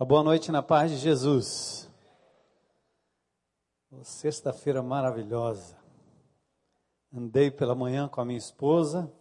Uma 0.00 0.06
boa 0.06 0.22
noite 0.22 0.52
na 0.52 0.62
paz 0.62 0.92
de 0.92 0.96
Jesus. 0.96 1.90
Sexta-feira 4.04 4.80
maravilhosa. 4.80 5.76
Andei 7.12 7.50
pela 7.50 7.74
manhã 7.74 8.06
com 8.06 8.20
a 8.20 8.24
minha 8.24 8.38
esposa. 8.38 9.12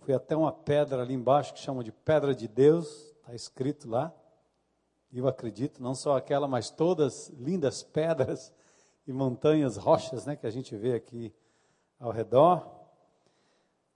Fui 0.00 0.12
até 0.12 0.34
uma 0.34 0.50
pedra 0.50 1.02
ali 1.02 1.14
embaixo 1.14 1.54
que 1.54 1.60
chamam 1.60 1.84
de 1.84 1.92
Pedra 1.92 2.34
de 2.34 2.48
Deus. 2.48 3.14
Está 3.18 3.32
escrito 3.32 3.88
lá. 3.88 4.12
Eu 5.12 5.28
acredito, 5.28 5.80
não 5.80 5.94
só 5.94 6.16
aquela, 6.16 6.48
mas 6.48 6.68
todas 6.68 7.28
lindas 7.28 7.84
pedras 7.84 8.52
e 9.06 9.12
montanhas, 9.12 9.76
rochas, 9.76 10.26
né, 10.26 10.34
que 10.34 10.48
a 10.48 10.50
gente 10.50 10.76
vê 10.76 10.94
aqui 10.94 11.32
ao 12.00 12.10
redor. 12.10 12.68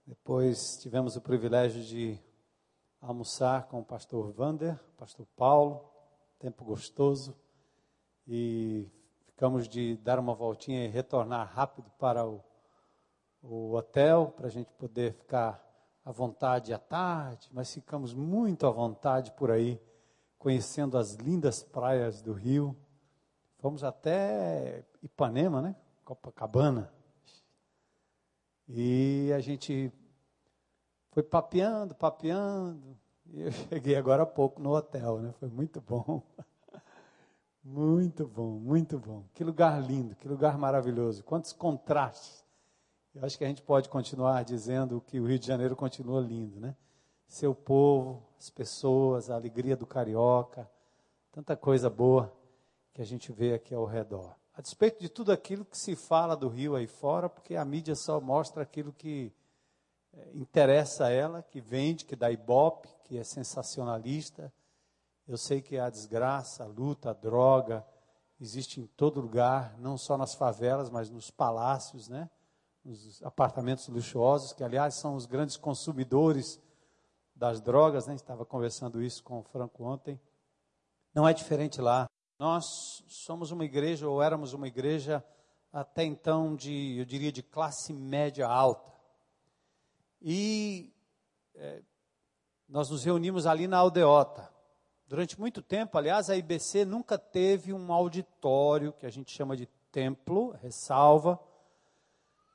Depois 0.07 0.77
tivemos 0.77 1.17
o 1.17 1.21
privilégio 1.21 1.83
de 1.83 2.17
almoçar 3.01 3.67
com 3.67 3.79
o 3.79 3.85
pastor 3.85 4.31
Vander, 4.31 4.79
pastor 4.95 5.25
Paulo, 5.35 5.89
tempo 6.37 6.63
gostoso, 6.63 7.35
e 8.27 8.87
ficamos 9.25 9.67
de 9.67 9.97
dar 9.97 10.19
uma 10.19 10.35
voltinha 10.35 10.85
e 10.85 10.87
retornar 10.87 11.51
rápido 11.51 11.89
para 11.97 12.25
o, 12.25 12.43
o 13.41 13.73
hotel, 13.73 14.33
para 14.37 14.47
a 14.47 14.51
gente 14.51 14.71
poder 14.73 15.13
ficar 15.13 15.67
à 16.05 16.11
vontade 16.11 16.73
à 16.73 16.77
tarde, 16.77 17.49
mas 17.51 17.73
ficamos 17.73 18.13
muito 18.13 18.67
à 18.67 18.71
vontade 18.71 19.31
por 19.31 19.49
aí, 19.49 19.81
conhecendo 20.37 20.97
as 20.97 21.15
lindas 21.15 21.63
praias 21.63 22.21
do 22.21 22.33
Rio. 22.33 22.75
Fomos 23.57 23.83
até 23.83 24.83
Ipanema, 25.01 25.61
né? 25.61 25.75
Copacabana. 26.03 26.91
E 28.67 29.31
a 29.35 29.39
gente 29.39 29.91
foi 31.11 31.23
papeando, 31.23 31.93
papeando. 31.93 32.97
E 33.27 33.41
eu 33.41 33.51
cheguei 33.69 33.95
agora 33.95 34.23
há 34.23 34.25
pouco 34.25 34.61
no 34.61 34.73
hotel, 34.75 35.19
né? 35.19 35.33
Foi 35.39 35.49
muito 35.49 35.79
bom. 35.81 36.21
Muito 37.63 38.27
bom, 38.27 38.53
muito 38.53 38.97
bom. 38.97 39.23
Que 39.35 39.43
lugar 39.43 39.79
lindo, 39.79 40.15
que 40.15 40.27
lugar 40.27 40.57
maravilhoso. 40.57 41.23
Quantos 41.23 41.53
contrastes. 41.53 42.43
Eu 43.13 43.23
acho 43.23 43.37
que 43.37 43.45
a 43.45 43.47
gente 43.47 43.61
pode 43.61 43.87
continuar 43.87 44.43
dizendo 44.43 44.99
que 44.99 45.19
o 45.19 45.27
Rio 45.27 45.37
de 45.37 45.45
Janeiro 45.45 45.75
continua 45.75 46.19
lindo, 46.19 46.59
né? 46.59 46.75
Seu 47.27 47.53
povo, 47.53 48.23
as 48.39 48.49
pessoas, 48.49 49.29
a 49.29 49.35
alegria 49.35 49.77
do 49.77 49.85
carioca, 49.85 50.67
tanta 51.31 51.55
coisa 51.55 51.87
boa 51.87 52.33
que 52.95 53.01
a 53.01 53.05
gente 53.05 53.31
vê 53.31 53.53
aqui 53.53 53.75
ao 53.75 53.85
redor. 53.85 54.35
A 54.55 54.61
despeito 54.61 54.99
de 54.99 55.07
tudo 55.07 55.31
aquilo 55.31 55.63
que 55.63 55.77
se 55.77 55.95
fala 55.95 56.35
do 56.35 56.47
Rio 56.47 56.75
aí 56.75 56.87
fora, 56.87 57.29
porque 57.29 57.55
a 57.55 57.63
mídia 57.63 57.93
só 57.93 58.19
mostra 58.19 58.63
aquilo 58.63 58.91
que 58.91 59.31
interessa 60.33 61.05
a 61.05 61.09
ela, 61.09 61.43
que 61.43 61.61
vende, 61.61 62.05
que 62.05 62.15
dá 62.15 62.31
ibope, 62.31 62.89
que 63.05 63.17
é 63.17 63.23
sensacionalista. 63.23 64.51
Eu 65.27 65.37
sei 65.37 65.61
que 65.61 65.77
a 65.77 65.89
desgraça, 65.89 66.63
a 66.63 66.67
luta, 66.67 67.11
a 67.11 67.13
droga 67.13 67.85
existe 68.39 68.81
em 68.81 68.87
todo 68.87 69.21
lugar, 69.21 69.77
não 69.77 69.97
só 69.97 70.17
nas 70.17 70.33
favelas, 70.33 70.89
mas 70.89 71.09
nos 71.09 71.29
palácios, 71.29 72.09
né? 72.09 72.29
Nos 72.83 73.21
apartamentos 73.23 73.87
luxuosos, 73.87 74.53
que 74.53 74.63
aliás 74.63 74.95
são 74.95 75.15
os 75.15 75.27
grandes 75.27 75.55
consumidores 75.55 76.59
das 77.35 77.61
drogas, 77.61 78.07
né? 78.07 78.15
Estava 78.15 78.45
conversando 78.45 79.01
isso 79.01 79.23
com 79.23 79.39
o 79.39 79.43
Franco 79.43 79.83
ontem. 79.83 80.19
Não 81.13 81.27
é 81.27 81.33
diferente 81.33 81.79
lá. 81.79 82.09
Nós 82.39 83.03
somos 83.07 83.51
uma 83.51 83.63
igreja, 83.63 84.09
ou 84.09 84.21
éramos 84.21 84.53
uma 84.53 84.67
igreja 84.67 85.23
até 85.71 86.03
então 86.03 86.55
de, 86.55 86.97
eu 86.97 87.05
diria, 87.05 87.31
de 87.31 87.43
classe 87.43 87.93
média 87.93 88.47
alta. 88.47 88.91
E 90.21 90.93
é, 91.55 91.81
nós 92.69 92.89
nos 92.89 93.03
reunimos 93.03 93.45
ali 93.45 93.67
na 93.67 93.77
aldeota. 93.77 94.49
Durante 95.07 95.39
muito 95.39 95.61
tempo, 95.61 95.97
aliás, 95.97 96.29
a 96.29 96.37
IBC 96.37 96.85
nunca 96.85 97.17
teve 97.17 97.73
um 97.73 97.91
auditório, 97.91 98.93
que 98.93 99.05
a 99.05 99.09
gente 99.09 99.31
chama 99.31 99.57
de 99.57 99.65
templo, 99.91 100.51
ressalva, 100.61 101.39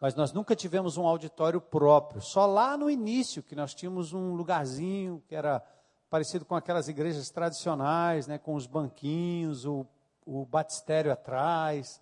mas 0.01 0.15
nós 0.15 0.33
nunca 0.33 0.55
tivemos 0.55 0.97
um 0.97 1.07
auditório 1.07 1.61
próprio. 1.61 2.23
Só 2.23 2.47
lá 2.47 2.77
no 2.77 2.91
início 2.91 3.43
que 3.43 3.57
nós 3.57 3.75
tínhamos 3.75 4.13
um 4.13 4.35
lugarzinho 4.35 5.23
que 5.27 5.35
era 5.35 5.63
parecido 6.09 6.45
com 6.45 6.55
aquelas 6.55 6.89
igrejas 6.89 7.31
tradicionais, 7.31 8.27
né, 8.27 8.39
com 8.39 8.55
os 8.55 8.67
banquinhos, 8.67 9.67
o, 9.67 9.87
o 10.25 10.47
batistério 10.47 11.13
atrás. 11.13 12.01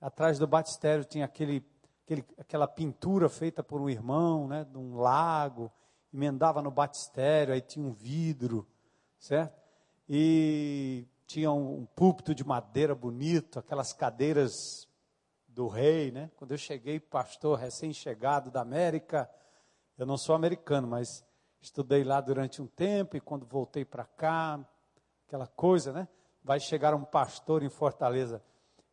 Atrás 0.00 0.38
do 0.38 0.46
batistério 0.46 1.04
tinha 1.04 1.24
aquele 1.24 1.60
aquele, 2.04 2.24
aquela 2.38 2.68
pintura 2.68 3.28
feita 3.28 3.62
por 3.62 3.80
um 3.80 3.88
irmão, 3.88 4.46
né, 4.46 4.64
de 4.64 4.76
um 4.76 4.96
lago, 4.96 5.72
emendava 6.12 6.62
no 6.62 6.70
batistério, 6.70 7.54
aí 7.54 7.60
tinha 7.60 7.84
um 7.84 7.92
vidro, 7.92 8.66
certo? 9.18 9.60
E 10.08 11.08
tinha 11.26 11.50
um, 11.50 11.80
um 11.80 11.86
púlpito 11.86 12.34
de 12.34 12.44
madeira 12.44 12.94
bonito, 12.94 13.58
aquelas 13.58 13.92
cadeiras 13.92 14.86
do 15.48 15.66
rei, 15.66 16.12
né? 16.12 16.30
Quando 16.36 16.52
eu 16.52 16.58
cheguei, 16.58 17.00
pastor 17.00 17.58
recém-chegado 17.58 18.50
da 18.50 18.60
América, 18.60 19.28
eu 19.96 20.04
não 20.04 20.18
sou 20.18 20.34
americano, 20.34 20.86
mas 20.86 21.24
estudei 21.60 22.04
lá 22.04 22.20
durante 22.20 22.60
um 22.60 22.66
tempo 22.66 23.16
e 23.16 23.20
quando 23.20 23.46
voltei 23.46 23.84
para 23.84 24.04
cá, 24.04 24.60
aquela 25.26 25.46
coisa, 25.46 25.92
né? 25.92 26.06
Vai 26.42 26.60
chegar 26.60 26.94
um 26.94 27.04
pastor 27.04 27.62
em 27.62 27.70
Fortaleza. 27.70 28.42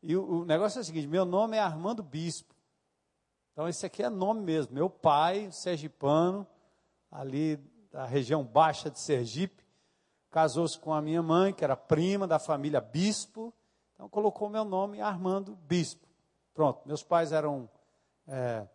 E 0.01 0.15
o, 0.15 0.41
o 0.41 0.45
negócio 0.45 0.79
é 0.79 0.81
o 0.81 0.85
seguinte: 0.85 1.07
meu 1.07 1.25
nome 1.25 1.57
é 1.57 1.59
Armando 1.59 2.01
Bispo. 2.01 2.55
Então, 3.51 3.67
esse 3.67 3.85
aqui 3.85 4.01
é 4.01 4.09
nome 4.09 4.41
mesmo. 4.41 4.73
Meu 4.73 4.89
pai, 4.89 5.51
sergipano, 5.51 6.47
ali 7.11 7.57
da 7.91 8.05
região 8.05 8.43
baixa 8.43 8.89
de 8.89 8.99
Sergipe, 8.99 9.65
casou-se 10.29 10.79
com 10.79 10.93
a 10.93 11.01
minha 11.01 11.21
mãe, 11.21 11.53
que 11.53 11.63
era 11.63 11.75
prima 11.75 12.25
da 12.25 12.39
família 12.39 12.79
Bispo. 12.79 13.53
Então, 13.93 14.07
colocou 14.07 14.49
meu 14.49 14.63
nome 14.63 15.01
Armando 15.01 15.55
Bispo. 15.55 16.07
Pronto, 16.53 16.81
meus 16.87 17.03
pais 17.03 17.31
eram 17.31 17.69
é, 18.27 18.65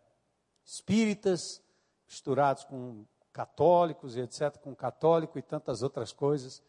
espíritas, 0.63 1.61
misturados 2.07 2.63
com 2.63 3.05
católicos 3.33 4.15
e 4.15 4.21
etc., 4.21 4.57
com 4.57 4.75
católico 4.75 5.37
e 5.39 5.41
tantas 5.41 5.81
outras 5.81 6.11
coisas. 6.11 6.61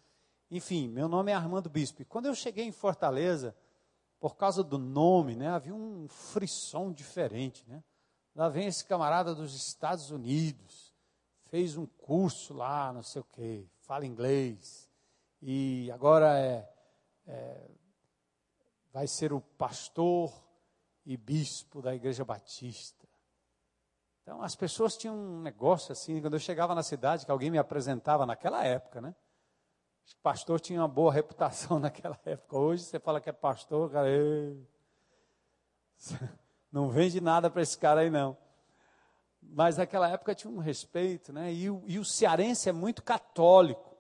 Enfim, 0.51 0.89
meu 0.89 1.09
nome 1.09 1.31
é 1.31 1.35
Armando 1.35 1.69
Bispo. 1.69 2.01
E 2.01 2.05
quando 2.07 2.27
eu 2.27 2.35
cheguei 2.35 2.65
em 2.65 2.73
Fortaleza, 2.73 3.55
por 4.19 4.37
causa 4.37 4.65
do 4.65 4.79
nome, 4.79 5.37
né, 5.37 5.49
havia 5.49 5.75
um 5.75 6.09
frisson 6.09 6.91
diferente, 6.93 7.65
né? 7.69 7.83
Lá 8.39 8.49
vem 8.49 8.69
esse 8.69 8.85
camarada 8.85 9.35
dos 9.35 9.53
Estados 9.53 10.13
Unidos, 10.13 10.95
fez 11.47 11.77
um 11.77 11.85
curso 11.85 12.55
lá, 12.55 12.93
não 12.93 13.03
sei 13.03 13.21
o 13.21 13.25
quê, 13.25 13.67
fala 13.81 14.07
inglês, 14.07 14.89
e 15.43 15.91
agora 15.91 16.39
é, 16.39 16.73
é 17.27 17.69
vai 18.93 19.09
ser 19.09 19.33
o 19.33 19.41
pastor 19.41 20.33
e 21.05 21.17
bispo 21.17 21.83
da 21.83 21.93
Igreja 21.93 22.25
Batista. 22.25 23.09
Então 24.23 24.41
as 24.41 24.55
pessoas 24.55 24.97
tinham 24.97 25.17
um 25.17 25.43
negócio 25.43 25.91
assim, 25.91 26.21
quando 26.21 26.35
eu 26.35 26.39
chegava 26.39 26.77
na 26.77 26.85
cidade, 26.85 27.27
que 27.27 27.33
alguém 27.33 27.51
me 27.51 27.59
apresentava 27.59 28.25
naquela 28.25 28.65
época, 28.65 29.01
né? 29.01 29.17
Que 30.05 30.15
pastor 30.23 30.61
tinha 30.61 30.81
uma 30.81 30.87
boa 30.87 31.11
reputação 31.13 31.81
naquela 31.81 32.17
época. 32.25 32.57
Hoje 32.57 32.85
você 32.85 33.01
fala 33.01 33.21
que 33.21 33.31
é 33.31 33.33
pastor, 33.33 33.91
cara. 33.91 34.09
Ei. 34.09 34.65
Não 36.71 36.91
vende 36.91 37.21
nada 37.21 37.51
para 37.51 37.63
esse 37.63 37.77
cara 37.77 38.03
aí, 38.03 38.11
não. 38.11 38.37
Mas 39.43 39.77
naquela 39.77 40.09
época 40.09 40.35
tinha 40.35 40.53
um 40.53 40.59
respeito, 40.59 41.33
né? 41.33 41.53
E 41.53 41.71
o, 41.71 41.83
e 41.87 41.99
o 41.99 42.05
cearense 42.05 42.69
é 42.69 42.73
muito 42.73 43.03
católico. 43.03 43.97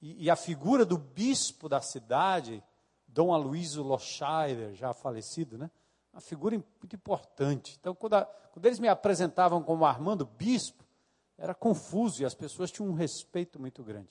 E, 0.00 0.24
e, 0.24 0.30
a 0.30 0.36
figura 0.36 0.84
do 0.84 0.98
bispo 0.98 1.68
da 1.68 1.80
cidade, 1.80 2.62
Dom 3.08 3.32
Aloysio 3.32 3.82
Loscheider, 3.82 4.74
já 4.74 4.92
falecido, 4.92 5.56
né? 5.56 5.70
Uma 6.12 6.20
figura 6.20 6.56
muito 6.56 6.94
importante. 6.94 7.76
Então, 7.80 7.94
quando, 7.94 8.14
a, 8.14 8.24
quando 8.52 8.66
eles 8.66 8.78
me 8.78 8.88
apresentavam 8.88 9.62
como 9.62 9.86
Armando 9.86 10.26
Bispo, 10.26 10.84
era 11.38 11.54
confuso 11.54 12.22
e 12.22 12.24
as 12.24 12.34
pessoas 12.34 12.70
tinham 12.70 12.90
um 12.90 12.94
respeito 12.94 13.58
muito 13.58 13.82
grande. 13.82 14.08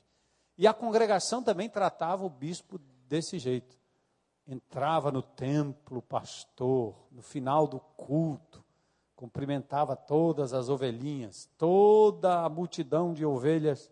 E 0.58 0.68
a 0.68 0.74
congregação 0.74 1.44
também 1.44 1.70
tratava 1.70 2.25
o 2.25 2.30
bispo 2.30 2.80
desse 3.07 3.38
jeito 3.38 3.82
entrava 4.48 5.12
no 5.12 5.22
templo, 5.22 6.01
pastor, 6.01 6.95
no 7.12 7.22
final 7.22 7.68
do 7.68 7.80
culto, 7.80 8.63
cumprimentava 9.16 9.95
todas 9.95 10.54
as 10.54 10.69
ovelhinhas, 10.69 11.50
toda 11.57 12.44
a 12.44 12.50
multidão 12.50 13.13
de 13.13 13.25
ovelhas, 13.25 13.90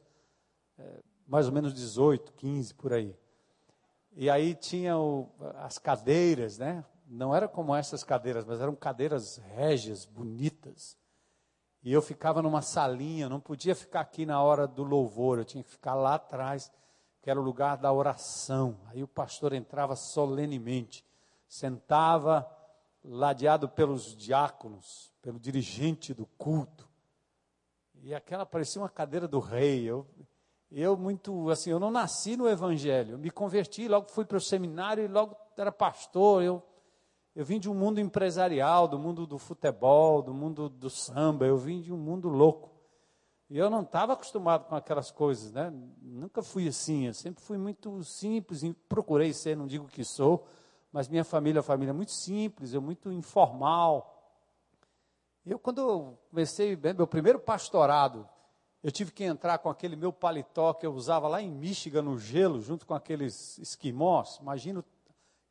é, 0.77 1.03
mais 1.25 1.47
ou 1.47 1.53
menos 1.53 1.73
18, 1.73 2.33
15 2.33 2.73
por 2.73 2.91
aí. 2.91 3.15
E 4.13 4.29
aí 4.29 4.53
tinha 4.53 4.97
o, 4.97 5.29
as 5.59 5.77
cadeiras, 5.77 6.57
né? 6.57 6.83
Não 7.07 7.33
era 7.33 7.47
como 7.47 7.73
essas 7.73 8.03
cadeiras, 8.03 8.43
mas 8.45 8.59
eram 8.59 8.75
cadeiras 8.75 9.37
régias, 9.55 10.05
bonitas. 10.05 10.97
E 11.83 11.91
eu 11.91 12.01
ficava 12.01 12.41
numa 12.41 12.61
salinha, 12.61 13.29
não 13.29 13.39
podia 13.39 13.73
ficar 13.73 14.01
aqui 14.01 14.25
na 14.25 14.41
hora 14.41 14.67
do 14.67 14.83
louvor, 14.83 15.39
eu 15.39 15.45
tinha 15.45 15.63
que 15.63 15.69
ficar 15.69 15.95
lá 15.95 16.15
atrás 16.15 16.71
que 17.21 17.29
era 17.29 17.39
o 17.39 17.43
lugar 17.43 17.77
da 17.77 17.91
oração. 17.91 18.79
Aí 18.87 19.03
o 19.03 19.07
pastor 19.07 19.53
entrava 19.53 19.95
solenemente, 19.95 21.05
sentava 21.47 22.49
ladeado 23.03 23.69
pelos 23.69 24.15
diáconos, 24.15 25.13
pelo 25.21 25.39
dirigente 25.39 26.13
do 26.13 26.25
culto. 26.37 26.89
E 28.01 28.13
aquela 28.13 28.45
parecia 28.45 28.81
uma 28.81 28.89
cadeira 28.89 29.27
do 29.27 29.39
rei. 29.39 29.83
Eu, 29.83 30.07
Eu 30.71 30.97
muito, 30.97 31.49
assim, 31.49 31.69
eu 31.69 31.79
não 31.79 31.91
nasci 31.91 32.35
no 32.35 32.47
evangelho. 32.47 33.13
Eu 33.13 33.19
me 33.19 33.29
converti, 33.29 33.87
logo 33.87 34.09
fui 34.09 34.25
para 34.25 34.37
o 34.37 34.41
seminário 34.41 35.03
e 35.03 35.07
logo 35.07 35.35
era 35.57 35.71
pastor. 35.71 36.41
Eu 36.41 36.63
eu 37.33 37.45
vim 37.45 37.59
de 37.59 37.69
um 37.69 37.73
mundo 37.73 37.99
empresarial, 38.01 38.89
do 38.89 38.99
mundo 38.99 39.25
do 39.25 39.37
futebol, 39.37 40.21
do 40.21 40.33
mundo 40.33 40.67
do 40.67 40.89
samba, 40.89 41.45
eu 41.45 41.57
vim 41.57 41.79
de 41.79 41.93
um 41.93 41.97
mundo 41.97 42.27
louco. 42.27 42.70
E 43.51 43.57
eu 43.57 43.69
não 43.69 43.81
estava 43.81 44.13
acostumado 44.13 44.63
com 44.63 44.77
aquelas 44.77 45.11
coisas, 45.11 45.51
né? 45.51 45.73
Nunca 46.01 46.41
fui 46.41 46.69
assim, 46.69 47.07
eu 47.07 47.13
sempre 47.13 47.43
fui 47.43 47.57
muito 47.57 48.01
simples, 48.01 48.63
procurei 48.87 49.33
ser, 49.33 49.57
não 49.57 49.67
digo 49.67 49.89
que 49.89 50.05
sou, 50.05 50.47
mas 50.89 51.09
minha 51.09 51.25
família 51.25 51.57
é 51.57 51.59
uma 51.59 51.63
família 51.63 51.93
muito 51.93 52.13
simples, 52.13 52.73
eu 52.73 52.81
muito 52.81 53.11
informal. 53.11 54.23
Eu, 55.45 55.59
quando 55.59 56.17
comecei, 56.29 56.79
meu 56.95 57.05
primeiro 57.05 57.39
pastorado, 57.39 58.25
eu 58.81 58.89
tive 58.89 59.11
que 59.11 59.25
entrar 59.25 59.57
com 59.57 59.69
aquele 59.69 59.97
meu 59.97 60.13
paletó 60.13 60.73
que 60.73 60.85
eu 60.85 60.93
usava 60.93 61.27
lá 61.27 61.41
em 61.41 61.51
Michigan, 61.51 62.03
no 62.03 62.17
gelo, 62.17 62.61
junto 62.61 62.87
com 62.87 62.93
aqueles 62.93 63.57
esquimós. 63.57 64.37
Imagina, 64.37 64.81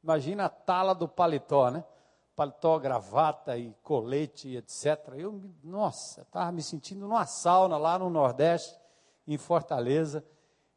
imagina 0.03 0.47
a 0.47 0.49
tala 0.49 0.95
do 0.95 1.07
paletó, 1.07 1.71
né? 1.71 1.85
Paletó, 2.41 2.79
gravata 2.79 3.59
e 3.59 3.77
colete, 3.83 4.57
etc. 4.57 5.13
Eu, 5.15 5.43
nossa, 5.63 6.23
estava 6.23 6.51
me 6.51 6.63
sentindo 6.63 7.07
numa 7.07 7.27
sauna 7.27 7.77
lá 7.77 7.99
no 7.99 8.09
Nordeste, 8.09 8.81
em 9.27 9.37
Fortaleza, 9.37 10.25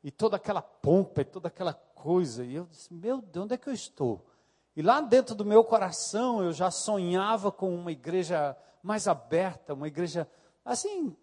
e 0.03 0.11
toda 0.11 0.35
aquela 0.35 0.61
pompa 0.61 1.21
e 1.21 1.23
toda 1.23 1.47
aquela 1.47 1.73
coisa. 1.73 2.43
E 2.43 2.55
eu 2.55 2.65
disse, 2.65 2.93
meu 2.93 3.21
Deus, 3.21 3.45
onde 3.45 3.53
é 3.53 3.57
que 3.57 3.69
eu 3.69 3.73
estou? 3.73 4.25
E 4.75 4.81
lá 4.81 4.99
dentro 4.99 5.33
do 5.33 5.45
meu 5.45 5.63
coração 5.63 6.43
eu 6.43 6.51
já 6.51 6.69
sonhava 6.69 7.49
com 7.49 7.73
uma 7.73 7.93
igreja 7.93 8.57
mais 8.81 9.07
aberta, 9.07 9.73
uma 9.73 9.87
igreja 9.87 10.27
assim, 10.65 11.15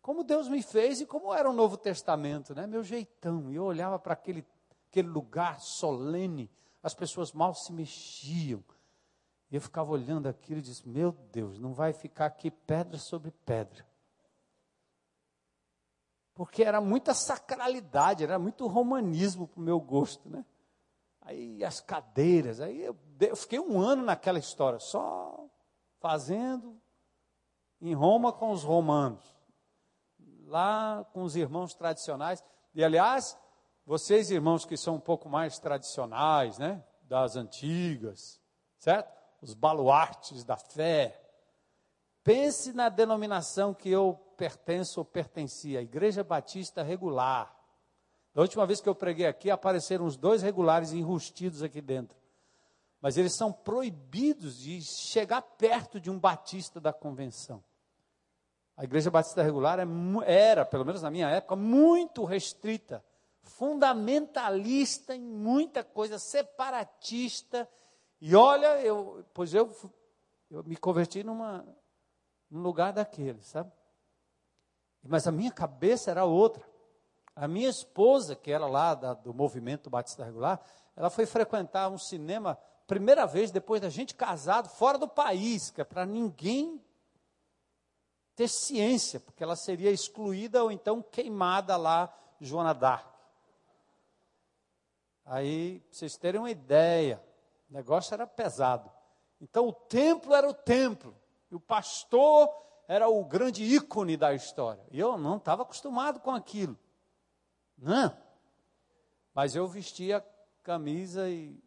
como 0.00 0.24
Deus 0.24 0.48
me 0.48 0.62
fez 0.62 1.02
e 1.02 1.06
como 1.06 1.34
era 1.34 1.50
o 1.50 1.52
Novo 1.52 1.76
Testamento, 1.76 2.54
né? 2.54 2.66
Meu 2.66 2.82
jeitão. 2.82 3.52
E 3.52 3.56
eu 3.56 3.64
olhava 3.64 3.98
para 3.98 4.14
aquele, 4.14 4.42
aquele 4.88 5.08
lugar 5.08 5.60
solene, 5.60 6.50
as 6.82 6.94
pessoas 6.94 7.32
mal 7.32 7.52
se 7.52 7.70
mexiam. 7.74 8.64
E 9.52 9.56
eu 9.56 9.60
ficava 9.60 9.92
olhando 9.92 10.30
aquilo 10.30 10.60
e 10.60 10.62
disse: 10.62 10.88
Meu 10.88 11.12
Deus, 11.30 11.58
não 11.58 11.74
vai 11.74 11.92
ficar 11.92 12.24
aqui 12.24 12.50
pedra 12.50 12.96
sobre 12.96 13.30
pedra. 13.30 13.86
Porque 16.34 16.64
era 16.64 16.80
muita 16.80 17.12
sacralidade, 17.12 18.24
era 18.24 18.38
muito 18.38 18.66
romanismo 18.66 19.46
para 19.46 19.60
o 19.60 19.62
meu 19.62 19.78
gosto, 19.78 20.26
né? 20.30 20.42
Aí 21.20 21.62
as 21.62 21.80
cadeiras, 21.80 22.60
aí 22.60 22.82
eu, 22.82 22.96
eu 23.20 23.36
fiquei 23.36 23.60
um 23.60 23.78
ano 23.78 24.02
naquela 24.02 24.38
história, 24.38 24.80
só 24.80 25.46
fazendo 26.00 26.80
em 27.78 27.92
Roma 27.92 28.32
com 28.32 28.52
os 28.52 28.64
romanos, 28.64 29.22
lá 30.46 31.04
com 31.12 31.22
os 31.24 31.36
irmãos 31.36 31.74
tradicionais. 31.74 32.42
E 32.74 32.82
aliás, 32.82 33.38
vocês 33.84 34.30
irmãos 34.30 34.64
que 34.64 34.78
são 34.78 34.94
um 34.94 35.00
pouco 35.00 35.28
mais 35.28 35.58
tradicionais, 35.58 36.56
né, 36.56 36.82
das 37.02 37.36
antigas, 37.36 38.40
certo? 38.78 39.21
Os 39.42 39.52
baluartes 39.52 40.44
da 40.44 40.56
fé. 40.56 41.20
Pense 42.24 42.72
na 42.72 42.88
denominação 42.88 43.74
que 43.74 43.90
eu 43.90 44.14
pertenço 44.36 45.00
ou 45.00 45.04
pertencia, 45.04 45.80
a 45.80 45.82
Igreja 45.82 46.24
Batista 46.24 46.82
Regular. 46.82 47.54
Da 48.34 48.40
última 48.40 48.64
vez 48.64 48.80
que 48.80 48.88
eu 48.88 48.94
preguei 48.94 49.26
aqui, 49.26 49.50
apareceram 49.50 50.06
os 50.06 50.16
dois 50.16 50.40
regulares 50.40 50.92
enrustidos 50.92 51.62
aqui 51.62 51.80
dentro. 51.80 52.16
Mas 53.00 53.18
eles 53.18 53.36
são 53.36 53.52
proibidos 53.52 54.58
de 54.58 54.80
chegar 54.80 55.42
perto 55.42 56.00
de 56.00 56.08
um 56.08 56.18
batista 56.18 56.80
da 56.80 56.92
convenção. 56.92 57.62
A 58.76 58.84
Igreja 58.84 59.10
Batista 59.10 59.42
Regular 59.42 59.78
é, 59.78 59.84
era, 60.24 60.64
pelo 60.64 60.84
menos 60.84 61.02
na 61.02 61.10
minha 61.10 61.28
época, 61.28 61.56
muito 61.56 62.24
restrita, 62.24 63.04
fundamentalista 63.42 65.14
em 65.14 65.20
muita 65.20 65.84
coisa, 65.84 66.18
separatista. 66.18 67.68
E 68.24 68.36
olha, 68.36 68.80
eu, 68.80 69.24
pois 69.34 69.52
eu, 69.52 69.76
eu 70.48 70.62
me 70.62 70.76
converti 70.76 71.24
numa, 71.24 71.66
num 72.48 72.62
lugar 72.62 72.92
daquele, 72.92 73.42
sabe? 73.42 73.72
Mas 75.02 75.26
a 75.26 75.32
minha 75.32 75.50
cabeça 75.50 76.08
era 76.08 76.24
outra. 76.24 76.64
A 77.34 77.48
minha 77.48 77.68
esposa, 77.68 78.36
que 78.36 78.52
era 78.52 78.64
lá 78.64 78.94
da, 78.94 79.12
do 79.12 79.34
movimento 79.34 79.90
Batista 79.90 80.24
Regular, 80.24 80.64
ela 80.94 81.10
foi 81.10 81.26
frequentar 81.26 81.88
um 81.88 81.98
cinema, 81.98 82.56
primeira 82.86 83.26
vez 83.26 83.50
depois 83.50 83.80
da 83.80 83.88
gente 83.90 84.14
casado, 84.14 84.68
fora 84.68 84.98
do 84.98 85.08
país, 85.08 85.72
que 85.72 85.80
é 85.80 85.84
para 85.84 86.06
ninguém 86.06 86.80
ter 88.36 88.46
ciência, 88.46 89.18
porque 89.18 89.42
ela 89.42 89.56
seria 89.56 89.90
excluída 89.90 90.62
ou 90.62 90.70
então 90.70 91.02
queimada 91.02 91.76
lá, 91.76 92.16
Joana 92.40 92.72
Dark. 92.72 93.12
Aí, 95.24 95.80
para 95.80 95.98
vocês 95.98 96.16
terem 96.16 96.40
uma 96.40 96.52
ideia, 96.52 97.20
o 97.72 97.74
negócio 97.74 98.12
era 98.12 98.26
pesado. 98.26 98.92
Então, 99.40 99.66
o 99.66 99.72
templo 99.72 100.34
era 100.34 100.46
o 100.46 100.52
templo, 100.52 101.16
e 101.50 101.54
o 101.54 101.60
pastor 101.60 102.50
era 102.86 103.08
o 103.08 103.24
grande 103.24 103.64
ícone 103.64 104.14
da 104.14 104.34
história. 104.34 104.84
E 104.90 105.00
eu 105.00 105.16
não 105.16 105.38
estava 105.38 105.62
acostumado 105.62 106.20
com 106.20 106.30
aquilo. 106.30 106.78
Não. 107.78 108.14
Mas 109.32 109.56
eu 109.56 109.66
vestia 109.66 110.18
a 110.18 110.22
camisa 110.62 111.30
e, 111.30 111.58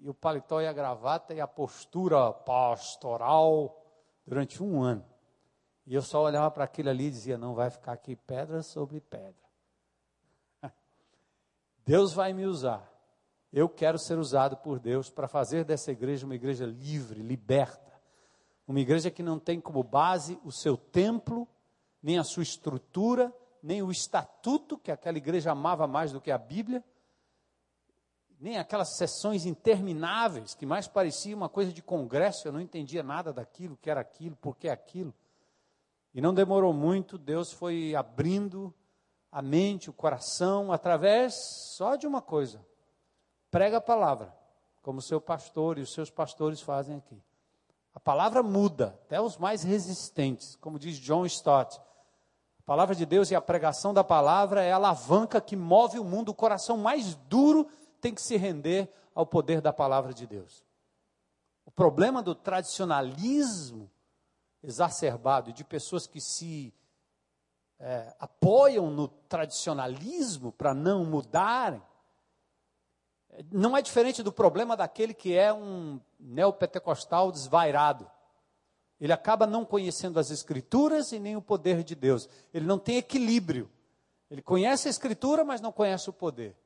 e 0.00 0.08
o 0.08 0.14
paletó 0.14 0.60
e 0.60 0.66
a 0.66 0.72
gravata 0.72 1.32
e 1.32 1.40
a 1.40 1.46
postura 1.46 2.32
pastoral 2.32 3.80
durante 4.26 4.60
um 4.60 4.82
ano. 4.82 5.06
E 5.86 5.94
eu 5.94 6.02
só 6.02 6.24
olhava 6.24 6.50
para 6.50 6.64
aquilo 6.64 6.90
ali 6.90 7.04
e 7.04 7.10
dizia: 7.10 7.38
não 7.38 7.54
vai 7.54 7.70
ficar 7.70 7.92
aqui 7.92 8.16
pedra 8.16 8.62
sobre 8.62 9.00
pedra. 9.00 9.46
Deus 11.86 12.12
vai 12.12 12.32
me 12.32 12.44
usar. 12.44 12.95
Eu 13.52 13.68
quero 13.68 13.98
ser 13.98 14.18
usado 14.18 14.56
por 14.56 14.78
Deus 14.78 15.08
para 15.08 15.28
fazer 15.28 15.64
dessa 15.64 15.92
igreja 15.92 16.26
uma 16.26 16.34
igreja 16.34 16.66
livre, 16.66 17.22
liberta. 17.22 17.92
Uma 18.66 18.80
igreja 18.80 19.10
que 19.10 19.22
não 19.22 19.38
tem 19.38 19.60
como 19.60 19.82
base 19.82 20.38
o 20.44 20.50
seu 20.50 20.76
templo, 20.76 21.46
nem 22.02 22.18
a 22.18 22.24
sua 22.24 22.42
estrutura, 22.42 23.32
nem 23.62 23.82
o 23.82 23.90
estatuto, 23.90 24.76
que 24.78 24.90
aquela 24.90 25.16
igreja 25.16 25.52
amava 25.52 25.86
mais 25.86 26.12
do 26.12 26.20
que 26.20 26.30
a 26.30 26.38
Bíblia, 26.38 26.84
nem 28.38 28.58
aquelas 28.58 28.96
sessões 28.96 29.46
intermináveis, 29.46 30.54
que 30.54 30.66
mais 30.66 30.86
parecia 30.86 31.34
uma 31.34 31.48
coisa 31.48 31.72
de 31.72 31.82
congresso, 31.82 32.46
eu 32.46 32.52
não 32.52 32.60
entendia 32.60 33.02
nada 33.02 33.32
daquilo, 33.32 33.76
que 33.76 33.90
era 33.90 34.00
aquilo, 34.00 34.36
por 34.36 34.56
que 34.56 34.68
aquilo. 34.68 35.14
E 36.14 36.20
não 36.20 36.34
demorou 36.34 36.72
muito, 36.72 37.18
Deus 37.18 37.52
foi 37.52 37.94
abrindo 37.94 38.74
a 39.30 39.42
mente, 39.42 39.90
o 39.90 39.92
coração, 39.92 40.72
através 40.72 41.34
só 41.74 41.96
de 41.96 42.06
uma 42.06 42.22
coisa: 42.22 42.64
prega 43.56 43.78
a 43.78 43.80
palavra, 43.80 44.36
como 44.82 44.98
o 44.98 45.02
seu 45.02 45.18
pastor 45.18 45.78
e 45.78 45.80
os 45.80 45.90
seus 45.90 46.10
pastores 46.10 46.60
fazem 46.60 46.98
aqui. 46.98 47.18
A 47.94 47.98
palavra 47.98 48.42
muda, 48.42 48.88
até 49.06 49.18
os 49.18 49.38
mais 49.38 49.62
resistentes, 49.62 50.56
como 50.56 50.78
diz 50.78 50.98
John 50.98 51.24
Stott. 51.24 51.80
A 52.58 52.62
palavra 52.66 52.94
de 52.94 53.06
Deus 53.06 53.30
e 53.30 53.34
a 53.34 53.40
pregação 53.40 53.94
da 53.94 54.04
palavra 54.04 54.62
é 54.62 54.72
a 54.72 54.76
alavanca 54.76 55.40
que 55.40 55.56
move 55.56 55.98
o 55.98 56.04
mundo. 56.04 56.28
O 56.28 56.34
coração 56.34 56.76
mais 56.76 57.14
duro 57.14 57.66
tem 57.98 58.12
que 58.12 58.20
se 58.20 58.36
render 58.36 58.92
ao 59.14 59.24
poder 59.24 59.62
da 59.62 59.72
palavra 59.72 60.12
de 60.12 60.26
Deus. 60.26 60.62
O 61.64 61.70
problema 61.70 62.22
do 62.22 62.34
tradicionalismo 62.34 63.90
exacerbado 64.62 65.50
de 65.50 65.64
pessoas 65.64 66.06
que 66.06 66.20
se 66.20 66.74
é, 67.80 68.14
apoiam 68.20 68.90
no 68.90 69.08
tradicionalismo 69.08 70.52
para 70.52 70.74
não 70.74 71.06
mudarem, 71.06 71.80
não 73.50 73.76
é 73.76 73.82
diferente 73.82 74.22
do 74.22 74.32
problema 74.32 74.76
daquele 74.76 75.12
que 75.14 75.36
é 75.36 75.52
um 75.52 76.00
neopentecostal 76.18 77.30
desvairado. 77.30 78.10
Ele 79.00 79.12
acaba 79.12 79.46
não 79.46 79.64
conhecendo 79.64 80.18
as 80.18 80.30
Escrituras 80.30 81.12
e 81.12 81.18
nem 81.18 81.36
o 81.36 81.42
poder 81.42 81.82
de 81.82 81.94
Deus. 81.94 82.28
Ele 82.52 82.66
não 82.66 82.78
tem 82.78 82.96
equilíbrio. 82.96 83.70
Ele 84.30 84.42
conhece 84.42 84.88
a 84.88 84.90
Escritura, 84.90 85.44
mas 85.44 85.60
não 85.60 85.70
conhece 85.70 86.08
o 86.08 86.12
poder. 86.12 86.56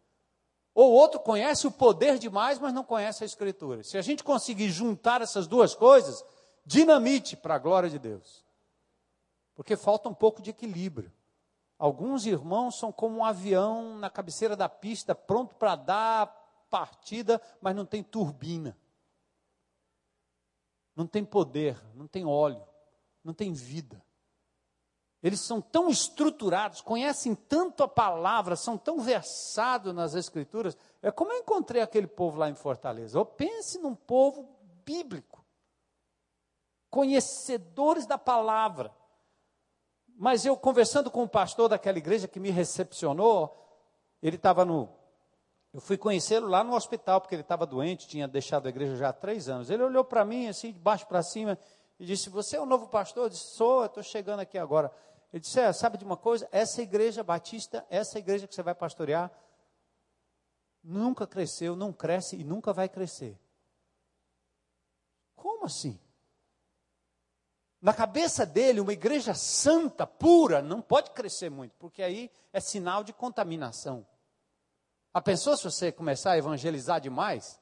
Ou 0.73 0.93
outro 0.93 1.19
conhece 1.19 1.67
o 1.67 1.71
poder 1.73 2.19
demais, 2.19 2.59
mas 2.59 2.73
não 2.73 2.85
conhece 2.85 3.25
a 3.25 3.27
Escritura. 3.27 3.83
Se 3.83 3.99
a 3.99 4.03
gente 4.03 4.23
conseguir 4.23 4.71
juntar 4.71 5.21
essas 5.21 5.47
duas 5.47 5.75
coisas, 5.75 6.25
dinamite 6.65 7.37
para 7.37 7.57
a 7.57 7.59
glória 7.59 7.91
de 7.91 7.99
Deus. 7.99 8.45
Porque 9.57 9.77
falta 9.77 10.09
um 10.09 10.15
pouco 10.15 10.41
de 10.41 10.51
equilíbrio. 10.51 11.13
Alguns 11.79 12.27
irmãos 12.27 12.79
são 12.79 12.93
como 12.93 13.17
um 13.17 13.25
avião 13.25 13.99
na 13.99 14.09
cabeceira 14.09 14.55
da 14.55 14.69
pista, 14.69 15.15
pronto 15.15 15.55
para 15.57 15.75
dar 15.75 16.40
partida, 16.71 17.43
mas 17.61 17.77
não 17.77 17.85
tem 17.85 18.03
turbina 18.03 18.77
não 21.01 21.07
tem 21.07 21.25
poder, 21.25 21.81
não 21.95 22.07
tem 22.07 22.27
óleo, 22.27 22.63
não 23.25 23.33
tem 23.33 23.55
vida. 23.55 24.05
Eles 25.23 25.41
são 25.41 25.61
tão 25.61 25.89
estruturados, 25.89 26.83
conhecem 26.83 27.35
tanto 27.35 27.83
a 27.83 27.89
palavra, 27.89 28.55
são 28.57 28.77
tão 28.77 29.01
versados 29.01 29.95
nas 29.95 30.15
escrituras. 30.15 30.77
É 31.03 31.11
como 31.11 31.33
eu 31.33 31.39
encontrei 31.41 31.81
aquele 31.81 32.07
povo 32.07 32.39
lá 32.39 32.51
em 32.51 32.55
Fortaleza. 32.55 33.19
Eu 33.19 33.25
pense 33.25 33.79
num 33.79 33.95
povo 33.95 34.47
bíblico, 34.85 35.45
conhecedores 36.91 38.07
da 38.07 38.19
palavra. 38.19 38.95
Mas 40.17 40.45
eu 40.45 40.55
conversando 40.55 41.11
com 41.11 41.23
o 41.23 41.29
pastor 41.29 41.69
daquela 41.69 41.99
igreja 41.99 42.29
que 42.29 42.41
me 42.41 42.51
recepcionou, 42.51 43.57
ele 44.23 44.37
estava 44.37 44.67
no. 44.67 45.00
Eu 45.73 45.81
fui 45.81 45.97
conhecê-lo 45.97 46.49
lá 46.49 46.65
no 46.65 46.75
hospital, 46.75 47.21
porque 47.21 47.35
ele 47.35 47.43
estava 47.43 47.65
doente, 47.65 48.09
tinha 48.09 48.27
deixado 48.27 48.67
a 48.67 48.69
igreja 48.69 48.97
já 48.97 49.11
há 49.11 49.13
três 49.13 49.49
anos. 49.49 49.71
Ele 49.71 49.83
olhou 49.83 50.05
para 50.05 50.25
mim, 50.25 50.49
assim, 50.49 50.73
de 50.73 50.79
baixo 50.79 51.07
para 51.07 51.23
cima, 51.23 51.57
e 51.99 52.05
disse: 52.05 52.29
Você 52.29 52.57
é 52.57 52.61
o 52.61 52.67
novo 52.67 52.89
pastor? 52.89 53.25
Eu 53.25 53.29
disse: 53.29 53.55
Sou, 53.55 53.85
estou 53.85 54.03
chegando 54.03 54.41
aqui 54.41 54.59
agora. 54.59 54.93
Ele 55.33 55.41
disse: 55.41 55.61
é, 55.61 55.73
Sabe 55.73 55.97
de 55.97 56.05
uma 56.05 56.17
coisa? 56.17 56.49
Essa 56.51 56.83
igreja 56.83 57.23
batista, 57.23 57.87
essa 57.89 58.19
igreja 58.19 58.49
que 58.49 58.55
você 58.55 58.63
vai 58.65 58.75
pastorear, 58.75 59.31
nunca 60.83 61.25
cresceu, 61.27 61.77
não 61.77 61.93
cresce 61.93 62.37
e 62.37 62.43
nunca 62.43 62.73
vai 62.73 62.89
crescer. 62.89 63.39
Como 65.37 65.67
assim? 65.67 66.01
Na 67.81 67.95
cabeça 67.95 68.45
dele, 68.45 68.81
uma 68.81 68.93
igreja 68.93 69.35
santa, 69.35 70.07
pura, 70.07 70.61
não 70.61 70.83
pode 70.83 71.13
crescer 71.13 71.49
muito, 71.49 71.75
porque 71.79 72.03
aí 72.03 72.31
é 72.53 72.61
sinal 72.61 73.03
de 73.05 73.13
contaminação. 73.13 74.07
A 75.13 75.21
pessoa, 75.21 75.57
se 75.57 75.65
você 75.65 75.91
começar 75.91 76.33
a 76.33 76.39
evangelizar 76.39 77.01
demais, 77.01 77.61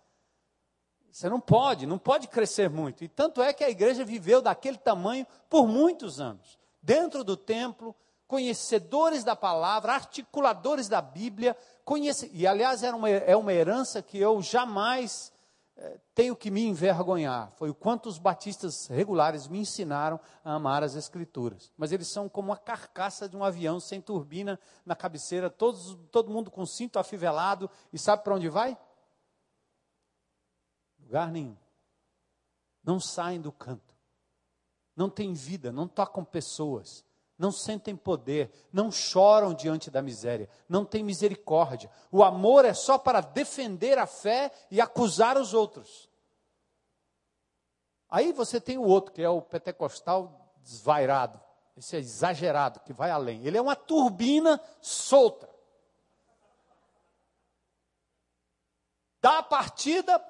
você 1.11 1.29
não 1.29 1.41
pode, 1.41 1.87
não 1.87 1.99
pode 1.99 2.29
crescer 2.29 2.69
muito. 2.69 3.03
E 3.03 3.09
tanto 3.09 3.43
é 3.43 3.53
que 3.53 3.65
a 3.65 3.71
igreja 3.71 4.05
viveu 4.05 4.43
daquele 4.43 4.77
tamanho 4.77 5.27
por 5.49 5.67
muitos 5.67 6.21
anos. 6.21 6.59
Dentro 6.83 7.25
do 7.25 7.37
templo, 7.37 7.95
conhecedores 8.27 9.25
da 9.25 9.35
palavra, 9.35 9.95
articuladores 9.95 10.89
da 10.89 11.01
Bíblia, 11.01 11.57
conhece... 11.85 12.31
e 12.35 12.47
aliás 12.47 12.83
era 12.83 12.95
uma, 12.95 13.09
é 13.09 13.35
uma 13.35 13.53
herança 13.53 14.03
que 14.03 14.19
eu 14.19 14.41
jamais 14.43 15.33
tenho 16.15 16.35
que 16.35 16.51
me 16.51 16.65
envergonhar. 16.65 17.53
Foi 17.53 17.71
o 17.71 17.75
quanto 17.75 18.09
os 18.09 18.19
batistas 18.19 18.87
regulares 18.89 19.47
me 19.47 19.61
ensinaram 19.61 20.19
a 20.45 20.55
amar 20.55 20.83
as 20.83 20.97
Escrituras. 20.97 21.73
Mas 21.77 21.93
eles 21.93 22.09
são 22.09 22.29
como 22.29 22.53
a 22.53 22.57
carcaça 22.57 23.29
de 23.29 23.37
um 23.37 23.45
avião 23.45 23.79
sem 23.79 24.01
turbina 24.01 24.59
na 24.85 24.97
cabeceira, 24.97 25.49
todos, 25.49 25.97
todo 26.11 26.31
mundo 26.31 26.51
com 26.51 26.67
cinto 26.67 26.99
afivelado. 26.99 27.71
E 27.93 27.99
sabe 27.99 28.25
para 28.25 28.35
onde 28.35 28.49
vai? 28.49 28.77
Lugar 30.99 31.31
nenhum. 31.31 31.57
Não 32.83 32.99
saem 32.99 33.41
do 33.41 33.53
canto. 33.53 33.95
Não 34.97 35.09
tem 35.09 35.33
vida, 35.33 35.71
não 35.71 35.87
tocam 35.87 36.25
pessoas 36.25 37.05
não 37.39 37.53
sentem 37.53 37.95
poder, 37.95 38.51
não 38.73 38.91
choram 38.91 39.55
diante 39.55 39.91
da 39.91 40.03
miséria, 40.03 40.49
não 40.69 40.85
têm 40.85 41.05
misericórdia. 41.05 41.91
O 42.11 42.25
amor 42.25 42.65
é 42.65 42.75
só 42.75 42.99
para 42.99 43.21
defender 43.21 43.97
a 43.97 44.07
fé 44.07 44.51
e 44.71 44.81
acusar 44.81 45.39
os 45.39 45.55
outros. 45.55 46.09
Aí 48.11 48.33
você 48.33 48.61
tem 48.61 48.77
o 48.77 48.85
outro, 48.85 49.13
que 49.13 49.23
é 49.23 49.29
o 49.29 49.41
pentecostal 49.41 50.53
desvairado, 50.63 51.41
esse 51.77 51.95
é 51.95 52.01
exagerado, 52.01 52.81
que 52.81 52.93
vai 52.93 53.11
além. 53.11 53.47
Ele 53.47 53.57
é 53.57 53.63
uma 53.63 53.77
turbina 53.77 54.61
solta. 54.81 55.49
Dá 59.21 59.39
a 59.39 59.43
partida, 59.43 60.21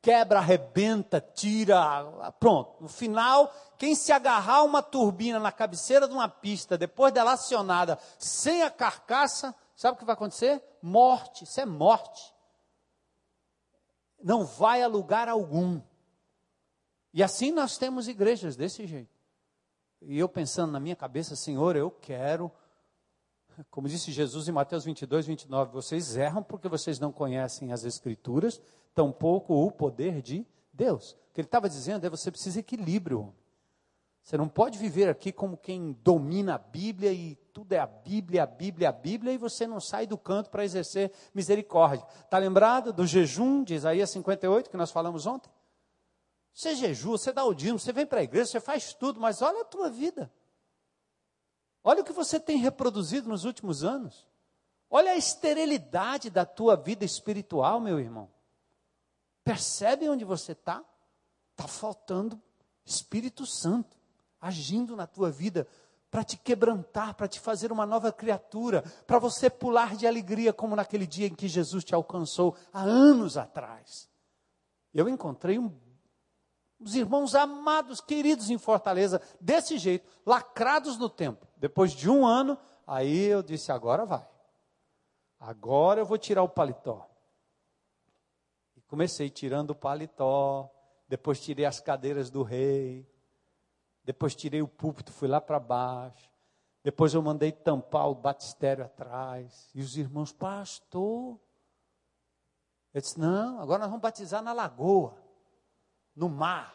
quebra, 0.00 0.40
arrebenta, 0.40 1.20
tira, 1.20 2.32
pronto. 2.40 2.82
No 2.82 2.88
final, 2.88 3.52
quem 3.82 3.96
se 3.96 4.12
agarrar 4.12 4.58
a 4.58 4.62
uma 4.62 4.80
turbina 4.80 5.40
na 5.40 5.50
cabeceira 5.50 6.06
de 6.06 6.14
uma 6.14 6.28
pista, 6.28 6.78
depois 6.78 7.12
dela 7.12 7.32
acionada, 7.32 7.98
sem 8.16 8.62
a 8.62 8.70
carcaça, 8.70 9.52
sabe 9.74 9.96
o 9.96 9.98
que 9.98 10.04
vai 10.04 10.12
acontecer? 10.12 10.62
Morte, 10.80 11.42
isso 11.42 11.60
é 11.60 11.66
morte. 11.66 12.32
Não 14.22 14.44
vai 14.44 14.84
a 14.84 14.86
lugar 14.86 15.28
algum. 15.28 15.80
E 17.12 17.24
assim 17.24 17.50
nós 17.50 17.76
temos 17.76 18.06
igrejas 18.06 18.54
desse 18.54 18.86
jeito. 18.86 19.18
E 20.00 20.16
eu 20.16 20.28
pensando 20.28 20.70
na 20.70 20.78
minha 20.78 20.94
cabeça, 20.94 21.34
Senhor, 21.34 21.74
eu 21.74 21.90
quero, 21.90 22.52
como 23.68 23.88
disse 23.88 24.12
Jesus 24.12 24.46
em 24.46 24.52
Mateus 24.52 24.84
22, 24.84 25.26
29, 25.26 25.72
vocês 25.72 26.16
erram 26.16 26.44
porque 26.44 26.68
vocês 26.68 27.00
não 27.00 27.10
conhecem 27.10 27.72
as 27.72 27.82
Escrituras, 27.82 28.62
tampouco 28.94 29.54
o 29.54 29.72
poder 29.72 30.22
de 30.22 30.46
Deus. 30.72 31.16
O 31.30 31.34
que 31.34 31.40
ele 31.40 31.48
estava 31.48 31.68
dizendo 31.68 32.06
é 32.06 32.10
você 32.10 32.30
precisa 32.30 32.60
equilíbrio. 32.60 33.34
Você 34.22 34.36
não 34.36 34.48
pode 34.48 34.78
viver 34.78 35.08
aqui 35.08 35.32
como 35.32 35.56
quem 35.56 35.92
domina 36.00 36.54
a 36.54 36.58
Bíblia 36.58 37.12
e 37.12 37.34
tudo 37.52 37.72
é 37.72 37.78
a 37.78 37.86
Bíblia, 37.86 38.44
a 38.44 38.46
Bíblia, 38.46 38.88
a 38.88 38.92
Bíblia, 38.92 39.32
e 39.32 39.38
você 39.38 39.66
não 39.66 39.80
sai 39.80 40.06
do 40.06 40.16
canto 40.16 40.48
para 40.48 40.64
exercer 40.64 41.12
misericórdia. 41.34 42.06
Está 42.24 42.38
lembrado 42.38 42.92
do 42.92 43.04
jejum 43.04 43.64
de 43.64 43.74
Isaías 43.74 44.10
58 44.10 44.70
que 44.70 44.76
nós 44.76 44.92
falamos 44.92 45.26
ontem? 45.26 45.50
Você 46.54 46.74
jejua, 46.76 47.18
você 47.18 47.32
dá 47.32 47.44
o 47.44 47.52
dízimo, 47.52 47.78
você 47.78 47.92
vem 47.92 48.06
para 48.06 48.20
a 48.20 48.22
igreja, 48.22 48.46
você 48.46 48.60
faz 48.60 48.94
tudo, 48.94 49.20
mas 49.20 49.42
olha 49.42 49.62
a 49.62 49.64
tua 49.64 49.90
vida. 49.90 50.32
Olha 51.82 52.02
o 52.02 52.04
que 52.04 52.12
você 52.12 52.38
tem 52.38 52.58
reproduzido 52.58 53.28
nos 53.28 53.44
últimos 53.44 53.82
anos. 53.82 54.26
Olha 54.88 55.12
a 55.12 55.16
esterilidade 55.16 56.30
da 56.30 56.44
tua 56.44 56.76
vida 56.76 57.04
espiritual, 57.04 57.80
meu 57.80 57.98
irmão. 57.98 58.30
Percebe 59.42 60.08
onde 60.08 60.24
você 60.24 60.52
está? 60.52 60.84
Está 61.52 61.66
faltando 61.66 62.40
Espírito 62.84 63.44
Santo 63.44 64.01
agindo 64.42 64.96
na 64.96 65.06
tua 65.06 65.30
vida 65.30 65.68
para 66.10 66.24
te 66.24 66.36
quebrantar, 66.36 67.14
para 67.14 67.28
te 67.28 67.40
fazer 67.40 67.72
uma 67.72 67.86
nova 67.86 68.12
criatura, 68.12 68.82
para 69.06 69.18
você 69.18 69.48
pular 69.48 69.96
de 69.96 70.06
alegria 70.06 70.52
como 70.52 70.76
naquele 70.76 71.06
dia 71.06 71.28
em 71.28 71.34
que 71.34 71.48
Jesus 71.48 71.84
te 71.84 71.94
alcançou 71.94 72.54
há 72.70 72.82
anos 72.82 73.38
atrás. 73.38 74.10
Eu 74.92 75.08
encontrei 75.08 75.58
um, 75.58 75.72
uns 76.78 76.94
irmãos 76.94 77.34
amados, 77.34 78.00
queridos 78.02 78.50
em 78.50 78.58
Fortaleza, 78.58 79.22
desse 79.40 79.78
jeito, 79.78 80.06
lacrados 80.26 80.98
no 80.98 81.08
tempo. 81.08 81.46
Depois 81.56 81.92
de 81.92 82.10
um 82.10 82.26
ano, 82.26 82.58
aí 82.86 83.24
eu 83.24 83.42
disse: 83.42 83.72
agora 83.72 84.04
vai. 84.04 84.28
Agora 85.40 86.00
eu 86.00 86.04
vou 86.04 86.18
tirar 86.18 86.42
o 86.42 86.48
paletó. 86.48 87.08
E 88.76 88.82
comecei 88.82 89.30
tirando 89.30 89.70
o 89.70 89.74
paletó, 89.74 90.70
depois 91.08 91.40
tirei 91.40 91.64
as 91.64 91.80
cadeiras 91.80 92.28
do 92.28 92.42
rei, 92.42 93.10
depois 94.04 94.34
tirei 94.34 94.60
o 94.60 94.68
púlpito, 94.68 95.12
fui 95.12 95.28
lá 95.28 95.40
para 95.40 95.60
baixo. 95.60 96.30
Depois 96.82 97.14
eu 97.14 97.22
mandei 97.22 97.52
tampar 97.52 98.08
o 98.08 98.14
batistério 98.14 98.84
atrás. 98.84 99.70
E 99.74 99.80
os 99.80 99.96
irmãos, 99.96 100.32
pastor. 100.32 101.38
Eu 102.92 103.00
disse: 103.00 103.18
não, 103.18 103.60
agora 103.60 103.80
nós 103.80 103.88
vamos 103.88 104.02
batizar 104.02 104.42
na 104.42 104.52
lagoa, 104.52 105.16
no 106.14 106.28
mar. 106.28 106.74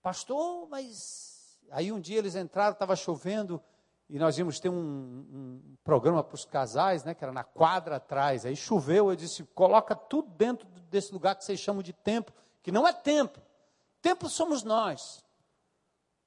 Pastor, 0.00 0.68
mas. 0.68 1.58
Aí 1.70 1.92
um 1.92 2.00
dia 2.00 2.18
eles 2.18 2.34
entraram, 2.34 2.72
estava 2.72 2.96
chovendo, 2.96 3.62
e 4.08 4.18
nós 4.18 4.36
íamos 4.38 4.58
ter 4.58 4.68
um, 4.68 4.74
um 4.74 5.76
programa 5.84 6.22
para 6.22 6.34
os 6.34 6.44
casais, 6.44 7.04
né, 7.04 7.14
que 7.14 7.22
era 7.22 7.32
na 7.32 7.44
quadra 7.44 7.96
atrás. 7.96 8.46
Aí 8.46 8.54
choveu, 8.54 9.10
eu 9.10 9.16
disse: 9.16 9.42
coloca 9.54 9.96
tudo 9.96 10.30
dentro 10.30 10.68
desse 10.88 11.12
lugar 11.12 11.34
que 11.34 11.44
vocês 11.44 11.58
chamam 11.58 11.82
de 11.82 11.92
templo, 11.92 12.34
que 12.62 12.70
não 12.70 12.86
é 12.86 12.92
templo. 12.92 13.42
Templo 14.00 14.28
somos 14.28 14.62
nós. 14.62 15.24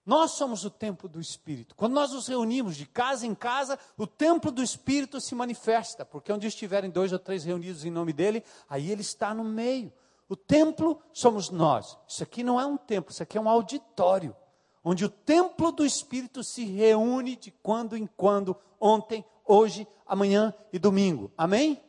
Nós 0.05 0.31
somos 0.31 0.65
o 0.65 0.69
templo 0.69 1.07
do 1.07 1.19
Espírito. 1.21 1.75
Quando 1.75 1.93
nós 1.93 2.11
nos 2.11 2.27
reunimos 2.27 2.75
de 2.75 2.85
casa 2.85 3.25
em 3.25 3.33
casa, 3.33 3.79
o 3.97 4.05
templo 4.05 4.51
do 4.51 4.61
Espírito 4.61 5.21
se 5.21 5.33
manifesta, 5.33 6.03
porque 6.03 6.31
onde 6.31 6.45
estiverem 6.45 6.89
dois 6.89 7.13
ou 7.13 7.19
três 7.19 7.45
reunidos 7.45 7.85
em 7.85 7.91
nome 7.91 8.11
dele, 8.11 8.43
aí 8.67 8.91
ele 8.91 9.01
está 9.01 9.33
no 9.33 9.45
meio. 9.45 9.93
O 10.27 10.35
templo 10.35 11.01
somos 11.13 11.49
nós. 11.49 11.97
Isso 12.07 12.21
aqui 12.21 12.43
não 12.43 12.59
é 12.59 12.65
um 12.65 12.75
templo, 12.75 13.11
isso 13.11 13.23
aqui 13.23 13.37
é 13.37 13.41
um 13.41 13.47
auditório, 13.47 14.35
onde 14.83 15.05
o 15.05 15.09
templo 15.09 15.71
do 15.71 15.85
Espírito 15.85 16.43
se 16.43 16.65
reúne 16.65 17.37
de 17.37 17.51
quando 17.51 17.95
em 17.95 18.05
quando, 18.05 18.57
ontem, 18.79 19.23
hoje, 19.45 19.87
amanhã 20.05 20.53
e 20.73 20.79
domingo. 20.79 21.31
Amém? 21.37 21.81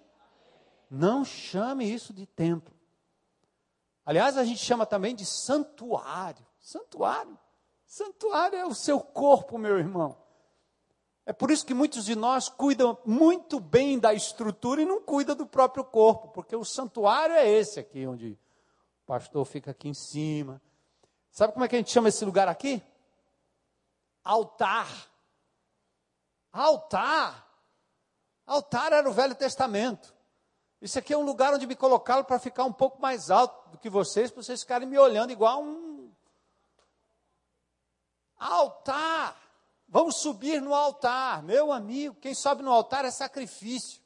Não 0.88 1.24
chame 1.24 1.92
isso 1.92 2.12
de 2.12 2.26
templo. 2.26 2.72
Aliás, 4.06 4.36
a 4.36 4.44
gente 4.44 4.62
chama 4.64 4.86
também 4.86 5.16
de 5.16 5.24
santuário. 5.24 6.46
Santuário. 6.60 7.36
Santuário 7.94 8.58
é 8.58 8.66
o 8.66 8.74
seu 8.74 8.98
corpo, 8.98 9.56
meu 9.56 9.78
irmão. 9.78 10.16
É 11.24 11.32
por 11.32 11.48
isso 11.52 11.64
que 11.64 11.72
muitos 11.72 12.04
de 12.04 12.16
nós 12.16 12.48
cuidam 12.48 12.98
muito 13.06 13.60
bem 13.60 14.00
da 14.00 14.12
estrutura 14.12 14.82
e 14.82 14.84
não 14.84 15.00
cuidam 15.00 15.36
do 15.36 15.46
próprio 15.46 15.84
corpo, 15.84 16.26
porque 16.30 16.56
o 16.56 16.64
santuário 16.64 17.36
é 17.36 17.48
esse 17.48 17.78
aqui, 17.78 18.04
onde 18.04 18.32
o 18.32 19.06
pastor 19.06 19.44
fica 19.44 19.70
aqui 19.70 19.88
em 19.88 19.94
cima. 19.94 20.60
Sabe 21.30 21.52
como 21.52 21.64
é 21.64 21.68
que 21.68 21.76
a 21.76 21.78
gente 21.78 21.92
chama 21.92 22.08
esse 22.08 22.24
lugar 22.24 22.48
aqui? 22.48 22.82
Altar. 24.24 24.88
Altar. 26.52 27.48
Altar 28.44 28.92
era 28.92 29.08
o 29.08 29.12
Velho 29.12 29.36
Testamento. 29.36 30.12
Isso 30.82 30.98
aqui 30.98 31.12
é 31.12 31.16
um 31.16 31.24
lugar 31.24 31.54
onde 31.54 31.64
me 31.64 31.76
colocaram 31.76 32.24
para 32.24 32.40
ficar 32.40 32.64
um 32.64 32.72
pouco 32.72 33.00
mais 33.00 33.30
alto 33.30 33.70
do 33.70 33.78
que 33.78 33.88
vocês, 33.88 34.32
para 34.32 34.42
vocês 34.42 34.62
ficarem 34.62 34.88
me 34.88 34.98
olhando 34.98 35.30
igual 35.30 35.62
um 35.62 35.93
Altar. 38.44 39.36
Vamos 39.88 40.16
subir 40.16 40.60
no 40.60 40.74
altar. 40.74 41.42
Meu 41.42 41.72
amigo, 41.72 42.16
quem 42.16 42.34
sobe 42.34 42.62
no 42.62 42.70
altar 42.70 43.04
é 43.06 43.10
sacrifício. 43.10 44.02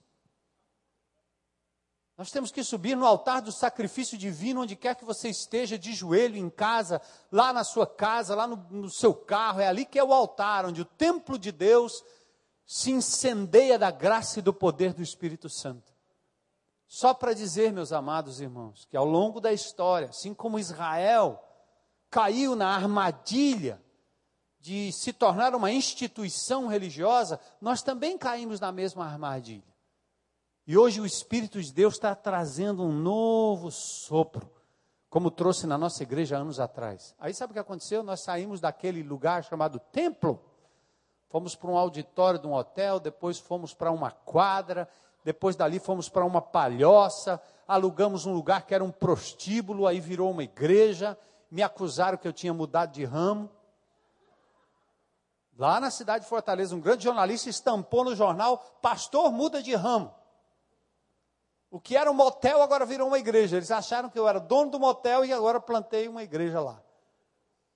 Nós 2.17 2.31
temos 2.31 2.51
que 2.53 2.63
subir 2.63 2.97
no 2.97 3.07
altar 3.07 3.43
do 3.43 3.51
sacrifício 3.51 4.17
divino, 4.17 4.63
onde 4.63 4.77
quer 4.77 4.95
que 4.95 5.05
você 5.05 5.29
esteja, 5.29 5.79
de 5.79 5.93
joelho 5.93 6.37
em 6.37 6.51
casa, 6.51 7.01
lá 7.33 7.53
na 7.53 7.65
sua 7.65 7.87
casa, 7.87 8.35
lá 8.35 8.47
no, 8.47 8.57
no 8.71 8.91
seu 8.91 9.13
carro. 9.13 9.61
É 9.61 9.67
ali 9.67 9.85
que 9.85 9.99
é 9.99 10.05
o 10.05 10.13
altar, 10.13 10.67
onde 10.67 10.83
o 10.83 10.85
templo 10.85 11.39
de 11.39 11.51
Deus 11.51 12.05
se 12.67 12.93
incendeia 12.93 13.79
da 13.79 13.91
graça 13.91 14.39
e 14.39 14.43
do 14.43 14.53
poder 14.53 14.93
do 14.93 15.03
Espírito 15.03 15.49
Santo. 15.49 15.93
Só 16.87 17.13
para 17.13 17.35
dizer, 17.35 17.73
meus 17.73 17.93
amados 17.93 18.41
irmãos, 18.41 18.85
que 18.85 18.97
ao 18.97 19.05
longo 19.05 19.41
da 19.41 19.53
história, 19.53 20.09
assim 20.09 20.33
como 20.33 20.59
Israel 20.59 21.43
caiu 22.09 22.55
na 22.55 22.69
armadilha 22.69 23.83
de 24.69 24.93
se 24.93 25.15
tornar 25.15 25.55
uma 25.55 25.73
instituição 25.73 26.67
religiosa, 26.67 27.41
nós 27.59 27.83
também 27.83 28.19
caímos 28.19 28.61
na 28.61 28.71
mesma 28.71 29.07
armadilha. 29.07 29.65
E 30.67 30.77
hoje 30.77 31.01
o 31.01 31.07
Espírito 31.07 31.59
de 31.63 31.73
Deus 31.73 31.95
está 31.95 32.15
trazendo 32.15 32.83
um 32.83 32.93
novo 32.93 33.71
sopro, 33.71 34.53
como 35.09 35.31
trouxe 35.31 35.67
na 35.67 35.79
nossa 35.79 36.03
igreja 36.03 36.37
anos 36.37 36.61
atrás. 36.61 37.15
Aí 37.19 37.33
sabe 37.33 37.53
o 37.53 37.55
que 37.55 37.61
aconteceu? 37.61 38.03
Nós 38.03 38.21
saímos 38.21 38.61
daquele 38.61 39.03
lugar 39.03 39.43
chamado 39.43 39.79
templo, 39.79 40.39
fomos 41.31 41.57
para 41.57 41.71
um 41.71 41.79
auditório 41.79 42.39
de 42.39 42.47
um 42.47 42.53
hotel, 42.53 43.01
depois 43.01 43.39
fomos 43.39 43.73
para 43.73 43.91
uma 43.91 44.11
quadra, 44.11 44.87
depois 45.25 45.57
dali 45.57 45.79
fomos 45.79 46.11
para 46.11 46.27
uma 46.27 46.43
palhoça, 46.43 47.41
alugamos 47.67 48.27
um 48.27 48.35
lugar 48.35 48.67
que 48.67 48.75
era 48.75 48.85
um 48.85 48.93
prostíbulo, 48.93 49.87
aí 49.87 49.99
virou 49.99 50.31
uma 50.31 50.45
igreja, 50.45 51.17
me 51.51 51.63
acusaram 51.63 52.19
que 52.19 52.29
eu 52.29 52.35
tinha 52.35 52.53
mudado 52.53 52.93
de 52.93 53.07
ramo. 53.07 53.51
Lá 55.59 55.81
na 55.81 55.91
cidade 55.91 56.23
de 56.23 56.31
Fortaleza, 56.31 56.77
um 56.77 56.81
grande 56.81 57.03
jornalista 57.03 57.51
estampou 57.51 58.05
no 58.05 58.15
jornal: 58.15 58.59
Pastor 58.81 59.33
muda 59.33 59.61
de 59.61 59.75
ramo. 59.75 60.15
O 61.69 61.81
que 61.81 61.97
era 61.97 62.09
um 62.09 62.15
motel 62.15 62.63
agora 62.63 62.87
virou 62.87 63.09
uma 63.09 63.19
igreja. 63.19 63.57
Eles 63.57 63.73
acharam 63.73 64.09
que 64.09 64.19
eu 64.19 64.29
era 64.29 64.39
dono 64.39 64.71
do 64.71 64.79
motel 64.79 65.25
e 65.25 65.33
agora 65.33 65.61
plantei 65.61 66.07
uma 66.07 66.23
igreja 66.23 66.61
lá. 66.61 66.81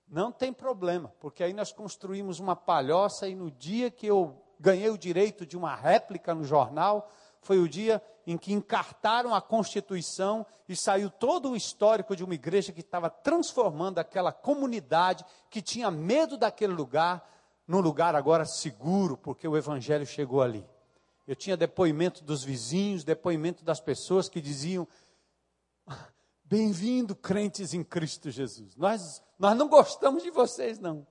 Não 0.07 0.31
tem 0.31 0.53
problema, 0.53 1.13
porque 1.19 1.43
aí 1.43 1.53
nós 1.53 1.73
construímos 1.73 2.39
uma 2.39 2.55
palhoça 2.55 3.27
e 3.27 3.35
no 3.35 3.51
dia 3.51 3.91
que 3.91 4.07
eu 4.07 4.41
ganhei 4.59 4.89
o 4.89 4.97
direito 4.97 5.45
de 5.45 5.57
uma 5.57 5.75
réplica 5.75 6.33
no 6.33 6.45
jornal, 6.45 7.09
foi 7.41 7.59
o 7.59 7.67
dia 7.67 8.01
em 8.25 8.37
que 8.37 8.53
encartaram 8.53 9.35
a 9.35 9.41
Constituição 9.41 10.45
e 10.69 10.75
saiu 10.75 11.09
todo 11.09 11.51
o 11.51 11.55
histórico 11.55 12.15
de 12.15 12.23
uma 12.23 12.33
igreja 12.33 12.71
que 12.71 12.79
estava 12.79 13.09
transformando 13.09 13.99
aquela 13.99 14.31
comunidade 14.31 15.25
que 15.49 15.61
tinha 15.61 15.91
medo 15.91 16.37
daquele 16.37 16.73
lugar 16.73 17.27
num 17.67 17.79
lugar 17.79 18.15
agora 18.15 18.45
seguro, 18.45 19.17
porque 19.17 19.47
o 19.47 19.57
Evangelho 19.57 20.05
chegou 20.05 20.41
ali. 20.41 20.65
Eu 21.25 21.35
tinha 21.35 21.55
depoimento 21.55 22.23
dos 22.23 22.43
vizinhos, 22.43 23.03
depoimento 23.03 23.63
das 23.63 23.79
pessoas 23.79 24.27
que 24.27 24.41
diziam: 24.41 24.87
Bem-vindo, 26.43 27.15
crentes 27.15 27.73
em 27.73 27.83
Cristo 27.83 28.29
Jesus. 28.29 28.75
Nós, 28.75 29.23
nós 29.39 29.57
não 29.57 29.69
gostamos 29.69 30.21
de 30.21 30.29
vocês, 30.29 30.79
não, 30.79 31.07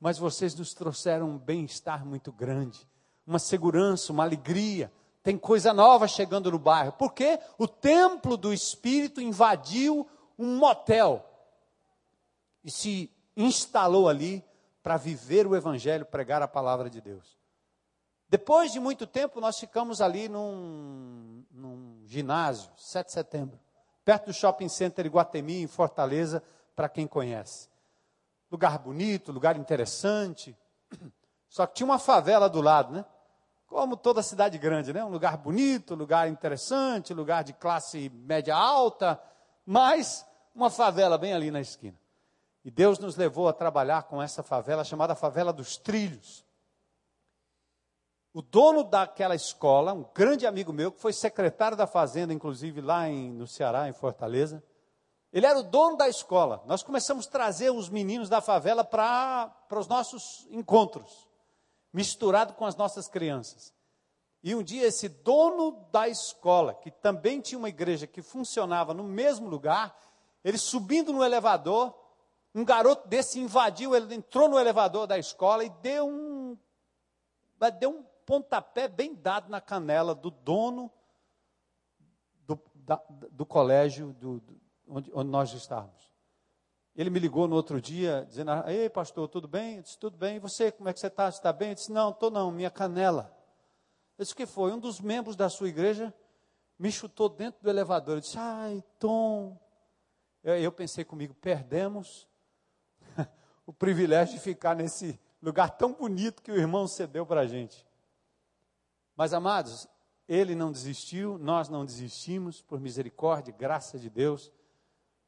mas 0.00 0.18
vocês 0.18 0.54
nos 0.54 0.74
trouxeram 0.74 1.30
um 1.30 1.38
bem-estar 1.38 2.04
muito 2.04 2.32
grande, 2.32 2.88
uma 3.24 3.38
segurança, 3.38 4.12
uma 4.12 4.24
alegria. 4.24 4.92
Tem 5.22 5.38
coisa 5.38 5.72
nova 5.72 6.08
chegando 6.08 6.50
no 6.50 6.58
bairro. 6.58 6.92
Porque 6.98 7.38
o 7.56 7.68
templo 7.68 8.36
do 8.36 8.52
Espírito 8.52 9.20
invadiu 9.20 10.04
um 10.36 10.56
motel 10.56 11.24
e 12.64 12.70
se 12.72 13.08
instalou 13.36 14.08
ali 14.08 14.44
para 14.82 14.96
viver 14.96 15.46
o 15.46 15.54
Evangelho, 15.54 16.04
pregar 16.04 16.42
a 16.42 16.48
palavra 16.48 16.90
de 16.90 17.00
Deus. 17.00 17.38
Depois 18.28 18.72
de 18.72 18.80
muito 18.80 19.06
tempo, 19.06 19.40
nós 19.40 19.58
ficamos 19.58 20.00
ali 20.00 20.28
num, 20.28 21.44
num 21.50 22.02
ginásio, 22.06 22.70
7 22.76 23.06
de 23.06 23.12
setembro, 23.12 23.60
perto 24.04 24.26
do 24.26 24.32
shopping 24.32 24.68
center 24.68 25.06
Iguatemi, 25.06 25.62
em 25.62 25.66
Fortaleza, 25.66 26.42
para 26.74 26.88
quem 26.88 27.06
conhece. 27.06 27.68
Lugar 28.50 28.78
bonito, 28.78 29.32
lugar 29.32 29.56
interessante. 29.56 30.56
Só 31.48 31.66
que 31.66 31.74
tinha 31.74 31.86
uma 31.86 31.98
favela 31.98 32.48
do 32.48 32.60
lado, 32.60 32.92
né? 32.92 33.04
Como 33.66 33.96
toda 33.96 34.22
cidade 34.22 34.58
grande, 34.58 34.92
né? 34.92 35.04
Um 35.04 35.10
lugar 35.10 35.36
bonito, 35.36 35.94
lugar 35.94 36.28
interessante, 36.28 37.14
lugar 37.14 37.44
de 37.44 37.52
classe 37.52 38.10
média 38.10 38.54
alta, 38.56 39.20
mas 39.64 40.26
uma 40.54 40.70
favela 40.70 41.16
bem 41.16 41.32
ali 41.32 41.50
na 41.50 41.60
esquina. 41.60 42.01
E 42.64 42.70
Deus 42.70 42.98
nos 42.98 43.16
levou 43.16 43.48
a 43.48 43.52
trabalhar 43.52 44.04
com 44.04 44.22
essa 44.22 44.42
favela 44.42 44.84
chamada 44.84 45.14
Favela 45.14 45.52
dos 45.52 45.76
Trilhos. 45.76 46.44
O 48.32 48.40
dono 48.40 48.84
daquela 48.84 49.34
escola, 49.34 49.92
um 49.92 50.04
grande 50.14 50.46
amigo 50.46 50.72
meu, 50.72 50.90
que 50.90 51.00
foi 51.00 51.12
secretário 51.12 51.76
da 51.76 51.86
Fazenda, 51.86 52.32
inclusive 52.32 52.80
lá 52.80 53.08
em, 53.08 53.30
no 53.30 53.46
Ceará, 53.46 53.88
em 53.88 53.92
Fortaleza, 53.92 54.62
ele 55.32 55.46
era 55.46 55.58
o 55.58 55.62
dono 55.62 55.96
da 55.96 56.08
escola. 56.08 56.62
Nós 56.66 56.82
começamos 56.82 57.26
a 57.26 57.30
trazer 57.30 57.70
os 57.70 57.88
meninos 57.88 58.28
da 58.28 58.40
favela 58.40 58.84
para 58.84 59.54
os 59.70 59.86
nossos 59.86 60.46
encontros, 60.50 61.28
misturado 61.92 62.54
com 62.54 62.64
as 62.64 62.76
nossas 62.76 63.08
crianças. 63.08 63.74
E 64.42 64.54
um 64.54 64.62
dia 64.62 64.86
esse 64.86 65.08
dono 65.08 65.86
da 65.90 66.08
escola, 66.08 66.74
que 66.74 66.90
também 66.90 67.40
tinha 67.40 67.58
uma 67.58 67.68
igreja 67.68 68.06
que 68.06 68.22
funcionava 68.22 68.92
no 68.92 69.04
mesmo 69.04 69.48
lugar, 69.48 69.96
ele 70.42 70.58
subindo 70.58 71.12
no 71.12 71.24
elevador, 71.24 71.94
um 72.54 72.64
garoto 72.64 73.08
desse 73.08 73.40
invadiu, 73.40 73.94
ele 73.94 74.14
entrou 74.14 74.48
no 74.48 74.58
elevador 74.58 75.06
da 75.06 75.18
escola 75.18 75.64
e 75.64 75.70
deu 75.80 76.06
um, 76.06 76.56
deu 77.78 77.90
um 77.90 78.02
pontapé 78.26 78.88
bem 78.88 79.14
dado 79.14 79.50
na 79.50 79.60
canela 79.60 80.14
do 80.14 80.30
dono 80.30 80.90
do, 82.46 82.60
da, 82.74 83.00
do 83.30 83.46
colégio 83.46 84.12
do, 84.14 84.40
do, 84.40 84.60
onde, 84.86 85.10
onde 85.14 85.30
nós 85.30 85.52
estávamos. 85.52 86.12
Ele 86.94 87.08
me 87.08 87.18
ligou 87.18 87.48
no 87.48 87.56
outro 87.56 87.80
dia, 87.80 88.26
dizendo: 88.28 88.50
Ei, 88.68 88.90
pastor, 88.90 89.26
tudo 89.28 89.48
bem? 89.48 89.76
Eu 89.76 89.82
disse: 89.82 89.98
Tudo 89.98 90.16
bem. 90.18 90.36
E 90.36 90.38
você, 90.38 90.70
como 90.70 90.90
é 90.90 90.92
que 90.92 91.00
você 91.00 91.06
está? 91.06 91.30
Você 91.30 91.38
está 91.38 91.52
bem? 91.52 91.70
Eu 91.70 91.74
disse: 91.74 91.90
Não, 91.90 92.10
estou 92.10 92.30
não, 92.30 92.50
minha 92.50 92.70
canela. 92.70 93.34
Eu 94.18 94.24
disse: 94.24 94.34
que 94.34 94.44
foi? 94.44 94.72
Um 94.72 94.78
dos 94.78 95.00
membros 95.00 95.34
da 95.34 95.48
sua 95.48 95.68
igreja 95.68 96.12
me 96.78 96.92
chutou 96.92 97.30
dentro 97.30 97.62
do 97.62 97.70
elevador. 97.70 98.16
Eu 98.16 98.20
disse: 98.20 98.38
Ai, 98.38 98.84
Tom. 98.98 99.58
Eu, 100.44 100.54
eu 100.58 100.70
pensei 100.70 101.02
comigo: 101.02 101.32
perdemos 101.32 102.28
o 103.72 103.74
privilégio 103.74 104.34
de 104.34 104.40
ficar 104.40 104.76
nesse 104.76 105.18
lugar 105.42 105.70
tão 105.70 105.94
bonito 105.94 106.42
que 106.42 106.52
o 106.52 106.56
irmão 106.56 106.86
cedeu 106.86 107.24
para 107.24 107.40
a 107.40 107.46
gente. 107.46 107.86
Mas, 109.16 109.32
amados, 109.32 109.88
ele 110.28 110.54
não 110.54 110.70
desistiu, 110.70 111.38
nós 111.38 111.70
não 111.70 111.82
desistimos, 111.82 112.60
por 112.60 112.78
misericórdia 112.78 113.50
e 113.50 113.54
graça 113.54 113.98
de 113.98 114.10
Deus. 114.10 114.52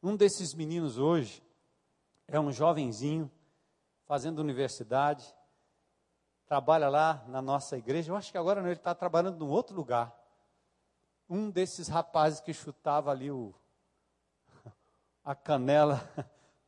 Um 0.03 0.15
desses 0.15 0.53
meninos 0.53 0.99
hoje 0.99 1.43
é 2.29 2.39
um 2.39 2.53
jovenzinho, 2.53 3.31
fazendo 4.05 4.41
universidade, 4.41 5.35
trabalha 6.47 6.91
lá 6.91 7.25
na 7.27 7.41
nossa 7.41 7.79
igreja. 7.79 8.13
Eu 8.13 8.17
acho 8.17 8.31
que 8.31 8.37
agora 8.37 8.61
ele 8.61 8.73
está 8.73 8.95
trabalhando 8.95 9.39
num 9.39 9.49
outro 9.49 9.75
lugar. 9.75 10.15
Um 11.31 11.51
desses 11.51 11.89
rapazes 11.89 12.41
que 12.41 12.53
chutava 12.53 13.11
ali 13.11 13.31
o, 13.31 13.55
a 15.25 15.35
canela 15.35 16.07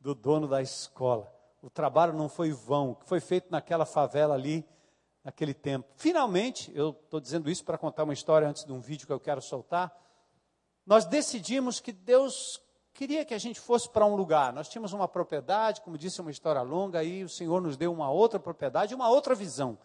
do 0.01 0.15
dono 0.15 0.47
da 0.47 0.59
escola. 0.59 1.36
O 1.61 1.69
trabalho 1.69 2.13
não 2.13 2.29
foi 2.29 2.51
vão, 2.51 2.95
que 2.95 3.05
foi 3.05 3.19
feito 3.19 3.47
naquela 3.49 3.85
favela 3.85 4.33
ali 4.33 4.67
naquele 5.23 5.53
tempo. 5.53 5.87
Finalmente, 5.97 6.71
eu 6.73 6.91
estou 6.91 7.19
dizendo 7.19 7.49
isso 7.49 7.65
para 7.65 7.77
contar 7.77 8.05
uma 8.05 8.13
história 8.13 8.47
antes 8.47 8.63
de 8.63 8.71
um 8.71 8.79
vídeo 8.79 9.05
que 9.05 9.11
eu 9.11 9.19
quero 9.19 9.41
soltar. 9.41 9.93
Nós 10.85 11.05
decidimos 11.05 11.81
que 11.81 11.91
Deus 11.91 12.61
queria 12.93 13.25
que 13.25 13.33
a 13.33 13.37
gente 13.37 13.59
fosse 13.59 13.89
para 13.89 14.05
um 14.05 14.15
lugar. 14.15 14.53
Nós 14.53 14.69
tínhamos 14.69 14.93
uma 14.93 15.07
propriedade, 15.07 15.81
como 15.81 15.97
disse, 15.97 16.21
uma 16.21 16.31
história 16.31 16.61
longa, 16.61 17.03
e 17.03 17.23
o 17.23 17.29
Senhor 17.29 17.61
nos 17.61 17.75
deu 17.75 17.91
uma 17.91 18.09
outra 18.09 18.39
propriedade, 18.39 18.95
uma 18.95 19.09
outra 19.09 19.35
visão. 19.35 19.77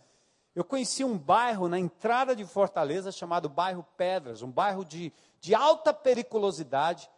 Eu 0.54 0.64
conheci 0.64 1.02
um 1.02 1.18
bairro 1.18 1.68
na 1.68 1.78
entrada 1.78 2.36
de 2.36 2.44
Fortaleza 2.44 3.10
chamado 3.10 3.48
bairro 3.48 3.84
Pedras, 3.96 4.42
um 4.42 4.50
bairro 4.50 4.84
de, 4.84 5.12
de 5.40 5.54
alta 5.54 5.92
periculosidade, 5.92 7.10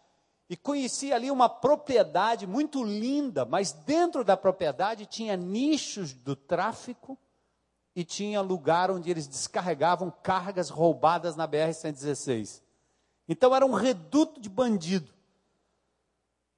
e 0.48 0.56
conheci 0.56 1.12
ali 1.12 1.30
uma 1.30 1.48
propriedade 1.48 2.46
muito 2.46 2.82
linda, 2.82 3.44
mas 3.44 3.72
dentro 3.72 4.24
da 4.24 4.36
propriedade 4.36 5.06
tinha 5.06 5.36
nichos 5.36 6.12
do 6.12 6.36
tráfico, 6.36 7.18
e 7.94 8.04
tinha 8.04 8.40
lugar 8.40 8.90
onde 8.90 9.10
eles 9.10 9.28
descarregavam 9.28 10.10
cargas 10.10 10.68
roubadas 10.68 11.36
na 11.36 11.46
BR-116. 11.46 12.60
Então 13.28 13.54
era 13.54 13.64
um 13.64 13.72
reduto 13.72 14.40
de 14.40 14.48
bandido. 14.48 15.14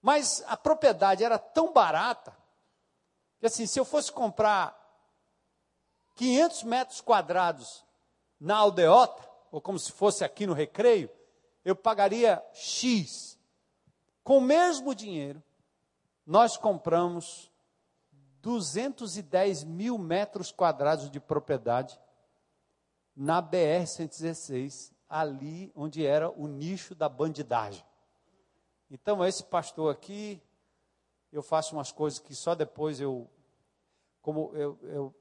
Mas 0.01 0.43
a 0.47 0.57
propriedade 0.57 1.23
era 1.23 1.39
tão 1.39 1.73
barata 1.73 2.37
que 3.39 3.47
assim, 3.47 3.67
se 3.67 3.79
eu 3.79 3.85
fosse 3.85 4.11
comprar 4.11 4.75
500 6.15 6.63
metros 6.63 7.01
quadrados 7.03 7.85
na 8.41 8.57
aldeota, 8.57 9.29
ou 9.53 9.61
como 9.61 9.79
se 9.79 9.93
fosse 9.93 10.25
aqui 10.25 10.47
no 10.47 10.55
recreio, 10.55 11.11
eu 11.65 11.77
pagaria 11.77 12.43
X. 12.55 13.36
Com 14.27 14.39
o 14.39 14.41
mesmo 14.41 14.93
dinheiro, 14.93 15.41
nós 16.27 16.57
compramos 16.57 17.49
210 18.43 19.63
mil 19.63 19.97
metros 19.97 20.51
quadrados 20.51 21.09
de 21.09 21.21
propriedade 21.21 21.97
na 23.15 23.41
BR-116, 23.41 24.93
ali 25.09 25.71
onde 25.77 26.05
era 26.05 26.29
o 26.29 26.49
nicho 26.49 26.93
da 26.93 27.09
bandidagem. 27.09 27.87
Então, 28.91 29.25
esse 29.25 29.45
pastor 29.45 29.95
aqui, 29.95 30.43
eu 31.31 31.41
faço 31.41 31.77
umas 31.77 31.93
coisas 31.93 32.19
que 32.19 32.35
só 32.35 32.57
depois 32.57 33.01
eu, 33.01 33.31
como 34.21 34.51
eu, 34.57 34.77
eu 34.83 35.15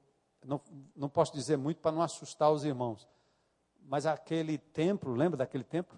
não, 0.44 0.60
não 0.96 1.08
posso 1.08 1.32
dizer 1.32 1.56
muito 1.56 1.80
para 1.80 1.92
não 1.92 2.02
assustar 2.02 2.50
os 2.50 2.64
irmãos, 2.64 3.08
mas 3.82 4.04
aquele 4.04 4.58
templo, 4.58 5.14
lembra 5.14 5.36
daquele 5.36 5.62
templo? 5.62 5.96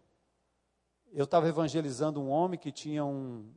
Eu 1.13 1.25
estava 1.25 1.49
evangelizando 1.49 2.21
um 2.21 2.31
homem 2.31 2.59
que 2.59 2.71
tinha 2.71 3.05
um, 3.05 3.53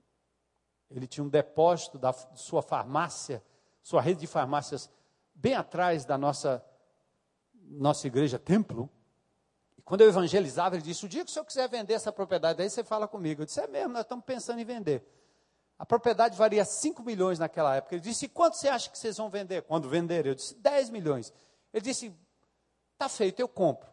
ele 0.89 1.07
tinha 1.07 1.23
um 1.23 1.29
depósito 1.29 1.97
da 1.97 2.13
sua 2.13 2.61
farmácia, 2.61 3.43
sua 3.81 4.01
rede 4.01 4.21
de 4.21 4.27
farmácias, 4.27 4.89
bem 5.33 5.53
atrás 5.53 6.05
da 6.05 6.17
nossa, 6.17 6.63
nossa 7.53 8.07
igreja 8.07 8.37
templo. 8.37 8.89
E 9.77 9.81
quando 9.81 10.01
eu 10.01 10.09
evangelizava, 10.09 10.75
ele 10.75 10.83
disse: 10.83 11.05
O 11.05 11.09
dia 11.09 11.23
que 11.23 11.31
o 11.31 11.33
senhor 11.33 11.45
quiser 11.45 11.67
vender 11.69 11.93
essa 11.93 12.11
propriedade, 12.11 12.61
aí 12.61 12.69
você 12.69 12.83
fala 12.83 13.07
comigo. 13.07 13.41
Eu 13.41 13.45
disse: 13.45 13.59
É 13.59 13.67
mesmo, 13.67 13.93
nós 13.93 14.03
estamos 14.03 14.25
pensando 14.25 14.59
em 14.59 14.65
vender. 14.65 15.03
A 15.79 15.85
propriedade 15.85 16.37
valia 16.37 16.63
5 16.63 17.01
milhões 17.01 17.39
naquela 17.39 17.75
época. 17.75 17.95
Ele 17.95 18.01
disse: 18.01 18.27
Quanto 18.27 18.55
você 18.55 18.67
acha 18.67 18.89
que 18.89 18.97
vocês 18.97 19.17
vão 19.17 19.29
vender? 19.29 19.63
Quando 19.63 19.89
vender? 19.89 20.25
Eu 20.25 20.35
disse: 20.35 20.55
10 20.55 20.89
milhões. 20.89 21.33
Ele 21.73 21.83
disse: 21.83 22.13
Está 22.93 23.09
feito, 23.09 23.39
eu 23.39 23.47
compro. 23.47 23.89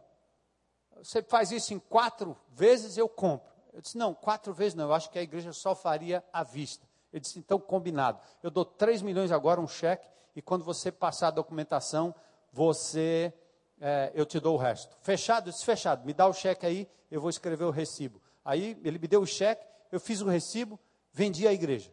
Você 0.97 1.23
faz 1.23 1.51
isso 1.51 1.73
em 1.73 1.79
quatro 1.79 2.37
vezes, 2.49 2.97
eu 2.97 3.07
compro. 3.07 3.48
Eu 3.73 3.81
disse: 3.81 3.97
Não, 3.97 4.13
quatro 4.13 4.53
vezes 4.53 4.73
não. 4.73 4.85
Eu 4.85 4.93
acho 4.93 5.09
que 5.09 5.19
a 5.19 5.21
igreja 5.21 5.53
só 5.53 5.75
faria 5.75 6.23
à 6.31 6.43
vista. 6.43 6.87
Ele 7.11 7.21
disse: 7.21 7.39
Então, 7.39 7.59
combinado. 7.59 8.19
Eu 8.41 8.49
dou 8.49 8.65
3 8.65 9.01
milhões 9.01 9.31
agora, 9.31 9.59
um 9.59 9.67
cheque, 9.67 10.09
e 10.35 10.41
quando 10.41 10.63
você 10.63 10.91
passar 10.91 11.27
a 11.27 11.31
documentação, 11.31 12.13
você. 12.51 13.33
É, 13.81 14.11
eu 14.13 14.25
te 14.25 14.39
dou 14.39 14.55
o 14.55 14.57
resto. 14.57 14.95
Fechado? 15.01 15.49
Eu 15.49 15.53
disse: 15.53 15.65
Fechado. 15.65 16.05
Me 16.05 16.13
dá 16.13 16.27
o 16.27 16.33
cheque 16.33 16.65
aí, 16.65 16.87
eu 17.09 17.21
vou 17.21 17.29
escrever 17.29 17.63
o 17.63 17.71
recibo. 17.71 18.21
Aí 18.43 18.79
ele 18.83 18.99
me 18.99 19.07
deu 19.07 19.21
o 19.21 19.27
cheque, 19.27 19.65
eu 19.91 19.99
fiz 19.99 20.21
o 20.21 20.27
recibo, 20.27 20.79
vendi 21.13 21.47
a 21.47 21.53
igreja. 21.53 21.91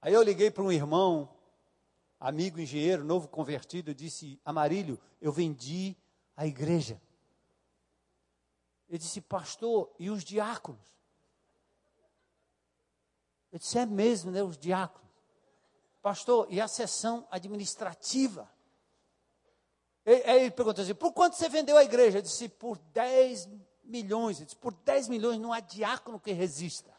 Aí 0.00 0.12
eu 0.12 0.22
liguei 0.22 0.50
para 0.50 0.62
um 0.62 0.70
irmão, 0.70 1.33
amigo 2.24 2.58
engenheiro, 2.58 3.04
novo 3.04 3.28
convertido, 3.28 3.94
disse: 3.94 4.40
Amarílio, 4.44 4.98
eu 5.20 5.30
vendi 5.30 5.94
a 6.34 6.46
igreja. 6.46 7.00
Ele 8.88 8.98
disse: 8.98 9.20
Pastor, 9.20 9.94
e 9.98 10.08
os 10.08 10.24
diáconos? 10.24 10.80
Eu 13.52 13.58
disse: 13.58 13.78
É 13.78 13.84
mesmo, 13.84 14.30
né? 14.30 14.42
Os 14.42 14.56
diáconos. 14.56 15.04
Pastor, 16.00 16.46
e 16.50 16.60
a 16.60 16.68
sessão 16.68 17.28
administrativa? 17.30 18.50
Aí 20.06 20.42
ele 20.42 20.50
perguntou 20.50 20.82
assim: 20.82 20.94
por 20.94 21.12
quanto 21.12 21.36
você 21.36 21.48
vendeu 21.48 21.76
a 21.76 21.84
igreja? 21.84 22.18
Eu 22.18 22.22
disse: 22.22 22.48
por 22.48 22.78
10 22.78 23.48
milhões. 23.84 24.38
Ele 24.38 24.46
disse: 24.46 24.56
por 24.56 24.72
10 24.72 25.08
milhões 25.08 25.38
não 25.38 25.52
há 25.52 25.60
diácono 25.60 26.18
que 26.18 26.32
resista. 26.32 26.93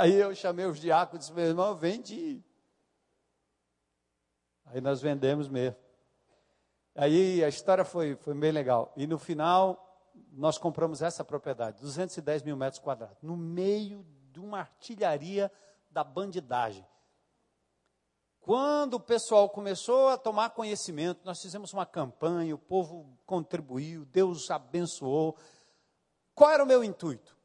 Aí 0.00 0.14
eu 0.14 0.34
chamei 0.34 0.66
os 0.66 0.78
diáconos 0.78 1.26
e 1.26 1.28
disse: 1.28 1.32
meu 1.32 1.46
irmão, 1.46 1.74
vende. 1.74 2.42
Aí 4.66 4.80
nós 4.80 5.00
vendemos 5.00 5.48
mesmo. 5.48 5.78
Aí 6.94 7.44
a 7.44 7.48
história 7.48 7.84
foi, 7.84 8.16
foi 8.16 8.34
bem 8.34 8.52
legal. 8.52 8.92
E 8.96 9.06
no 9.06 9.18
final, 9.18 9.86
nós 10.32 10.58
compramos 10.58 11.02
essa 11.02 11.24
propriedade, 11.24 11.80
210 11.80 12.42
mil 12.42 12.56
metros 12.56 12.80
quadrados, 12.80 13.18
no 13.22 13.36
meio 13.36 14.04
de 14.32 14.40
uma 14.40 14.60
artilharia 14.60 15.52
da 15.90 16.02
bandidagem. 16.02 16.86
Quando 18.40 18.94
o 18.94 19.00
pessoal 19.00 19.50
começou 19.50 20.08
a 20.08 20.16
tomar 20.16 20.50
conhecimento, 20.50 21.20
nós 21.24 21.40
fizemos 21.40 21.72
uma 21.72 21.84
campanha, 21.84 22.54
o 22.54 22.58
povo 22.58 23.18
contribuiu, 23.26 24.04
Deus 24.06 24.50
abençoou. 24.50 25.36
Qual 26.34 26.50
era 26.50 26.62
o 26.62 26.66
meu 26.66 26.84
intuito? 26.84 27.35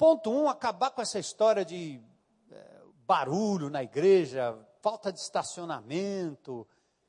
Ponto 0.00 0.30
um, 0.30 0.48
acabar 0.48 0.88
com 0.92 1.02
essa 1.02 1.18
história 1.18 1.62
de 1.62 2.00
é, 2.50 2.80
barulho 3.06 3.68
na 3.68 3.82
igreja, 3.82 4.58
falta 4.80 5.12
de 5.12 5.20
estacionamento. 5.20 6.66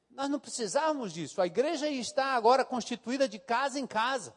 Nós 0.10 0.30
não 0.30 0.38
precisávamos 0.38 1.14
disso. 1.14 1.42
A 1.42 1.48
igreja 1.48 1.88
está 1.88 2.34
agora 2.34 2.66
constituída 2.66 3.30
de 3.30 3.40
casa 3.40 3.80
em 3.80 3.88
casa. 3.88 4.36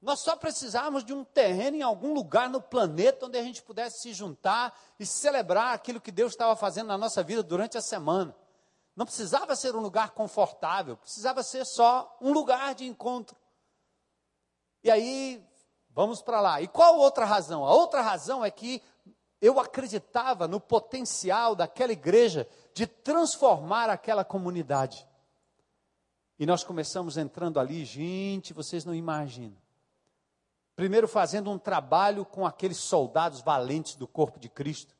Nós 0.00 0.20
só 0.20 0.34
precisávamos 0.34 1.04
de 1.04 1.12
um 1.12 1.24
terreno 1.24 1.76
em 1.76 1.82
algum 1.82 2.14
lugar 2.14 2.48
no 2.48 2.58
planeta 2.58 3.26
onde 3.26 3.36
a 3.36 3.42
gente 3.42 3.62
pudesse 3.62 4.00
se 4.00 4.14
juntar 4.14 4.74
e 4.98 5.04
celebrar 5.04 5.74
aquilo 5.74 6.00
que 6.00 6.10
Deus 6.10 6.32
estava 6.32 6.56
fazendo 6.56 6.86
na 6.86 6.96
nossa 6.96 7.22
vida 7.22 7.42
durante 7.42 7.76
a 7.76 7.82
semana. 7.82 8.34
Não 8.96 9.04
precisava 9.04 9.54
ser 9.54 9.76
um 9.76 9.80
lugar 9.80 10.12
confortável, 10.12 10.96
precisava 10.96 11.42
ser 11.42 11.66
só 11.66 12.16
um 12.18 12.32
lugar 12.32 12.74
de 12.74 12.86
encontro. 12.86 13.36
E 14.82 14.90
aí, 14.90 15.46
vamos 15.94 16.20
para 16.20 16.40
lá. 16.40 16.60
E 16.60 16.68
qual 16.68 16.98
outra 16.98 17.24
razão? 17.24 17.64
A 17.64 17.72
outra 17.72 18.02
razão 18.02 18.44
é 18.44 18.50
que 18.50 18.82
eu 19.40 19.60
acreditava 19.60 20.48
no 20.48 20.58
potencial 20.58 21.54
daquela 21.54 21.92
igreja 21.92 22.48
de 22.72 22.86
transformar 22.86 23.90
aquela 23.90 24.24
comunidade. 24.24 25.06
E 26.38 26.44
nós 26.46 26.64
começamos 26.64 27.16
entrando 27.16 27.60
ali, 27.60 27.84
gente, 27.84 28.52
vocês 28.52 28.84
não 28.84 28.94
imaginam. 28.94 29.56
Primeiro, 30.74 31.06
fazendo 31.06 31.50
um 31.50 31.58
trabalho 31.58 32.24
com 32.24 32.44
aqueles 32.44 32.78
soldados 32.78 33.40
valentes 33.40 33.94
do 33.94 34.08
corpo 34.08 34.40
de 34.40 34.48
Cristo, 34.48 34.96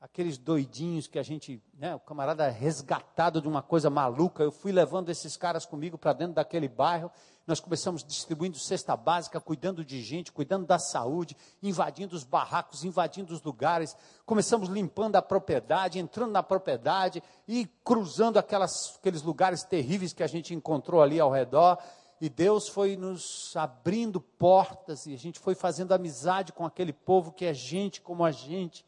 aqueles 0.00 0.38
doidinhos 0.38 1.06
que 1.06 1.18
a 1.18 1.22
gente, 1.22 1.62
né, 1.74 1.94
o 1.94 2.00
camarada 2.00 2.48
resgatado 2.48 3.40
de 3.40 3.48
uma 3.48 3.62
coisa 3.62 3.88
maluca. 3.88 4.42
Eu 4.42 4.52
fui 4.52 4.72
levando 4.72 5.08
esses 5.08 5.36
caras 5.36 5.64
comigo 5.64 5.96
para 5.96 6.12
dentro 6.12 6.34
daquele 6.34 6.68
bairro. 6.68 7.10
Nós 7.46 7.60
começamos 7.60 8.04
distribuindo 8.04 8.58
cesta 8.58 8.96
básica, 8.96 9.40
cuidando 9.40 9.84
de 9.84 10.02
gente, 10.02 10.32
cuidando 10.32 10.66
da 10.66 10.78
saúde, 10.78 11.36
invadindo 11.62 12.14
os 12.14 12.24
barracos, 12.24 12.84
invadindo 12.84 13.32
os 13.32 13.42
lugares. 13.42 13.96
Começamos 14.24 14.68
limpando 14.68 15.16
a 15.16 15.22
propriedade, 15.22 15.98
entrando 15.98 16.32
na 16.32 16.42
propriedade 16.42 17.22
e 17.46 17.66
cruzando 17.84 18.38
aquelas, 18.38 18.96
aqueles 18.98 19.22
lugares 19.22 19.62
terríveis 19.62 20.12
que 20.12 20.22
a 20.22 20.26
gente 20.26 20.54
encontrou 20.54 21.02
ali 21.02 21.20
ao 21.20 21.30
redor 21.30 21.78
e 22.20 22.30
Deus 22.30 22.66
foi 22.66 22.96
nos 22.96 23.54
abrindo 23.54 24.20
portas 24.20 25.06
e 25.06 25.12
a 25.12 25.18
gente 25.18 25.38
foi 25.38 25.54
fazendo 25.54 25.92
amizade 25.92 26.52
com 26.52 26.64
aquele 26.64 26.92
povo 26.92 27.30
que 27.30 27.44
é 27.44 27.52
gente 27.52 28.00
como 28.00 28.24
a 28.24 28.32
gente. 28.32 28.84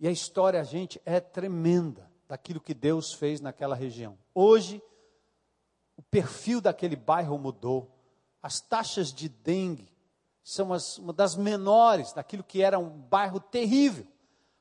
E 0.00 0.06
a 0.06 0.10
história, 0.10 0.62
gente, 0.64 1.00
é 1.04 1.18
tremenda 1.18 2.08
daquilo 2.28 2.60
que 2.60 2.74
Deus 2.74 3.12
fez 3.12 3.40
naquela 3.40 3.74
região. 3.74 4.16
Hoje, 4.34 4.82
o 5.96 6.02
perfil 6.02 6.60
daquele 6.60 6.94
bairro 6.94 7.38
mudou. 7.38 7.90
As 8.40 8.60
taxas 8.60 9.12
de 9.12 9.28
dengue 9.28 9.88
são 10.44 10.72
as, 10.72 10.98
uma 10.98 11.12
das 11.12 11.34
menores 11.34 12.12
daquilo 12.12 12.44
que 12.44 12.62
era 12.62 12.78
um 12.78 12.88
bairro 12.88 13.40
terrível. 13.40 14.06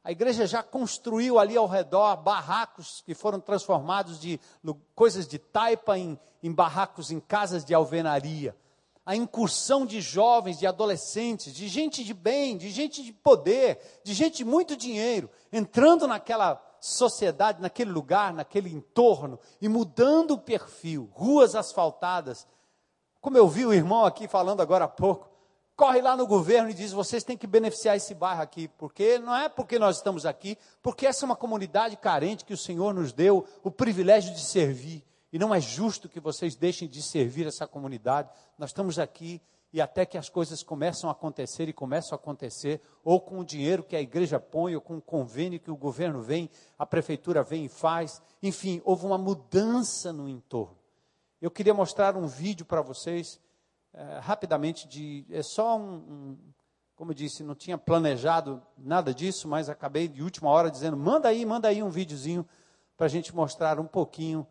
A 0.03 0.11
igreja 0.11 0.47
já 0.47 0.63
construiu 0.63 1.37
ali 1.37 1.55
ao 1.55 1.67
redor 1.67 2.15
barracos 2.15 3.03
que 3.05 3.13
foram 3.13 3.39
transformados 3.39 4.19
de 4.19 4.39
coisas 4.95 5.27
de 5.27 5.37
taipa 5.37 5.97
em, 5.97 6.17
em 6.41 6.51
barracos, 6.51 7.11
em 7.11 7.19
casas 7.19 7.63
de 7.63 7.73
alvenaria. 7.73 8.55
A 9.07 9.15
incursão 9.15 9.85
de 9.85 10.01
jovens, 10.01 10.59
de 10.59 10.67
adolescentes, 10.67 11.53
de 11.53 11.69
gente 11.69 12.03
de 12.03 12.13
bem, 12.13 12.57
de 12.57 12.69
gente 12.69 13.01
de 13.01 13.13
poder, 13.13 14.01
de 14.03 14.13
gente 14.13 14.39
de 14.39 14.45
muito 14.45 14.75
dinheiro, 14.75 15.29
entrando 15.49 16.05
naquela 16.05 16.61
sociedade, 16.81 17.61
naquele 17.61 17.89
lugar, 17.89 18.33
naquele 18.33 18.69
entorno 18.69 19.39
e 19.61 19.69
mudando 19.69 20.31
o 20.31 20.37
perfil. 20.37 21.09
Ruas 21.13 21.55
asfaltadas. 21.55 22.45
Como 23.21 23.37
eu 23.37 23.47
vi 23.47 23.65
o 23.65 23.73
irmão 23.73 24.03
aqui 24.03 24.27
falando 24.27 24.61
agora 24.61 24.83
há 24.83 24.89
pouco, 24.89 25.29
corre 25.73 26.01
lá 26.01 26.17
no 26.17 26.27
governo 26.27 26.69
e 26.69 26.73
diz: 26.73 26.91
vocês 26.91 27.23
têm 27.23 27.37
que 27.37 27.47
beneficiar 27.47 27.95
esse 27.95 28.13
bairro 28.13 28.41
aqui, 28.41 28.67
porque 28.67 29.19
não 29.19 29.33
é 29.33 29.47
porque 29.47 29.79
nós 29.79 29.95
estamos 29.95 30.25
aqui, 30.25 30.57
porque 30.81 31.07
essa 31.07 31.23
é 31.23 31.27
uma 31.27 31.35
comunidade 31.35 31.95
carente 31.95 32.43
que 32.43 32.53
o 32.53 32.57
Senhor 32.57 32.93
nos 32.93 33.13
deu 33.13 33.47
o 33.63 33.71
privilégio 33.71 34.33
de 34.33 34.41
servir. 34.41 35.01
E 35.31 35.37
não 35.37 35.53
é 35.53 35.59
justo 35.59 36.07
que 36.07 36.19
vocês 36.19 36.55
deixem 36.55 36.87
de 36.87 37.01
servir 37.01 37.47
essa 37.47 37.67
comunidade. 37.67 38.29
Nós 38.57 38.69
estamos 38.69 38.97
aqui 38.97 39.41
e 39.73 39.81
até 39.81 40.05
que 40.05 40.17
as 40.17 40.29
coisas 40.29 40.63
começam 40.63 41.09
a 41.09 41.13
acontecer 41.13 41.67
e 41.67 41.73
começam 41.73 42.15
a 42.15 42.19
acontecer, 42.19 42.81
ou 43.03 43.19
com 43.19 43.39
o 43.39 43.45
dinheiro 43.45 43.83
que 43.83 43.95
a 43.95 44.01
igreja 44.01 44.39
põe, 44.39 44.73
ou 44.73 44.81
com 44.81 44.97
o 44.97 45.01
convênio 45.01 45.59
que 45.59 45.69
o 45.69 45.75
governo 45.75 46.21
vem, 46.21 46.49
a 46.79 46.85
prefeitura 46.85 47.43
vem 47.43 47.65
e 47.65 47.69
faz. 47.69 48.21
Enfim, 48.41 48.81
houve 48.85 49.05
uma 49.05 49.17
mudança 49.17 50.13
no 50.13 50.29
entorno. 50.29 50.77
Eu 51.41 51.51
queria 51.51 51.73
mostrar 51.73 52.15
um 52.15 52.27
vídeo 52.27 52.65
para 52.65 52.81
vocês 52.81 53.39
é, 53.93 54.19
rapidamente 54.19 54.87
de. 54.87 55.25
É 55.29 55.43
só 55.43 55.77
um, 55.77 55.95
um, 55.95 56.37
Como 56.95 57.11
eu 57.11 57.15
disse, 57.15 57.43
não 57.43 57.53
tinha 57.53 57.77
planejado 57.77 58.61
nada 58.77 59.13
disso, 59.13 59.47
mas 59.47 59.69
acabei 59.69 60.07
de 60.07 60.23
última 60.23 60.49
hora 60.49 60.71
dizendo: 60.71 60.95
manda 60.95 61.27
aí, 61.27 61.45
manda 61.45 61.67
aí 61.67 61.83
um 61.83 61.89
videozinho 61.89 62.47
para 62.95 63.05
a 63.05 63.09
gente 63.09 63.35
mostrar 63.35 63.79
um 63.79 63.85
pouquinho 63.85 64.47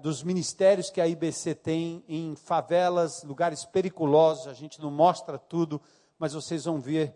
dos 0.00 0.22
ministérios 0.22 0.90
que 0.90 1.00
a 1.00 1.08
IBC 1.08 1.56
tem 1.56 2.04
em 2.08 2.36
favelas, 2.36 3.24
lugares 3.24 3.64
periculosos. 3.64 4.46
A 4.46 4.54
gente 4.54 4.80
não 4.80 4.90
mostra 4.90 5.38
tudo, 5.38 5.80
mas 6.18 6.34
vocês 6.34 6.64
vão 6.64 6.80
ver, 6.80 7.14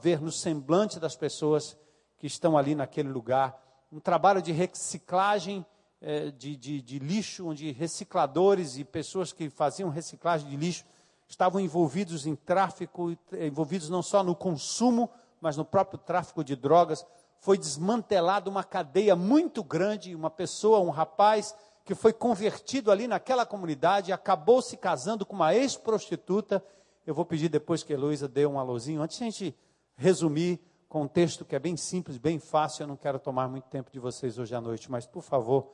ver 0.00 0.20
no 0.20 0.30
semblante 0.30 1.00
das 1.00 1.16
pessoas 1.16 1.76
que 2.18 2.26
estão 2.26 2.56
ali 2.58 2.74
naquele 2.74 3.08
lugar. 3.08 3.58
Um 3.90 3.98
trabalho 3.98 4.42
de 4.42 4.52
reciclagem 4.52 5.64
é, 6.04 6.32
de, 6.32 6.56
de, 6.56 6.82
de 6.82 6.98
lixo, 6.98 7.46
onde 7.46 7.70
recicladores 7.70 8.76
e 8.76 8.84
pessoas 8.84 9.32
que 9.32 9.48
faziam 9.48 9.88
reciclagem 9.88 10.48
de 10.50 10.56
lixo 10.56 10.84
estavam 11.28 11.60
envolvidos 11.60 12.26
em 12.26 12.34
tráfico, 12.34 13.16
envolvidos 13.32 13.88
não 13.88 14.02
só 14.02 14.22
no 14.22 14.34
consumo, 14.34 15.08
mas 15.40 15.56
no 15.56 15.64
próprio 15.64 15.98
tráfico 15.98 16.42
de 16.42 16.56
drogas. 16.56 17.06
Foi 17.38 17.56
desmantelada 17.56 18.50
uma 18.50 18.64
cadeia 18.64 19.16
muito 19.16 19.62
grande, 19.62 20.14
uma 20.14 20.28
pessoa, 20.28 20.80
um 20.80 20.90
rapaz 20.90 21.54
que 21.84 21.94
foi 21.94 22.12
convertido 22.12 22.90
ali 22.90 23.06
naquela 23.06 23.44
comunidade, 23.44 24.12
acabou 24.12 24.62
se 24.62 24.76
casando 24.76 25.26
com 25.26 25.34
uma 25.34 25.54
ex-prostituta. 25.54 26.64
Eu 27.06 27.14
vou 27.14 27.24
pedir 27.24 27.48
depois 27.48 27.82
que 27.82 27.92
a 27.92 27.96
Heloísa 27.96 28.28
dê 28.28 28.46
um 28.46 28.58
alôzinho, 28.58 29.02
antes 29.02 29.18
de 29.18 29.24
a 29.24 29.30
gente 29.30 29.56
resumir 29.96 30.60
com 30.88 31.02
um 31.02 31.08
texto 31.08 31.44
que 31.44 31.56
é 31.56 31.58
bem 31.58 31.76
simples, 31.76 32.18
bem 32.18 32.38
fácil. 32.38 32.84
Eu 32.84 32.88
não 32.88 32.96
quero 32.96 33.18
tomar 33.18 33.48
muito 33.48 33.68
tempo 33.68 33.90
de 33.90 33.98
vocês 33.98 34.38
hoje 34.38 34.54
à 34.54 34.60
noite, 34.60 34.90
mas 34.90 35.06
por 35.06 35.22
favor, 35.22 35.72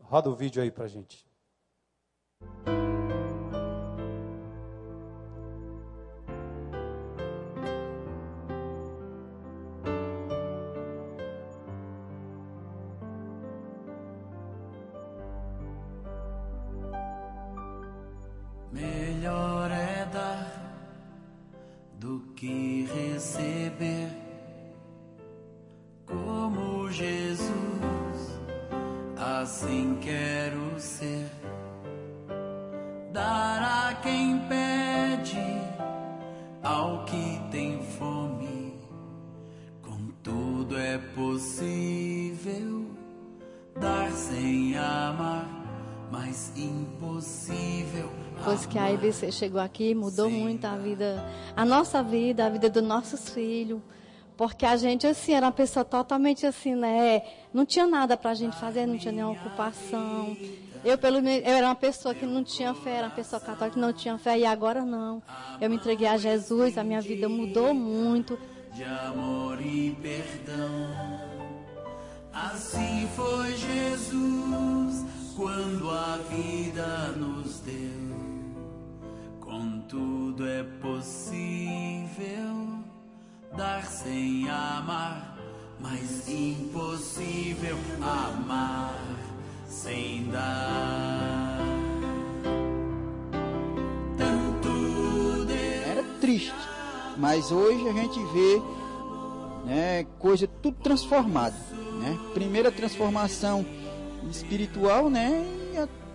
roda 0.00 0.30
o 0.30 0.36
vídeo 0.36 0.62
aí 0.62 0.70
para 0.70 0.84
a 0.84 0.88
gente. 0.88 1.26
Você 49.24 49.32
chegou 49.32 49.60
aqui, 49.60 49.94
mudou 49.94 50.28
Sim. 50.28 50.40
muito 50.40 50.64
a 50.64 50.76
vida, 50.76 51.24
a 51.56 51.64
nossa 51.64 52.02
vida, 52.02 52.46
a 52.46 52.48
vida 52.48 52.68
dos 52.68 52.82
nossos 52.82 53.30
filhos. 53.30 53.80
Porque 54.36 54.66
a 54.66 54.76
gente, 54.76 55.06
assim, 55.06 55.32
era 55.32 55.46
uma 55.46 55.52
pessoa 55.52 55.84
totalmente 55.84 56.44
assim, 56.44 56.74
né? 56.74 57.22
Não 57.52 57.64
tinha 57.64 57.86
nada 57.86 58.16
para 58.16 58.32
a 58.32 58.34
gente 58.34 58.56
fazer, 58.56 58.84
não 58.84 58.98
tinha 58.98 59.12
nenhuma 59.12 59.32
ocupação. 59.32 60.36
Eu, 60.84 60.98
pelo 60.98 61.22
menos, 61.22 61.46
eu 61.46 61.54
era 61.54 61.66
uma 61.66 61.74
pessoa 61.74 62.14
que 62.14 62.26
não 62.26 62.42
tinha 62.42 62.74
fé, 62.74 62.96
era 62.96 63.06
uma 63.06 63.14
pessoa 63.14 63.40
católica 63.40 63.70
que 63.70 63.78
não 63.78 63.92
tinha 63.92 64.18
fé, 64.18 64.38
e 64.38 64.44
agora 64.44 64.84
não. 64.84 65.22
Eu 65.60 65.70
me 65.70 65.76
entreguei 65.76 66.08
a 66.08 66.16
Jesus, 66.16 66.76
a 66.76 66.82
minha 66.82 67.00
vida 67.00 67.28
mudou 67.28 67.72
muito. 67.72 68.38
De 68.72 68.82
amor 68.82 69.60
e 69.60 69.96
perdão. 70.02 71.44
Assim 72.32 73.08
foi 73.14 73.56
Jesus 73.56 75.06
quando 75.36 75.88
a 75.88 76.18
vida 76.28 77.12
nos 77.16 77.60
deu. 77.60 78.23
Contudo 79.56 80.48
é 80.48 80.64
possível 80.82 81.30
dar 83.56 83.84
sem 83.84 84.50
amar, 84.50 85.38
mas 85.78 86.28
impossível 86.28 87.76
amar 88.02 88.98
sem 89.68 90.28
dar. 90.28 91.60
Tanto 94.18 95.46
Era 95.88 96.02
triste, 96.20 96.52
mas 97.16 97.52
hoje 97.52 97.88
a 97.88 97.92
gente 97.92 98.18
vê 98.32 98.60
né, 99.66 100.04
coisa 100.18 100.48
tudo 100.48 100.78
transformado. 100.82 101.54
Né? 102.00 102.18
Primeira 102.34 102.72
transformação 102.72 103.64
espiritual, 104.28 105.08
né? 105.08 105.63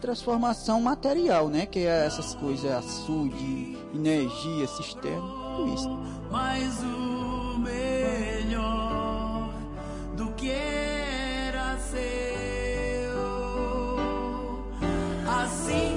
Transformação 0.02 0.82
material, 0.82 1.50
né? 1.50 1.66
Que 1.66 1.80
é 1.80 2.06
essas 2.06 2.34
coisas, 2.36 2.72
açude, 2.72 3.78
energia, 3.94 4.68
cisterna, 4.68 5.22
tudo 5.56 5.74
isso. 5.74 5.90
Mas 6.32 6.82
o 6.84 7.60
melhor 7.60 9.54
do 10.16 10.32
que 10.34 10.50
era 10.50 11.78
ser 11.78 12.30
impossível 15.30 15.89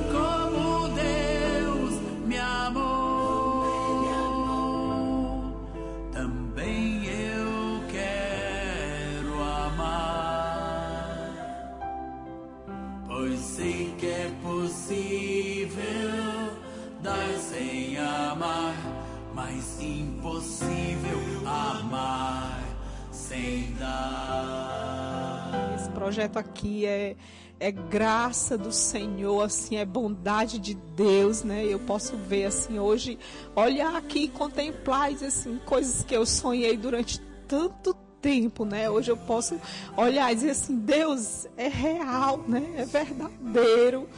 projeto 26.22 26.36
aqui 26.36 26.86
é 26.86 27.16
é 27.60 27.70
graça 27.70 28.58
do 28.58 28.72
Senhor, 28.72 29.40
assim, 29.40 29.76
é 29.76 29.84
bondade 29.84 30.58
de 30.58 30.74
Deus, 30.74 31.44
né? 31.44 31.64
Eu 31.64 31.78
posso 31.78 32.16
ver 32.16 32.46
assim 32.46 32.80
hoje, 32.80 33.16
olhar 33.54 33.94
aqui 33.94 34.24
e 34.24 34.28
contemplar 34.28 35.12
assim 35.12 35.60
coisas 35.64 36.02
que 36.02 36.12
eu 36.12 36.26
sonhei 36.26 36.76
durante 36.76 37.20
tanto 37.46 37.94
tempo, 38.20 38.64
né? 38.64 38.90
Hoje 38.90 39.12
eu 39.12 39.16
posso 39.16 39.60
olhar 39.96 40.32
e 40.32 40.34
dizer 40.34 40.50
assim, 40.50 40.74
Deus 40.76 41.46
é 41.56 41.68
real, 41.68 42.42
né? 42.48 42.68
É 42.78 42.84
verdadeiro. 42.84 44.08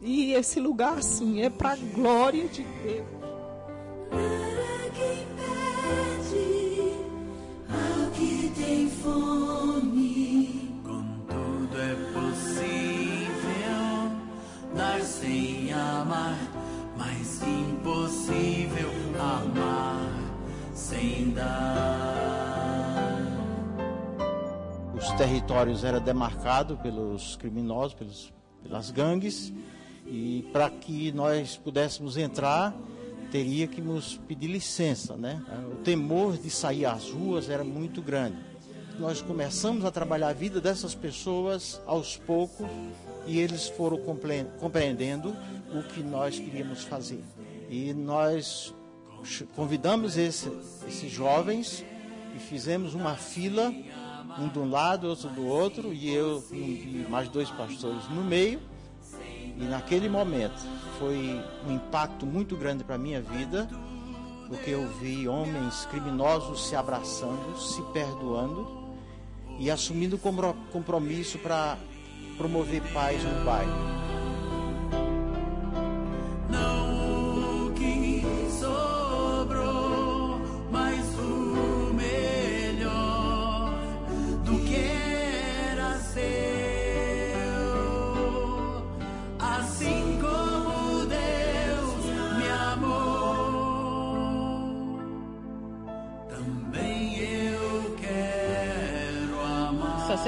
E 0.00 0.32
esse 0.32 0.58
lugar 0.58 0.96
assim 0.96 1.42
é 1.42 1.50
para 1.50 1.76
glória 1.76 2.48
de 2.48 2.62
Deus. 2.62 4.47
Sem 20.88 21.30
dar. 21.30 22.16
Os 24.96 25.10
territórios 25.12 25.84
eram 25.84 26.00
demarcados 26.00 26.78
pelos 26.80 27.36
criminosos, 27.36 27.94
pelos, 27.94 28.32
pelas 28.62 28.90
gangues, 28.90 29.52
e 30.06 30.48
para 30.52 30.70
que 30.70 31.12
nós 31.12 31.56
pudéssemos 31.56 32.16
entrar, 32.16 32.74
teria 33.30 33.66
que 33.66 33.80
nos 33.80 34.16
pedir 34.26 34.48
licença, 34.48 35.16
né? 35.16 35.42
O 35.70 35.76
temor 35.76 36.38
de 36.38 36.48
sair 36.48 36.86
às 36.86 37.10
ruas 37.10 37.50
era 37.50 37.62
muito 37.62 38.00
grande 38.00 38.48
nós 38.98 39.22
começamos 39.22 39.84
a 39.84 39.92
trabalhar 39.92 40.28
a 40.28 40.32
vida 40.32 40.60
dessas 40.60 40.92
pessoas 40.92 41.80
aos 41.86 42.16
poucos 42.16 42.66
e 43.26 43.38
eles 43.38 43.68
foram 43.68 43.98
compreendendo 44.58 45.36
o 45.72 45.82
que 45.84 46.02
nós 46.02 46.36
queríamos 46.36 46.82
fazer. 46.82 47.22
E 47.70 47.92
nós 47.94 48.74
convidamos 49.54 50.16
esse, 50.16 50.50
esses 50.86 51.10
jovens 51.10 51.84
e 52.34 52.38
fizemos 52.38 52.94
uma 52.94 53.14
fila, 53.14 53.72
um 54.38 54.48
de 54.48 54.58
um 54.58 54.70
lado, 54.70 55.08
outro 55.08 55.28
do 55.30 55.46
outro, 55.46 55.92
e 55.92 56.12
eu 56.12 56.44
e 56.52 57.06
mais 57.08 57.28
dois 57.28 57.50
pastores 57.50 58.08
no 58.08 58.22
meio. 58.22 58.60
E 59.56 59.64
naquele 59.64 60.08
momento 60.08 60.62
foi 60.98 61.40
um 61.66 61.74
impacto 61.74 62.24
muito 62.24 62.56
grande 62.56 62.84
para 62.84 62.94
a 62.94 62.98
minha 62.98 63.20
vida, 63.20 63.68
porque 64.48 64.70
eu 64.70 64.86
vi 65.00 65.26
homens 65.26 65.86
criminosos 65.86 66.68
se 66.68 66.76
abraçando, 66.76 67.58
se 67.58 67.82
perdoando 67.92 68.66
e 69.58 69.70
assumindo 69.70 70.16
compromisso 70.72 71.38
para 71.38 71.76
promover 72.36 72.80
paz 72.92 73.22
no 73.24 73.44
bairro. 73.44 74.07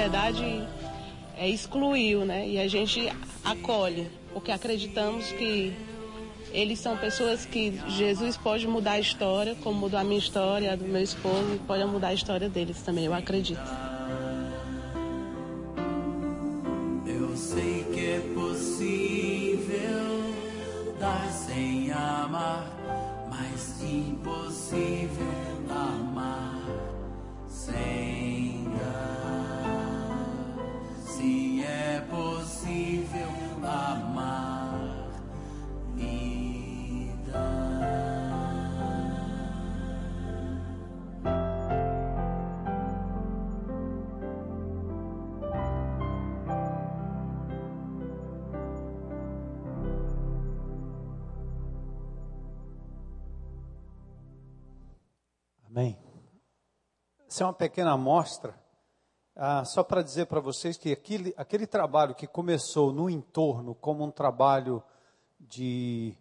Sociedade 0.00 0.66
é, 1.36 1.48
excluiu, 1.48 2.24
né? 2.24 2.48
E 2.48 2.58
a 2.58 2.66
gente 2.66 3.12
acolhe, 3.44 4.08
porque 4.32 4.50
acreditamos 4.50 5.30
que 5.32 5.74
eles 6.52 6.78
são 6.78 6.96
pessoas 6.96 7.44
que 7.44 7.78
Jesus 7.88 8.36
pode 8.36 8.66
mudar 8.66 8.92
a 8.92 9.00
história, 9.00 9.54
como 9.62 9.78
mudou 9.78 10.00
a 10.00 10.04
minha 10.04 10.18
história, 10.18 10.72
a 10.72 10.76
do 10.76 10.84
meu 10.84 11.02
esposo, 11.02 11.54
e 11.54 11.58
pode 11.58 11.84
mudar 11.84 12.08
a 12.08 12.14
história 12.14 12.48
deles 12.48 12.80
também, 12.80 13.04
eu 13.04 13.12
acredito. 13.12 13.60
Eu 17.06 17.36
sei 17.36 17.84
que 17.92 18.06
é 18.06 18.20
possível 18.34 19.70
dar 20.98 21.30
sem 21.30 21.92
amar, 21.92 22.74
mas 23.28 23.82
impossível 23.82 25.29
É 57.42 57.46
uma 57.46 57.54
pequena 57.54 57.92
amostra, 57.92 58.54
ah, 59.34 59.64
só 59.64 59.82
para 59.82 60.02
dizer 60.02 60.26
para 60.26 60.40
vocês 60.40 60.76
que 60.76 60.92
aquele, 60.92 61.32
aquele 61.38 61.66
trabalho 61.66 62.14
que 62.14 62.26
começou 62.26 62.92
no 62.92 63.08
entorno 63.08 63.74
como 63.74 64.04
um 64.04 64.10
trabalho 64.10 64.82
de 65.38 66.14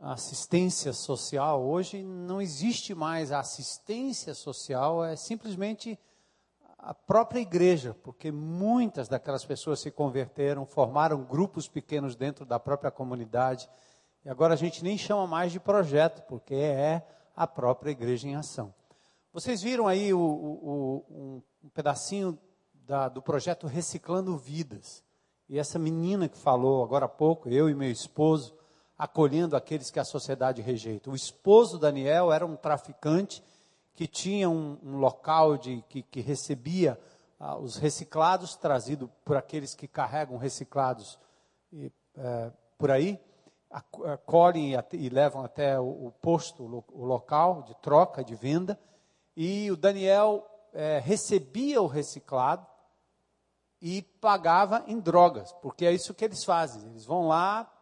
assistência 0.00 0.92
social, 0.92 1.62
hoje 1.62 2.02
não 2.02 2.42
existe 2.42 2.92
mais 2.92 3.30
a 3.30 3.38
assistência 3.38 4.34
social, 4.34 5.04
é 5.04 5.14
simplesmente 5.14 5.96
a 6.76 6.92
própria 6.92 7.38
igreja, 7.38 7.94
porque 8.02 8.32
muitas 8.32 9.06
daquelas 9.06 9.44
pessoas 9.44 9.78
se 9.78 9.92
converteram, 9.92 10.66
formaram 10.66 11.22
grupos 11.22 11.68
pequenos 11.68 12.16
dentro 12.16 12.44
da 12.44 12.58
própria 12.58 12.90
comunidade, 12.90 13.70
e 14.24 14.28
agora 14.28 14.54
a 14.54 14.56
gente 14.56 14.82
nem 14.82 14.98
chama 14.98 15.24
mais 15.24 15.52
de 15.52 15.60
projeto, 15.60 16.22
porque 16.22 16.56
é 16.56 17.06
a 17.36 17.46
própria 17.46 17.92
igreja 17.92 18.26
em 18.26 18.34
ação. 18.34 18.74
Vocês 19.38 19.62
viram 19.62 19.86
aí 19.86 20.12
o, 20.12 20.18
o- 20.18 21.04
um, 21.62 21.68
pedacinho 21.68 22.36
da- 22.74 23.08
do 23.08 23.22
projeto 23.22 23.68
Reciclando 23.68 24.36
Vidas. 24.36 25.04
E 25.48 25.60
essa 25.60 25.78
menina 25.78 26.28
que 26.28 26.36
falou 26.36 26.82
agora 26.82 27.04
há 27.04 27.08
pouco, 27.08 27.48
eu 27.48 27.70
e 27.70 27.74
meu 27.74 27.88
esposo, 27.88 28.52
acolhendo 28.98 29.54
aqueles 29.54 29.92
que 29.92 30.00
a 30.00 30.04
sociedade 30.04 30.60
rejeita. 30.60 31.08
O 31.08 31.14
esposo 31.14 31.78
Daniel 31.78 32.32
era 32.32 32.44
um 32.44 32.56
traficante 32.56 33.40
que 33.94 34.08
tinha 34.08 34.50
um, 34.50 34.76
um 34.82 34.96
local 34.96 35.56
de, 35.56 35.84
que, 35.88 36.02
que 36.02 36.20
recebia 36.20 36.98
ah, 37.38 37.56
os 37.56 37.76
reciclados 37.76 38.56
trazidos 38.56 39.08
por 39.24 39.36
aqueles 39.36 39.72
que 39.72 39.86
carregam 39.86 40.36
reciclados 40.36 41.16
e, 41.72 41.92
eh, 42.16 42.50
por 42.76 42.90
aí, 42.90 43.20
ac- 43.70 44.04
acolhem 44.04 44.72
e, 44.72 44.76
at- 44.76 44.94
e 44.94 45.08
levam 45.08 45.44
até 45.44 45.78
o, 45.78 46.08
o 46.08 46.12
posto, 46.20 46.64
o 46.92 47.04
local 47.04 47.62
de 47.62 47.76
troca, 47.76 48.24
de 48.24 48.34
venda. 48.34 48.76
E 49.40 49.70
o 49.70 49.76
Daniel 49.76 50.44
eh, 50.72 50.98
recebia 50.98 51.80
o 51.80 51.86
reciclado 51.86 52.66
e 53.80 54.02
pagava 54.02 54.82
em 54.88 54.98
drogas, 54.98 55.52
porque 55.62 55.86
é 55.86 55.92
isso 55.92 56.12
que 56.12 56.24
eles 56.24 56.42
fazem. 56.42 56.82
Eles 56.90 57.04
vão 57.04 57.28
lá, 57.28 57.72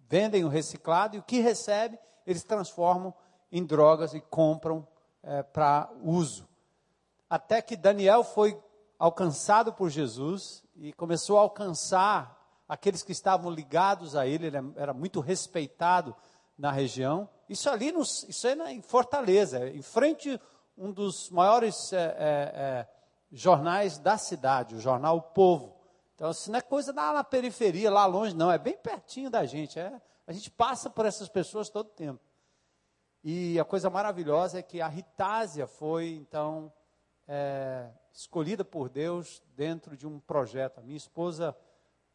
vendem 0.00 0.44
o 0.44 0.48
reciclado 0.48 1.14
e 1.14 1.20
o 1.20 1.22
que 1.22 1.38
recebe, 1.38 1.96
eles 2.26 2.42
transformam 2.42 3.14
em 3.52 3.64
drogas 3.64 4.14
e 4.14 4.20
compram 4.20 4.84
para 5.52 5.88
uso. 6.02 6.48
Até 7.30 7.62
que 7.62 7.76
Daniel 7.76 8.24
foi 8.24 8.60
alcançado 8.98 9.72
por 9.72 9.90
Jesus 9.90 10.64
e 10.74 10.92
começou 10.92 11.38
a 11.38 11.42
alcançar 11.42 12.36
aqueles 12.68 13.02
que 13.02 13.12
estavam 13.12 13.50
ligados 13.50 14.16
a 14.16 14.26
ele, 14.26 14.46
ele 14.48 14.56
era 14.76 14.92
muito 14.92 15.20
respeitado 15.20 16.14
na 16.58 16.72
região. 16.72 17.28
Isso 17.48 17.70
ali, 17.70 17.90
nos, 17.90 18.24
isso 18.28 18.46
é 18.46 18.72
em 18.72 18.82
Fortaleza, 18.82 19.68
em 19.68 19.82
frente 19.82 20.38
um 20.76 20.92
dos 20.92 21.30
maiores 21.30 21.92
é, 21.92 21.96
é, 21.96 22.02
é, 22.20 22.88
jornais 23.32 23.98
da 23.98 24.16
cidade, 24.18 24.76
o 24.76 24.80
jornal 24.80 25.16
O 25.16 25.22
Povo. 25.22 25.76
Então, 26.14 26.30
isso 26.30 26.50
não 26.50 26.58
é 26.58 26.62
coisa 26.62 26.92
lá 26.92 27.12
na 27.12 27.24
periferia, 27.24 27.90
lá 27.90 28.04
longe, 28.06 28.34
não, 28.34 28.50
é 28.50 28.58
bem 28.58 28.76
pertinho 28.76 29.30
da 29.30 29.44
gente. 29.46 29.78
É, 29.78 30.00
a 30.26 30.32
gente 30.32 30.50
passa 30.50 30.90
por 30.90 31.06
essas 31.06 31.28
pessoas 31.28 31.68
todo 31.68 31.88
tempo. 31.90 32.20
E 33.24 33.58
a 33.58 33.64
coisa 33.64 33.90
maravilhosa 33.90 34.58
é 34.58 34.62
que 34.62 34.80
a 34.80 34.88
Ritásia 34.88 35.66
foi, 35.66 36.10
então, 36.10 36.72
é, 37.26 37.88
escolhida 38.12 38.64
por 38.64 38.88
Deus 38.88 39.42
dentro 39.56 39.96
de 39.96 40.06
um 40.06 40.20
projeto. 40.20 40.78
A 40.78 40.82
minha 40.82 40.96
esposa, 40.96 41.56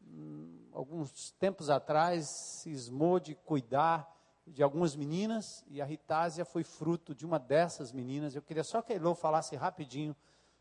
hum, 0.00 0.68
alguns 0.72 1.32
tempos 1.32 1.68
atrás, 1.68 2.26
cismou 2.28 3.20
de 3.20 3.34
cuidar 3.34 4.13
de 4.46 4.62
algumas 4.62 4.94
meninas 4.94 5.64
e 5.68 5.80
a 5.80 5.84
Ritásia 5.84 6.44
foi 6.44 6.62
fruto 6.62 7.14
de 7.14 7.24
uma 7.24 7.38
dessas 7.38 7.92
meninas. 7.92 8.34
Eu 8.34 8.42
queria 8.42 8.64
só 8.64 8.82
que 8.82 8.92
a 8.92 8.96
Elô 8.96 9.14
falasse 9.14 9.56
rapidinho 9.56 10.14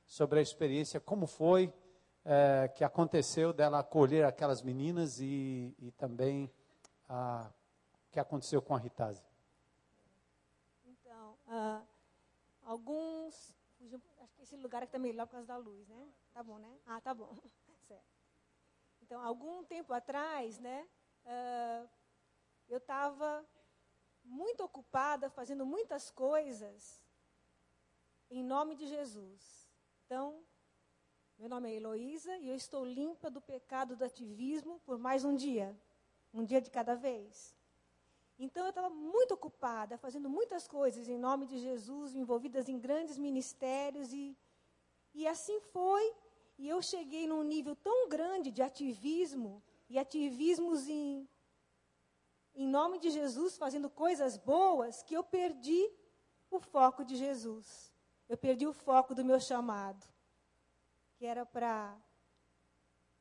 sobre 0.05 0.39
a 0.39 0.41
experiência, 0.41 0.99
como 0.99 1.27
foi 1.27 1.73
é, 2.25 2.67
que 2.69 2.83
aconteceu 2.83 3.51
dela 3.51 3.79
acolher 3.79 4.25
aquelas 4.25 4.61
meninas 4.61 5.19
e, 5.19 5.75
e 5.79 5.91
também 5.91 6.51
o 7.09 7.49
que 8.11 8.19
aconteceu 8.19 8.61
com 8.61 8.75
a 8.75 8.79
Ritásia. 8.79 9.25
Então, 10.85 11.37
ah, 11.47 11.81
alguns. 12.63 13.53
Acho 14.21 14.35
que 14.35 14.43
esse 14.43 14.55
lugar 14.55 14.81
aqui 14.81 14.91
tá 14.93 14.99
melhor 14.99 15.27
por 15.27 15.33
causa 15.33 15.47
da 15.47 15.57
luz, 15.57 15.87
né? 15.87 16.07
Tá 16.33 16.41
bom, 16.41 16.57
né? 16.57 16.73
Ah, 16.87 17.01
tá 17.01 17.13
bom. 17.13 17.35
certo. 17.87 18.03
Então, 19.01 19.21
algum 19.21 19.63
tempo 19.65 19.93
atrás, 19.93 20.57
né? 20.59 20.87
ah, 21.25 21.85
eu 22.69 22.77
estava 22.77 23.45
muito 24.23 24.63
ocupada 24.63 25.29
fazendo 25.29 25.65
muitas 25.65 26.09
coisas 26.09 27.03
em 28.29 28.43
nome 28.43 28.75
de 28.75 28.87
Jesus. 28.87 29.69
Então, 30.05 30.43
meu 31.37 31.49
nome 31.49 31.69
é 31.69 31.75
Heloísa 31.75 32.37
e 32.37 32.49
eu 32.49 32.55
estou 32.55 32.85
limpa 32.85 33.29
do 33.29 33.41
pecado 33.41 33.95
do 33.95 34.05
ativismo 34.05 34.79
por 34.85 34.97
mais 34.97 35.25
um 35.25 35.35
dia. 35.35 35.77
Um 36.33 36.43
dia 36.43 36.61
de 36.61 36.69
cada 36.69 36.95
vez. 36.95 37.55
Então 38.39 38.63
eu 38.63 38.69
estava 38.69 38.89
muito 38.89 39.33
ocupada, 39.33 39.97
fazendo 39.97 40.29
muitas 40.29 40.67
coisas 40.67 41.07
em 41.07 41.17
nome 41.17 41.45
de 41.45 41.59
Jesus, 41.59 42.15
envolvidas 42.15 42.67
em 42.67 42.79
grandes 42.79 43.17
ministérios 43.17 44.11
e, 44.11 44.35
e 45.13 45.27
assim 45.27 45.59
foi. 45.59 46.13
E 46.57 46.67
eu 46.67 46.81
cheguei 46.81 47.27
num 47.27 47.43
nível 47.43 47.75
tão 47.75 48.09
grande 48.09 48.51
de 48.51 48.61
ativismo 48.61 49.61
e 49.89 49.99
ativismos 49.99 50.87
em, 50.87 51.27
em 52.55 52.67
nome 52.67 52.99
de 52.99 53.09
Jesus, 53.09 53.57
fazendo 53.57 53.89
coisas 53.89 54.37
boas, 54.37 55.01
que 55.03 55.13
eu 55.13 55.23
perdi 55.23 55.89
o 56.49 56.59
foco 56.59 57.03
de 57.03 57.15
Jesus. 57.15 57.91
Eu 58.29 58.37
perdi 58.37 58.65
o 58.67 58.73
foco 58.73 59.13
do 59.15 59.25
meu 59.25 59.39
chamado, 59.39 60.05
que 61.15 61.25
era 61.25 61.45
para 61.45 61.97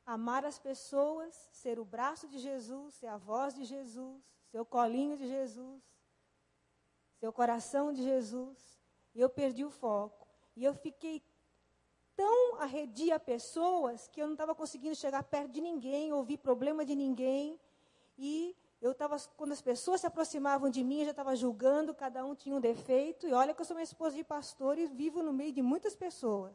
amar 0.05 0.45
as 0.45 0.59
pessoas, 0.59 1.33
ser 1.51 1.79
o 1.79 1.85
braço 1.85 2.27
de 2.27 2.39
Jesus, 2.39 2.95
ser 2.95 3.07
a 3.07 3.17
voz 3.17 3.53
de 3.53 3.65
Jesus, 3.65 4.23
ser 4.49 4.59
o 4.59 4.65
colinho 4.65 5.17
de 5.17 5.27
Jesus, 5.27 5.83
ser 7.19 7.27
o 7.27 7.33
coração 7.33 7.93
de 7.93 8.03
Jesus. 8.03 8.79
E 9.15 9.19
eu 9.19 9.29
perdi 9.29 9.63
o 9.63 9.69
foco. 9.69 10.27
E 10.55 10.63
eu 10.63 10.73
fiquei 10.73 11.23
tão 12.15 12.59
arredia 12.59 13.15
a 13.15 13.19
pessoas 13.19 14.07
que 14.07 14.21
eu 14.21 14.27
não 14.27 14.33
estava 14.33 14.53
conseguindo 14.53 14.95
chegar 14.95 15.23
perto 15.23 15.51
de 15.51 15.61
ninguém, 15.61 16.13
ouvir 16.13 16.37
problema 16.37 16.85
de 16.85 16.95
ninguém. 16.95 17.59
E 18.17 18.55
eu 18.83 18.91
estava, 18.91 19.17
quando 19.37 19.53
as 19.53 19.61
pessoas 19.61 20.01
se 20.01 20.07
aproximavam 20.07 20.69
de 20.69 20.83
mim, 20.83 20.99
eu 20.99 21.05
já 21.05 21.11
estava 21.11 21.33
julgando, 21.37 21.93
cada 21.93 22.25
um 22.25 22.35
tinha 22.35 22.53
um 22.53 22.59
defeito. 22.59 23.25
E 23.25 23.31
olha 23.31 23.53
que 23.53 23.61
eu 23.61 23.65
sou 23.65 23.77
uma 23.77 23.81
esposa 23.81 24.15
de 24.17 24.25
pastor 24.25 24.77
e 24.77 24.87
vivo 24.87 25.23
no 25.23 25.31
meio 25.31 25.53
de 25.53 25.61
muitas 25.61 25.95
pessoas. 25.95 26.53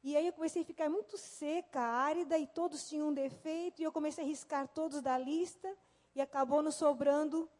E 0.00 0.16
aí 0.16 0.28
eu 0.28 0.32
comecei 0.32 0.62
a 0.62 0.64
ficar 0.64 0.88
muito 0.88 1.18
seca, 1.18 1.80
árida, 1.80 2.38
e 2.38 2.46
todos 2.46 2.88
tinham 2.88 3.08
um 3.08 3.12
defeito, 3.12 3.82
e 3.82 3.84
eu 3.84 3.90
comecei 3.90 4.22
a 4.22 4.26
riscar 4.26 4.68
todos 4.68 5.02
da 5.02 5.18
lista, 5.18 5.68
e 6.14 6.20
acabou 6.20 6.62
não 6.62 6.70
sobrando 6.70 7.50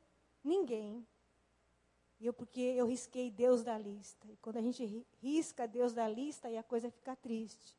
ninguém. 0.43 1.05
E 2.21 2.27
eu, 2.27 2.33
porque 2.33 2.61
eu 2.61 2.87
risquei 2.87 3.29
Deus 3.29 3.65
da 3.65 3.77
lista. 3.77 4.25
E 4.29 4.37
quando 4.37 4.59
a 4.59 4.63
gente 4.63 4.85
ri- 4.85 5.07
risca 5.21 5.67
Deus 5.67 5.93
da 5.93 6.09
lista, 6.09 6.47
aí 6.47 6.57
a 6.57 6.63
coisa 6.63 6.93
fica 6.93 7.17
triste. 7.17 7.77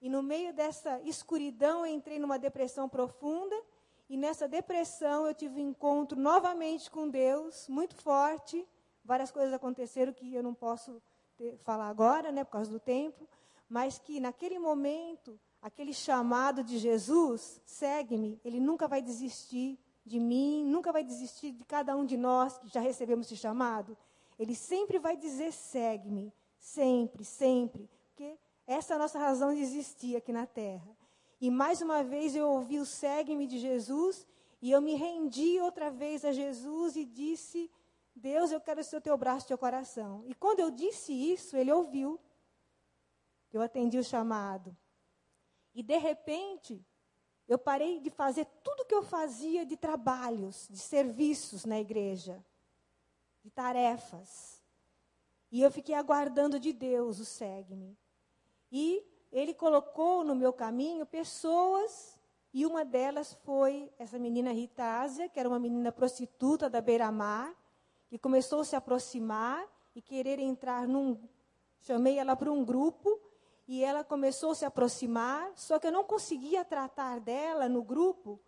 E 0.00 0.08
no 0.08 0.22
meio 0.22 0.54
dessa 0.54 1.00
escuridão, 1.02 1.84
eu 1.84 1.94
entrei 1.94 2.18
numa 2.18 2.38
depressão 2.38 2.88
profunda, 2.88 3.54
e 4.12 4.16
nessa 4.16 4.46
depressão 4.46 5.26
eu 5.26 5.34
tive 5.34 5.60
um 5.60 5.70
encontro 5.70 6.18
novamente 6.18 6.90
com 6.90 7.08
Deus, 7.08 7.68
muito 7.68 7.94
forte. 7.96 8.66
Várias 9.04 9.30
coisas 9.30 9.52
aconteceram 9.52 10.12
que 10.12 10.34
eu 10.34 10.42
não 10.42 10.54
posso 10.54 11.02
ter- 11.36 11.56
falar 11.58 11.88
agora, 11.88 12.30
né, 12.30 12.44
por 12.44 12.52
causa 12.52 12.70
do 12.70 12.80
tempo 12.96 13.28
mas 13.72 13.98
que 13.98 14.20
naquele 14.20 14.58
momento, 14.58 15.40
aquele 15.62 15.94
chamado 15.94 16.62
de 16.62 16.76
Jesus, 16.76 17.58
segue-me, 17.64 18.38
ele 18.44 18.60
nunca 18.60 18.86
vai 18.86 19.00
desistir 19.00 19.78
de 20.04 20.20
mim, 20.20 20.62
nunca 20.66 20.92
vai 20.92 21.02
desistir 21.02 21.52
de 21.52 21.64
cada 21.64 21.96
um 21.96 22.04
de 22.04 22.18
nós 22.18 22.58
que 22.58 22.68
já 22.68 22.80
recebemos 22.80 23.24
esse 23.24 23.38
chamado. 23.38 23.96
Ele 24.38 24.54
sempre 24.54 24.98
vai 24.98 25.16
dizer: 25.16 25.54
segue-me, 25.54 26.30
sempre, 26.58 27.24
sempre, 27.24 27.88
porque 28.10 28.38
essa 28.66 28.92
é 28.92 28.96
a 28.96 28.98
nossa 28.98 29.18
razão 29.18 29.54
de 29.54 29.62
existir 29.62 30.16
aqui 30.16 30.34
na 30.34 30.44
terra. 30.44 30.94
E 31.42 31.50
mais 31.50 31.82
uma 31.82 32.04
vez 32.04 32.36
eu 32.36 32.48
ouvi 32.48 32.78
o 32.78 32.86
segue-me 32.86 33.48
de 33.48 33.58
Jesus 33.58 34.24
e 34.60 34.70
eu 34.70 34.80
me 34.80 34.94
rendi 34.94 35.58
outra 35.58 35.90
vez 35.90 36.24
a 36.24 36.30
Jesus 36.30 36.94
e 36.94 37.04
disse: 37.04 37.68
Deus, 38.14 38.52
eu 38.52 38.60
quero 38.60 38.84
ser 38.84 38.98
o 38.98 39.00
teu 39.00 39.18
braço 39.18 39.46
e 39.46 39.48
teu 39.48 39.58
coração. 39.58 40.22
E 40.24 40.36
quando 40.36 40.60
eu 40.60 40.70
disse 40.70 41.12
isso, 41.12 41.56
ele 41.56 41.72
ouviu. 41.72 42.16
Eu 43.52 43.60
atendi 43.60 43.98
o 43.98 44.04
chamado. 44.04 44.76
E 45.74 45.82
de 45.82 45.98
repente, 45.98 46.80
eu 47.48 47.58
parei 47.58 47.98
de 47.98 48.08
fazer 48.08 48.44
tudo 48.62 48.84
que 48.84 48.94
eu 48.94 49.02
fazia 49.02 49.66
de 49.66 49.76
trabalhos, 49.76 50.68
de 50.70 50.78
serviços 50.78 51.64
na 51.64 51.80
igreja, 51.80 52.40
de 53.42 53.50
tarefas. 53.50 54.62
E 55.50 55.60
eu 55.60 55.72
fiquei 55.72 55.96
aguardando 55.96 56.60
de 56.60 56.72
Deus 56.72 57.18
o 57.18 57.24
segue-me. 57.24 57.98
E 58.70 59.04
ele 59.32 59.54
colocou 59.54 60.22
no 60.22 60.34
meu 60.34 60.52
caminho 60.52 61.06
pessoas, 61.06 62.18
e 62.52 62.66
uma 62.66 62.84
delas 62.84 63.32
foi 63.44 63.90
essa 63.98 64.18
menina 64.18 64.52
Ritásia, 64.52 65.28
que 65.28 65.40
era 65.40 65.48
uma 65.48 65.58
menina 65.58 65.90
prostituta 65.90 66.68
da 66.68 66.82
beira-mar, 66.82 67.54
que 68.08 68.18
começou 68.18 68.60
a 68.60 68.64
se 68.64 68.76
aproximar 68.76 69.66
e 69.94 70.02
querer 70.02 70.38
entrar 70.38 70.86
num. 70.86 71.18
Chamei 71.80 72.18
ela 72.18 72.36
para 72.36 72.52
um 72.52 72.62
grupo 72.62 73.18
e 73.66 73.82
ela 73.82 74.04
começou 74.04 74.50
a 74.50 74.54
se 74.54 74.66
aproximar, 74.66 75.50
só 75.56 75.78
que 75.78 75.86
eu 75.86 75.92
não 75.92 76.04
conseguia 76.04 76.62
tratar 76.62 77.20
dela 77.20 77.70
no 77.70 77.82
grupo 77.82 78.38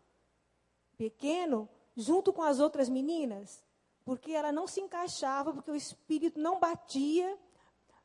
pequeno, 0.99 1.69
junto 1.97 2.33
com 2.33 2.43
as 2.43 2.61
outras 2.61 2.89
meninas, 2.91 3.65
porque 4.05 4.33
ela 4.33 4.53
não 4.53 4.67
se 4.67 4.81
encaixava, 4.81 5.53
porque 5.53 5.71
o 5.71 5.75
espírito 5.75 6.39
não 6.39 6.61
batia. 6.61 7.39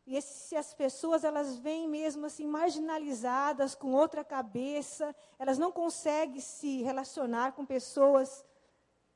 E 0.10 0.16
esse, 0.16 0.55
as 0.55 0.74
pessoas 0.74 1.24
elas 1.24 1.60
vêm 1.60 1.88
mesmo 1.88 2.26
assim 2.26 2.47
marginalizadas, 2.47 3.76
com 3.76 3.93
outra 3.93 4.24
cabeça, 4.24 5.16
elas 5.38 5.60
não 5.60 5.72
conseguem 5.72 6.41
se 6.41 6.82
relacionar 6.82 7.51
com 7.51 7.64
pessoas 7.64 8.43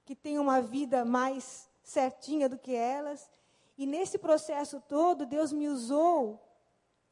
que 0.06 0.16
têm 0.16 0.38
uma 0.38 0.62
vida 0.62 1.04
mais 1.04 1.68
certinha 1.82 2.48
do 2.48 2.60
que 2.60 2.76
elas. 2.76 3.28
E 3.76 3.88
nesse 3.88 4.20
processo 4.20 4.80
todo, 4.88 5.26
Deus 5.26 5.52
me 5.52 5.68
usou 5.68 6.39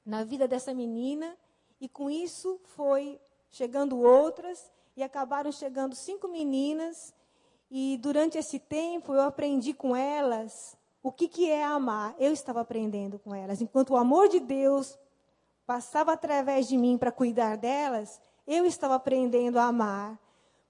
na 0.05 0.23
vida 0.23 0.47
dessa 0.47 0.75
menina, 0.75 1.36
e 1.79 1.89
com 1.89 2.07
isso 2.07 2.61
foi 2.75 3.19
chegando 3.49 3.99
outras, 3.99 4.71
e 4.95 5.01
acabaram 5.01 5.51
chegando 5.51 5.95
cinco 5.95 6.27
meninas, 6.27 7.15
e 7.71 7.97
durante 7.97 8.38
esse 8.38 8.59
tempo 8.59 9.11
eu 9.11 9.21
aprendi 9.21 9.73
com 9.73 9.95
elas 9.95 10.77
o 11.03 11.11
que, 11.11 11.27
que 11.27 11.49
é 11.49 11.63
amar. 11.63 12.15
Eu 12.19 12.31
estava 12.31 12.61
aprendendo 12.61 13.19
com 13.19 13.33
elas. 13.33 13.61
Enquanto 13.61 13.91
o 13.91 13.97
amor 13.97 14.29
de 14.29 14.39
Deus 14.39 14.97
passava 15.65 16.13
através 16.13 16.67
de 16.67 16.77
mim 16.77 16.97
para 16.97 17.11
cuidar 17.11 17.57
delas, 17.57 18.21
eu 18.45 18.65
estava 18.65 18.95
aprendendo 18.95 19.57
a 19.57 19.65
amar. 19.65 20.19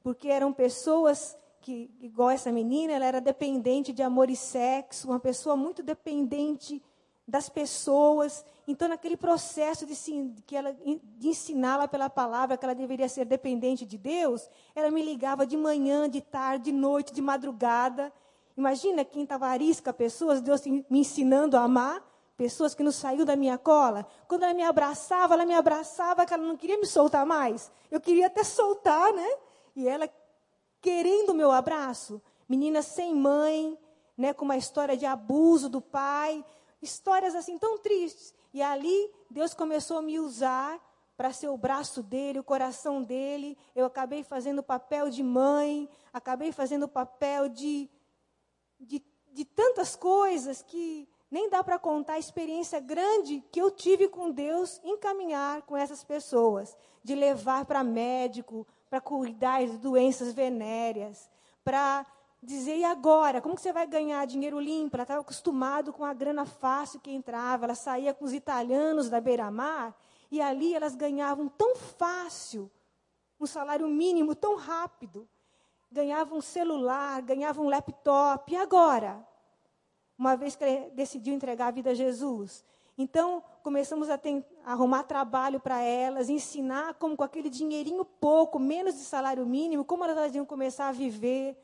Porque 0.03 0.27
eram 0.27 0.51
pessoas 0.53 1.38
que, 1.61 1.91
igual 2.01 2.29
essa 2.29 2.51
menina, 2.51 2.93
ela 2.93 3.05
era 3.05 3.21
dependente 3.21 3.93
de 3.93 4.01
amor 4.01 4.29
e 4.29 4.36
sexo, 4.36 5.07
uma 5.07 5.19
pessoa 5.19 5.55
muito 5.55 5.84
dependente 5.84 6.82
das 7.27 7.47
pessoas. 7.47 8.43
Então, 8.67 8.88
naquele 8.88 9.15
processo 9.15 9.86
de, 9.86 9.95
que 10.45 10.55
ela, 10.55 10.73
de 10.73 11.27
ensiná-la 11.27 11.88
pela 11.88 12.09
palavra 12.09 12.57
que 12.57 12.65
ela 12.65 12.73
deveria 12.73 13.07
ser 13.07 13.25
dependente 13.25 13.86
de 13.86 13.97
Deus, 13.97 14.49
ela 14.75 14.89
me 14.89 15.03
ligava 15.03 15.45
de 15.45 15.55
manhã, 15.55 16.09
de 16.09 16.19
tarde, 16.19 16.65
de 16.65 16.71
noite, 16.71 17.13
de 17.13 17.21
madrugada. 17.21 18.11
Imagina 18.56 19.06
quem 19.06 19.24
estava 19.24 19.47
arisca 19.47 19.93
pessoas, 19.93 20.41
Deus 20.41 20.66
me 20.66 20.86
ensinando 20.89 21.58
a 21.58 21.64
amar, 21.64 22.06
pessoas 22.38 22.74
que 22.74 22.84
não 22.84 22.91
saíram 22.91 23.26
da 23.26 23.36
minha 23.36 23.58
cola. 23.58 24.06
Quando 24.28 24.43
ela 24.43 24.54
me 24.54 24.64
abraçava, 24.64 25.34
ela 25.34 25.45
me 25.45 25.54
abraçava, 25.54 26.26
que 26.26 26.34
ela 26.34 26.43
não 26.43 26.58
queria 26.58 26.78
me 26.78 26.86
soltar 26.86 27.26
mais. 27.26 27.72
Eu 27.89 28.02
queria 28.02 28.28
até 28.28 28.43
soltar, 28.43 29.14
né? 29.14 29.30
E 29.76 29.88
ela 29.88 30.10
querendo 30.82 31.30
o 31.30 31.36
meu 31.36 31.52
abraço. 31.52 32.22
Menina 32.49 32.82
sem 32.82 33.14
mãe, 33.14 33.78
né, 34.18 34.34
com 34.34 34.43
uma 34.43 34.58
história 34.58 34.97
de 34.97 35.06
abuso 35.06 35.70
do 35.70 35.80
pai, 35.80 36.43
histórias 36.82 37.36
assim 37.36 37.58
tão 37.58 37.78
tristes. 37.78 38.34
E 38.54 38.62
ali 38.62 39.10
Deus 39.30 39.54
começou 39.54 39.99
a 39.99 40.02
me 40.02 40.20
usar 40.20 40.80
para 41.16 41.32
ser 41.32 41.49
o 41.49 41.58
braço 41.58 42.02
dele, 42.02 42.39
o 42.39 42.43
coração 42.43 43.04
dele. 43.04 43.58
Eu 43.76 43.86
acabei 43.86 44.24
fazendo 44.24 44.60
o 44.60 44.64
papel 44.64 45.10
de 45.10 45.22
mãe, 45.22 45.88
acabei 46.12 46.52
fazendo 46.52 46.84
o 46.84 46.88
papel 46.88 47.47
de, 47.47 47.89
de, 48.82 49.03
de 49.32 49.45
tantas 49.45 49.95
coisas 49.95 50.61
que 50.61 51.07
nem 51.29 51.49
dá 51.49 51.63
para 51.63 51.79
contar 51.79 52.13
a 52.13 52.19
experiência 52.19 52.79
grande 52.79 53.41
que 53.51 53.61
eu 53.61 53.71
tive 53.71 54.09
com 54.09 54.29
Deus 54.29 54.82
em 54.84 54.97
caminhar 54.97 55.61
com 55.61 55.77
essas 55.77 56.03
pessoas, 56.03 56.75
de 57.03 57.15
levar 57.15 57.65
para 57.65 57.84
médico, 57.84 58.67
para 58.89 58.99
cuidar 58.99 59.65
de 59.65 59.77
doenças 59.77 60.34
venéreas, 60.34 61.29
para 61.63 62.05
dizer, 62.43 62.77
e 62.77 62.84
agora? 62.84 63.39
Como 63.41 63.55
que 63.55 63.61
você 63.61 63.71
vai 63.71 63.88
ganhar 63.88 64.25
dinheiro 64.25 64.59
limpo? 64.59 64.95
Ela 64.95 65.03
estava 65.03 65.21
acostumada 65.21 65.91
com 65.91 66.03
a 66.03 66.13
grana 66.13 66.45
fácil 66.45 66.99
que 66.99 67.11
entrava. 67.11 67.65
Ela 67.65 67.75
saía 67.75 68.13
com 68.13 68.25
os 68.25 68.34
italianos 68.34 69.09
da 69.09 69.21
beira-mar 69.21 69.95
e 70.32 70.41
ali 70.41 70.73
elas 70.73 70.95
ganhavam 70.95 71.47
tão 71.47 71.75
fácil, 71.75 72.71
um 73.39 73.45
salário 73.45 73.88
mínimo 73.88 74.36
tão 74.36 74.55
rápido. 74.55 75.27
Ganhavam 75.92 76.38
um 76.38 76.42
celular, 76.42 77.22
ganhavam 77.22 77.66
um 77.66 77.70
laptop. 77.70 78.52
E 78.52 78.56
agora? 78.56 79.28
Uma 80.18 80.36
vez 80.36 80.56
que 80.56 80.64
ele 80.64 80.92
decidiu 80.92 81.34
entregar 81.34 81.68
a 81.68 81.72
vida 81.72 81.92
a 81.92 81.94
Jesus. 81.94 82.64
Então, 82.98 83.44
começamos 83.64 84.10
a, 84.10 84.18
ter, 84.18 84.46
a 84.64 84.74
arrumar 84.74 85.04
trabalho 85.04 85.60
para 85.60 85.82
elas, 85.82 86.30
ensinar 86.30 86.94
como 86.96 87.18
com 87.18 87.24
aquele 87.24 87.50
dinheirinho 87.50 88.06
pouco, 88.06 88.60
menos 88.60 88.96
de 88.96 89.02
salário 89.02 89.46
mínimo, 89.46 89.84
como 89.84 90.04
elas 90.04 90.36
iam 90.36 90.46
começar 90.46 90.89
a 90.89 90.92
viver. 90.92 91.58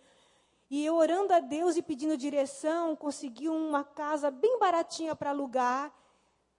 E 0.70 0.86
eu 0.86 0.96
orando 0.96 1.34
a 1.34 1.40
Deus 1.40 1.78
e 1.78 1.82
pedindo 1.82 2.18
direção, 2.18 2.96
consegui 2.96 3.48
uma 3.48 3.84
casa 3.84 4.30
bem 4.30 4.60
baratinha 4.60 5.16
para 5.16 5.30
alugar. 5.30 5.94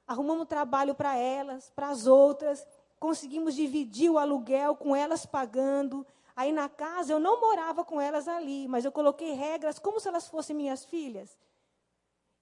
Arrumamos 0.07 0.47
trabalho 0.47 0.95
para 0.95 1.17
elas, 1.17 1.71
para 1.75 1.89
as 1.89 2.07
outras. 2.07 2.67
Conseguimos 2.99 3.55
dividir 3.55 4.11
o 4.11 4.19
aluguel 4.19 4.75
com 4.77 4.97
elas 4.97 5.27
pagando. 5.27 6.07
Aí 6.39 6.53
na 6.53 6.69
casa 6.69 7.13
eu 7.13 7.19
não 7.19 7.41
morava 7.41 7.85
com 7.85 8.01
elas 8.01 8.29
ali, 8.29 8.69
mas 8.69 8.85
eu 8.85 8.93
coloquei 8.93 9.33
regras 9.33 9.77
como 9.77 9.99
se 9.99 10.07
elas 10.07 10.29
fossem 10.29 10.55
minhas 10.55 10.85
filhas. 10.85 11.37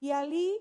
E 0.03 0.12
ali 0.12 0.61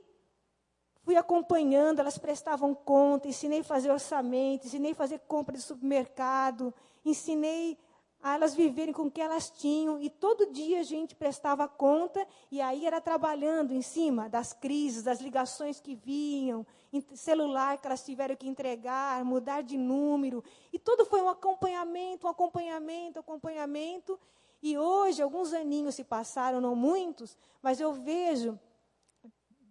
fui 1.03 1.17
acompanhando, 1.17 1.99
elas 1.99 2.17
prestavam 2.17 2.73
conta, 2.73 3.27
ensinei 3.27 3.59
a 3.59 3.63
fazer 3.65 3.91
orçamento, 3.91 4.67
ensinei 4.67 4.93
a 4.93 4.95
fazer 4.95 5.19
compra 5.27 5.53
de 5.53 5.61
supermercado, 5.61 6.73
ensinei 7.03 7.77
a 8.23 8.35
elas 8.35 8.55
viverem 8.55 8.93
com 8.93 9.07
o 9.07 9.11
que 9.11 9.19
elas 9.19 9.49
tinham, 9.49 10.01
e 10.01 10.09
todo 10.09 10.53
dia 10.53 10.79
a 10.79 10.83
gente 10.83 11.13
prestava 11.13 11.67
conta, 11.67 12.25
e 12.49 12.61
aí 12.61 12.85
era 12.85 13.01
trabalhando 13.01 13.73
em 13.73 13.81
cima 13.81 14.29
das 14.29 14.53
crises, 14.53 15.03
das 15.03 15.19
ligações 15.19 15.81
que 15.81 15.93
vinham, 15.93 16.65
celular 17.13 17.77
que 17.77 17.87
elas 17.87 18.03
tiveram 18.03 18.35
que 18.35 18.47
entregar, 18.47 19.23
mudar 19.23 19.61
de 19.61 19.77
número, 19.77 20.43
e 20.71 20.79
tudo 20.79 21.05
foi 21.05 21.21
um 21.21 21.29
acompanhamento, 21.29 22.27
um 22.27 22.29
acompanhamento, 22.29 23.19
um 23.19 23.21
acompanhamento, 23.21 24.19
e 24.61 24.77
hoje, 24.77 25.21
alguns 25.21 25.53
aninhos 25.53 25.95
se 25.95 26.03
passaram, 26.03 26.59
não 26.59 26.75
muitos, 26.75 27.37
mas 27.61 27.79
eu 27.79 27.93
vejo 27.93 28.59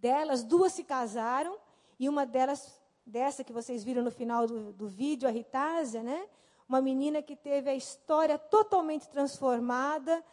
delas, 0.01 0.45
duas 0.45 0.73
se 0.73 0.85
casaram, 0.85 1.59
e 1.99 2.09
uma 2.09 2.25
delas, 2.27 2.81
dessa 3.05 3.43
que 3.43 3.53
vocês 3.53 3.83
viram 3.83 4.03
no 4.03 4.11
final 4.11 4.47
do, 4.47 4.73
do 4.73 4.87
vídeo, 4.87 5.29
a 5.29 5.33
Ritásia, 5.33 6.03
né? 6.03 6.29
Uma 6.69 6.81
menina 6.81 7.23
que 7.23 7.37
teve 7.37 7.71
a 7.71 7.75
história 7.75 8.39
totalmente 8.39 9.09
transformada. 9.09 10.25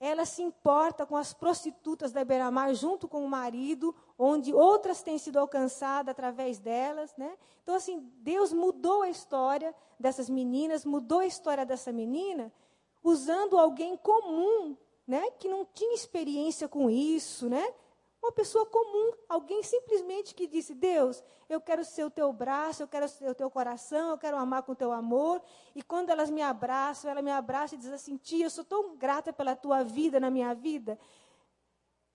Ela 0.00 0.24
se 0.24 0.42
importa 0.42 1.04
com 1.04 1.14
as 1.14 1.34
prostitutas 1.34 2.10
da 2.10 2.24
Beira-Mar 2.24 2.74
junto 2.74 3.06
com 3.06 3.22
o 3.22 3.28
marido, 3.28 3.94
onde 4.18 4.54
outras 4.54 5.02
têm 5.02 5.18
sido 5.18 5.38
alcançadas 5.38 6.10
através 6.10 6.58
delas, 6.58 7.14
né? 7.18 7.36
Então 7.62 7.74
assim, 7.74 8.10
Deus 8.16 8.50
mudou 8.50 9.02
a 9.02 9.10
história 9.10 9.74
dessas 9.98 10.30
meninas, 10.30 10.86
mudou 10.86 11.18
a 11.18 11.26
história 11.26 11.66
dessa 11.66 11.92
menina, 11.92 12.50
usando 13.04 13.58
alguém 13.58 13.94
comum, 13.98 14.74
né, 15.06 15.30
que 15.32 15.48
não 15.48 15.66
tinha 15.66 15.94
experiência 15.94 16.66
com 16.66 16.88
isso, 16.88 17.48
né? 17.50 17.74
Uma 18.22 18.32
pessoa 18.32 18.66
comum, 18.66 19.12
alguém 19.28 19.62
simplesmente 19.62 20.34
que 20.34 20.46
disse: 20.46 20.74
Deus, 20.74 21.24
eu 21.48 21.60
quero 21.60 21.84
ser 21.84 22.04
o 22.04 22.10
teu 22.10 22.30
braço, 22.32 22.82
eu 22.82 22.88
quero 22.88 23.08
ser 23.08 23.30
o 23.30 23.34
teu 23.34 23.50
coração, 23.50 24.10
eu 24.10 24.18
quero 24.18 24.36
amar 24.36 24.62
com 24.62 24.72
o 24.72 24.76
teu 24.76 24.92
amor. 24.92 25.42
E 25.74 25.82
quando 25.82 26.10
elas 26.10 26.28
me 26.28 26.42
abraçam, 26.42 27.10
ela 27.10 27.22
me 27.22 27.30
abraça 27.30 27.74
e 27.74 27.78
diz 27.78 27.90
assim: 27.90 28.18
Tia, 28.18 28.44
eu 28.44 28.50
sou 28.50 28.64
tão 28.64 28.94
grata 28.96 29.32
pela 29.32 29.56
tua 29.56 29.82
vida 29.82 30.20
na 30.20 30.30
minha 30.30 30.54
vida. 30.54 30.98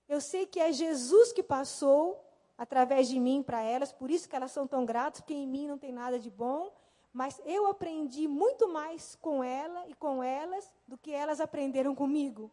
Eu 0.07 0.21
sei 0.21 0.45
que 0.45 0.59
é 0.59 0.71
Jesus 0.71 1.33
que 1.33 1.41
passou 1.41 2.23
através 2.55 3.07
de 3.07 3.19
mim 3.19 3.41
para 3.41 3.61
elas, 3.61 3.91
por 3.91 4.11
isso 4.11 4.29
que 4.29 4.35
elas 4.35 4.51
são 4.51 4.67
tão 4.67 4.85
gratas, 4.85 5.21
porque 5.21 5.33
em 5.33 5.47
mim 5.47 5.67
não 5.67 5.77
tem 5.77 5.91
nada 5.91 6.19
de 6.19 6.29
bom. 6.29 6.71
mas 7.11 7.41
eu 7.45 7.65
aprendi 7.67 8.27
muito 8.27 8.67
mais 8.67 9.15
com 9.15 9.41
ela 9.41 9.87
e 9.87 9.93
com 9.95 10.21
elas 10.21 10.69
do 10.85 10.97
que 10.97 11.11
elas 11.11 11.39
aprenderam 11.39 11.95
comigo. 11.95 12.51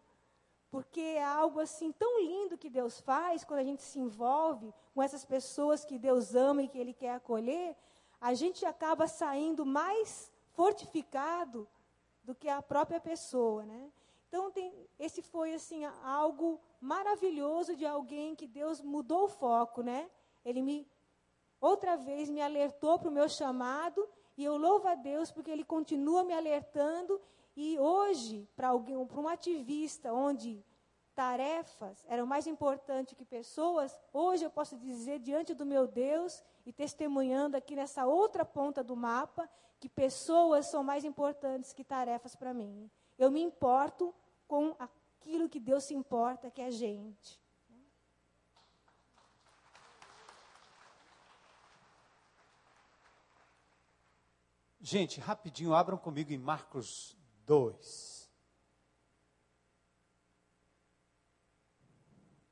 Porque 0.73 1.03
é 1.03 1.23
algo 1.23 1.61
assim 1.61 1.93
tão 1.93 2.19
lindo 2.23 2.57
que 2.57 2.71
Deus 2.71 2.99
faz 2.99 3.45
quando 3.45 3.61
a 3.61 3.65
gente 3.71 3.83
se 3.83 3.99
envolve 3.99 4.73
com 4.95 5.03
essas 5.03 5.23
pessoas 5.23 5.85
que 5.85 5.99
Deus 5.99 6.35
ama 6.35 6.63
e 6.63 6.69
que 6.69 6.79
Ele 6.79 6.95
quer 6.95 7.15
acolher, 7.17 7.77
a 8.19 8.33
gente 8.33 8.65
acaba 8.65 9.07
saindo 9.07 9.67
mais 9.67 10.33
fortificado 10.55 11.69
do 12.25 12.35
que 12.35 12.49
a 12.49 12.63
própria 12.63 12.99
pessoa, 12.99 13.67
né? 13.67 13.93
Então 14.29 14.51
tem, 14.51 14.73
esse 14.99 15.21
foi 15.21 15.53
assim 15.53 15.85
algo 16.03 16.59
maravilhoso 16.81 17.77
de 17.77 17.85
alguém 17.85 18.35
que 18.35 18.47
Deus 18.47 18.81
mudou 18.81 19.25
o 19.25 19.29
foco, 19.29 19.83
né? 19.83 20.11
Ele 20.43 20.63
me 20.63 20.89
outra 21.61 21.99
vez 21.99 22.31
me 22.31 22.41
alertou 22.41 22.99
para 22.99 23.11
o 23.11 23.13
meu 23.13 23.29
chamado 23.29 24.09
e 24.39 24.43
eu 24.43 24.57
louvo 24.57 24.89
a 24.89 24.95
Deus 24.95 25.31
porque 25.31 25.51
Ele 25.51 25.65
continua 25.65 26.25
me 26.25 26.33
alertando. 26.33 27.21
E 27.57 27.79
hoje, 27.79 28.49
para 28.57 28.69
alguém, 28.69 29.07
para 29.07 29.21
um 29.21 29.29
ativista, 29.29 30.13
onde 30.13 30.65
tarefas 31.15 32.05
eram 32.09 32.27
mais 32.27 32.47
importantes 32.47 33.15
que 33.15 33.25
pessoas, 33.25 33.99
hoje 34.13 34.45
eu 34.45 34.51
posso 34.51 34.79
dizer 34.79 35.19
diante 35.19 35.55
do 35.55 35.67
meu 35.67 35.87
Deus 35.87 36.43
e 36.65 36.73
testemunhando 36.73 37.57
aqui 37.57 37.77
nessa 37.77 38.07
outra 38.07 38.45
ponta 38.45 38.83
do 38.83 38.97
mapa 38.97 39.49
que 39.79 39.89
pessoas 39.89 40.67
são 40.67 40.83
mais 40.83 41.05
importantes 41.05 41.73
que 41.73 41.85
tarefas 41.85 42.35
para 42.35 42.55
mim. 42.55 42.91
Eu 43.19 43.31
me 43.31 43.43
importo 43.43 44.15
com 44.49 44.75
aquilo 44.79 45.49
que 45.49 45.61
Deus 45.61 45.85
se 45.85 45.95
importa, 45.95 46.51
que 46.51 46.63
é 46.63 46.71
gente. 46.71 47.43
Gente, 54.81 55.21
rapidinho, 55.21 55.75
abram 55.75 55.97
comigo 55.97 56.33
em 56.33 56.39
Marcos 56.39 57.17
2. 57.47 58.31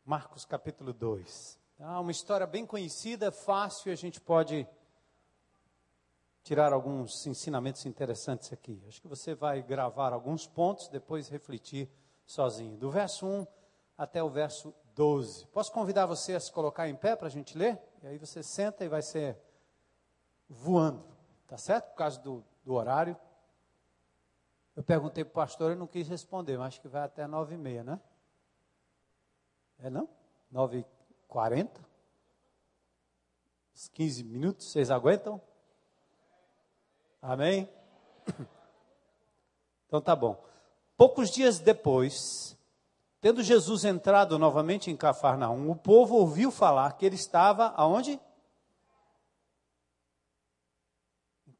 Marcos 0.05 0.45
capítulo 0.45 0.93
2. 0.93 1.59
Ah, 1.79 2.01
uma 2.01 2.11
história 2.11 2.47
bem 2.47 2.67
conhecida, 2.67 3.31
fácil, 3.31 3.93
a 3.93 3.95
gente 3.95 4.21
pode 4.21 4.69
tirar 6.43 6.73
alguns 6.73 7.27
ensinamentos 7.27 7.87
interessantes 7.87 8.53
aqui. 8.53 8.83
Acho 8.89 9.01
que 9.01 9.09
você 9.09 9.35
vai 9.35 9.63
gravar 9.63 10.13
alguns 10.13 10.47
pontos, 10.47 10.89
depois 10.89 11.29
refletir 11.29 11.89
sozinho. 12.27 12.77
Do 12.77 12.91
verso 12.91 13.27
1 13.27 13.47
até 13.97 14.23
o 14.23 14.29
verso 14.29 14.75
12. 14.95 15.47
Posso 15.49 15.71
convidar 15.73 16.07
você 16.07 16.35
a 16.35 16.41
se 16.41 16.51
colocar 16.51 16.89
em 16.89 16.97
pé 16.97 17.15
para 17.15 17.29
a 17.29 17.31
gente 17.31 17.57
ler? 17.57 17.81
E 18.03 18.07
aí 18.09 18.19
você 18.19 18.43
senta 18.43 18.85
e 18.85 18.89
vai 18.89 19.03
ser 19.03 19.39
voando. 20.49 21.05
Tá 21.47 21.57
certo? 21.57 21.91
Por 21.91 21.97
causa 21.97 22.19
do, 22.21 22.45
do 22.65 22.75
horário. 22.75 23.17
Eu 24.77 24.83
perguntei 24.83 25.25
para 25.25 25.31
o 25.31 25.35
pastor, 25.35 25.71
ele 25.71 25.81
não 25.81 25.87
quis 25.87 26.09
responder, 26.09 26.57
mas 26.57 26.69
acho 26.69 26.81
que 26.81 26.89
vai 26.89 27.03
até 27.03 27.27
nove 27.27 27.55
e 27.55 27.59
meia, 27.59 27.83
né? 27.83 28.01
É 29.79 29.91
não? 29.91 30.09
Nove 30.51 30.79
e 30.79 30.85
quarenta? 31.29 31.81
Uns 33.75 33.89
15 33.89 34.25
minutos, 34.25 34.71
vocês 34.71 34.91
aguentam? 34.91 35.41
Amém? 37.21 37.69
Então 39.87 40.01
tá 40.01 40.15
bom. 40.15 40.41
Poucos 40.97 41.33
dias 41.33 41.59
depois, 41.59 42.57
tendo 43.21 43.43
Jesus 43.43 43.85
entrado 43.85 44.39
novamente 44.39 44.89
em 44.89 44.97
Cafarnaum, 44.97 45.69
o 45.69 45.75
povo 45.75 46.15
ouviu 46.15 46.53
falar 46.53 46.93
que 46.93 47.05
ele 47.05 47.17
estava 47.17 47.71
aonde? 47.71 48.21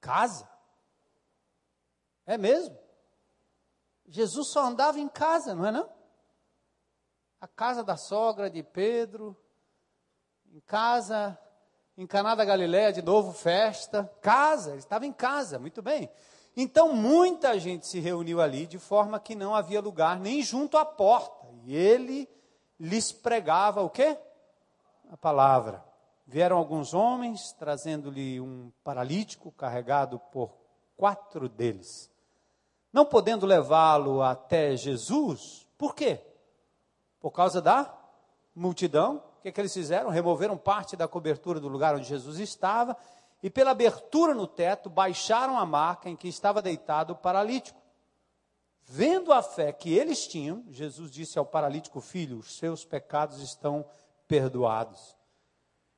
casa. 0.01 0.49
É 2.27 2.39
mesmo? 2.39 2.77
Jesus 4.11 4.49
só 4.49 4.67
andava 4.67 4.99
em 4.99 5.09
casa, 5.09 5.55
não 5.55 5.65
é 5.65 5.71
não? 5.71 5.89
A 7.41 7.47
casa 7.47 7.85
da 7.85 7.97
sogra 7.97 8.51
de 8.51 8.61
Pedro, 8.61 9.37
em 10.53 10.59
casa, 10.61 11.39
em 11.97 12.07
Caná 12.09 12.35
da 12.35 12.45
Galileia, 12.45 12.93
de 12.93 13.03
novo 13.03 13.33
festa, 13.33 14.13
casa, 14.21 14.71
ele 14.71 14.81
estava 14.81 15.07
em 15.07 15.13
casa, 15.13 15.61
muito 15.61 15.81
bem. 15.81 16.11
Então 16.57 16.93
muita 16.93 17.59
gente 17.59 17.87
se 17.87 18.01
reuniu 18.01 18.41
ali 18.41 18.67
de 18.67 18.79
forma 18.79 19.21
que 19.21 19.37
não 19.37 19.55
havia 19.55 19.81
lugar 19.81 20.19
nem 20.19 20.43
junto 20.43 20.77
à 20.77 20.85
porta. 20.85 21.47
E 21.63 21.75
ele 21.75 22.29
lhes 22.81 23.13
pregava 23.13 23.81
o 23.81 23.89
quê? 23.89 24.19
A 25.09 25.17
palavra. 25.17 25.85
Vieram 26.27 26.57
alguns 26.57 26.93
homens, 26.93 27.53
trazendo-lhe 27.53 28.41
um 28.41 28.73
paralítico 28.83 29.53
carregado 29.53 30.19
por 30.19 30.53
quatro 30.97 31.49
deles. 31.49 32.10
Não 32.93 33.05
podendo 33.05 33.47
levá-lo 33.47 34.23
até 34.23 34.77
Jesus, 34.77 35.67
por 35.79 35.95
quê? 35.95 36.21
Por 37.21 37.31
causa 37.31 37.61
da 37.61 37.93
multidão. 38.55 39.23
O 39.39 39.43
que, 39.43 39.49
é 39.49 39.53
que 39.53 39.61
eles 39.61 39.73
fizeram? 39.73 40.11
Removeram 40.11 40.57
parte 40.59 40.97
da 40.97 41.09
cobertura 41.09 41.61
do 41.61 41.69
lugar 41.69 41.95
onde 41.95 42.05
Jesus 42.05 42.39
estava 42.39 42.97
e, 43.43 43.49
pela 43.49 43.71
abertura 43.71 44.35
no 44.35 44.47
teto, 44.47 44.91
baixaram 44.91 45.59
a 45.59 45.65
marca 45.65 46.11
em 46.11 46.17
que 46.17 46.29
estava 46.29 46.61
deitado 46.61 47.13
o 47.13 47.17
paralítico. 47.17 47.81
Vendo 48.83 49.33
a 49.33 49.43
fé 49.43 49.73
que 49.73 49.97
eles 49.97 50.27
tinham, 50.27 50.65
Jesus 50.69 51.11
disse 51.11 51.39
ao 51.39 51.47
paralítico: 51.47 52.01
Filho, 52.01 52.39
os 52.39 52.59
seus 52.59 52.85
pecados 52.85 53.41
estão 53.41 53.87
perdoados. 54.27 55.17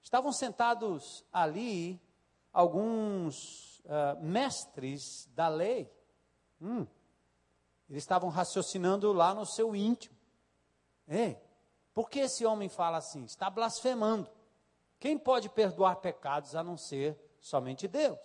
Estavam 0.02 0.32
sentados 0.32 1.24
ali 1.32 2.00
alguns 2.52 3.80
uh, 3.80 4.22
mestres 4.22 5.28
da 5.34 5.48
lei. 5.48 5.90
Hum, 6.62 6.86
eles 7.90 8.02
estavam 8.02 8.30
raciocinando 8.30 9.12
lá 9.12 9.34
no 9.34 9.44
seu 9.44 9.74
íntimo. 9.74 10.16
Ei, 11.08 11.36
por 11.92 12.08
que 12.08 12.20
esse 12.20 12.46
homem 12.46 12.68
fala 12.68 12.98
assim? 12.98 13.24
Está 13.24 13.50
blasfemando. 13.50 14.30
Quem 15.00 15.18
pode 15.18 15.48
perdoar 15.48 15.96
pecados 15.96 16.54
a 16.54 16.62
não 16.62 16.76
ser 16.76 17.18
somente 17.40 17.88
Deus? 17.88 18.18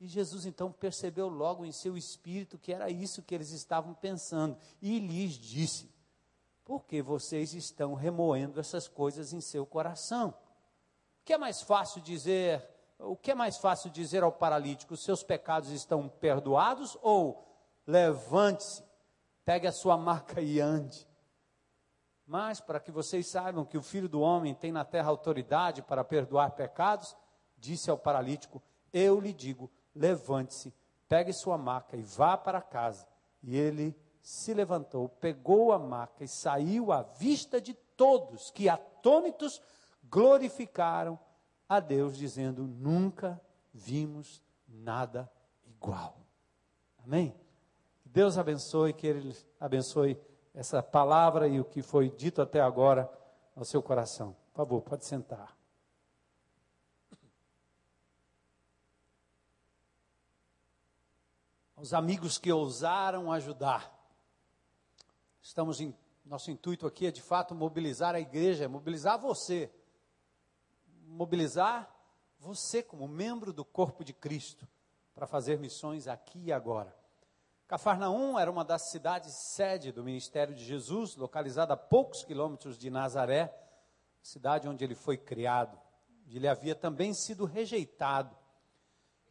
E 0.00 0.08
Jesus 0.08 0.46
então 0.46 0.72
percebeu 0.72 1.28
logo 1.28 1.64
em 1.64 1.70
seu 1.70 1.96
espírito 1.96 2.58
que 2.58 2.72
era 2.72 2.90
isso 2.90 3.22
que 3.22 3.34
eles 3.34 3.50
estavam 3.50 3.94
pensando 3.94 4.56
e 4.80 4.98
lhes 4.98 5.34
disse: 5.34 5.94
porque 6.64 7.02
vocês 7.02 7.52
estão 7.52 7.94
remoendo 7.94 8.58
essas 8.58 8.88
coisas 8.88 9.32
em 9.32 9.40
seu 9.40 9.66
coração. 9.66 10.30
O 10.30 11.24
que 11.24 11.34
é 11.34 11.38
mais 11.38 11.60
fácil 11.60 12.00
dizer? 12.00 12.66
O 12.98 13.16
que 13.16 13.32
é 13.32 13.34
mais 13.34 13.58
fácil 13.58 13.90
dizer 13.90 14.22
ao 14.22 14.32
paralítico? 14.32 14.96
Seus 14.96 15.22
pecados 15.22 15.70
estão 15.70 16.08
perdoados 16.08 16.96
ou 17.02 17.44
levante-se, 17.86 18.82
pegue 19.44 19.66
a 19.66 19.72
sua 19.72 19.96
marca 19.96 20.40
e 20.40 20.60
ande. 20.60 21.06
Mas 22.26 22.60
para 22.60 22.80
que 22.80 22.90
vocês 22.90 23.30
saibam 23.30 23.64
que 23.64 23.76
o 23.76 23.82
Filho 23.82 24.08
do 24.08 24.20
homem 24.20 24.54
tem 24.54 24.72
na 24.72 24.84
terra 24.84 25.10
autoridade 25.10 25.82
para 25.82 26.04
perdoar 26.04 26.52
pecados, 26.52 27.14
disse 27.58 27.90
ao 27.90 27.98
paralítico: 27.98 28.62
Eu 28.92 29.20
lhe 29.20 29.32
digo, 29.32 29.70
levante-se, 29.94 30.72
pegue 31.08 31.32
sua 31.32 31.58
maca 31.58 31.96
e 31.96 32.02
vá 32.02 32.36
para 32.36 32.62
casa. 32.62 33.06
E 33.42 33.56
ele 33.56 33.94
se 34.22 34.54
levantou, 34.54 35.08
pegou 35.08 35.72
a 35.72 35.78
maca 35.78 36.24
e 36.24 36.28
saiu 36.28 36.92
à 36.92 37.02
vista 37.02 37.60
de 37.60 37.74
todos, 37.74 38.50
que 38.50 38.70
atônitos 38.70 39.60
glorificaram 40.04 41.18
a 41.68 41.80
Deus, 41.80 42.16
dizendo: 42.16 42.66
Nunca 42.66 43.40
vimos 43.72 44.42
nada 44.68 45.30
igual. 45.66 46.18
Amém? 47.04 47.34
Que 48.02 48.08
Deus 48.08 48.38
abençoe, 48.38 48.92
que 48.92 49.06
Ele 49.06 49.36
abençoe 49.58 50.18
essa 50.54 50.82
palavra 50.82 51.48
e 51.48 51.60
o 51.60 51.64
que 51.64 51.82
foi 51.82 52.08
dito 52.10 52.40
até 52.40 52.60
agora 52.60 53.10
ao 53.56 53.64
seu 53.64 53.82
coração. 53.82 54.36
Por 54.52 54.58
favor, 54.58 54.82
pode 54.82 55.04
sentar. 55.04 55.56
Os 61.76 61.92
amigos 61.92 62.38
que 62.38 62.50
ousaram 62.50 63.30
ajudar. 63.30 63.92
Estamos 65.42 65.80
em 65.80 65.94
nosso 66.24 66.50
intuito 66.50 66.86
aqui 66.86 67.06
é 67.06 67.10
de 67.10 67.20
fato 67.20 67.54
mobilizar 67.54 68.14
a 68.14 68.20
igreja, 68.20 68.66
mobilizar 68.68 69.18
você, 69.18 69.70
mobilizar 71.06 71.94
você 72.38 72.82
como 72.82 73.08
membro 73.08 73.52
do 73.52 73.64
corpo 73.64 74.04
de 74.04 74.12
Cristo 74.12 74.66
para 75.14 75.26
fazer 75.26 75.58
missões 75.58 76.06
aqui 76.08 76.46
e 76.46 76.52
agora. 76.52 76.94
Cafarnaum 77.66 78.38
era 78.38 78.50
uma 78.50 78.64
das 78.64 78.90
cidades 78.90 79.32
sede 79.34 79.90
do 79.90 80.04
ministério 80.04 80.54
de 80.54 80.64
Jesus, 80.64 81.16
localizada 81.16 81.74
a 81.74 81.76
poucos 81.76 82.22
quilômetros 82.22 82.76
de 82.76 82.90
Nazaré, 82.90 83.54
cidade 84.22 84.68
onde 84.68 84.84
ele 84.84 84.94
foi 84.94 85.16
criado. 85.16 85.78
Ele 86.28 86.48
havia 86.48 86.74
também 86.74 87.14
sido 87.14 87.44
rejeitado. 87.44 88.36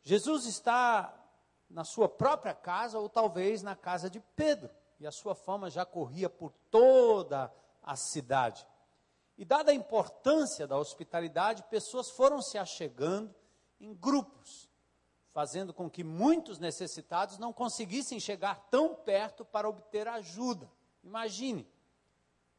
Jesus 0.01 0.45
está 0.45 1.13
na 1.69 1.83
sua 1.83 2.07
própria 2.09 2.53
casa 2.53 2.97
ou 2.99 3.09
talvez 3.09 3.61
na 3.61 3.75
casa 3.75 4.09
de 4.09 4.19
Pedro 4.35 4.69
e 4.99 5.07
a 5.07 5.11
sua 5.11 5.35
fama 5.35 5.69
já 5.69 5.85
corria 5.85 6.29
por 6.29 6.51
toda 6.71 7.53
a 7.81 7.95
cidade. 7.95 8.65
E 9.37 9.43
dada 9.43 9.71
a 9.71 9.75
importância 9.75 10.67
da 10.67 10.77
hospitalidade, 10.77 11.63
pessoas 11.63 12.09
foram 12.09 12.41
se 12.41 12.57
achegando 12.57 13.33
em 13.79 13.93
grupos, 13.93 14.69
fazendo 15.31 15.73
com 15.73 15.89
que 15.89 16.03
muitos 16.03 16.59
necessitados 16.59 17.37
não 17.37 17.51
conseguissem 17.51 18.19
chegar 18.19 18.67
tão 18.69 18.93
perto 18.93 19.43
para 19.43 19.67
obter 19.67 20.07
ajuda. 20.07 20.71
Imagine. 21.03 21.67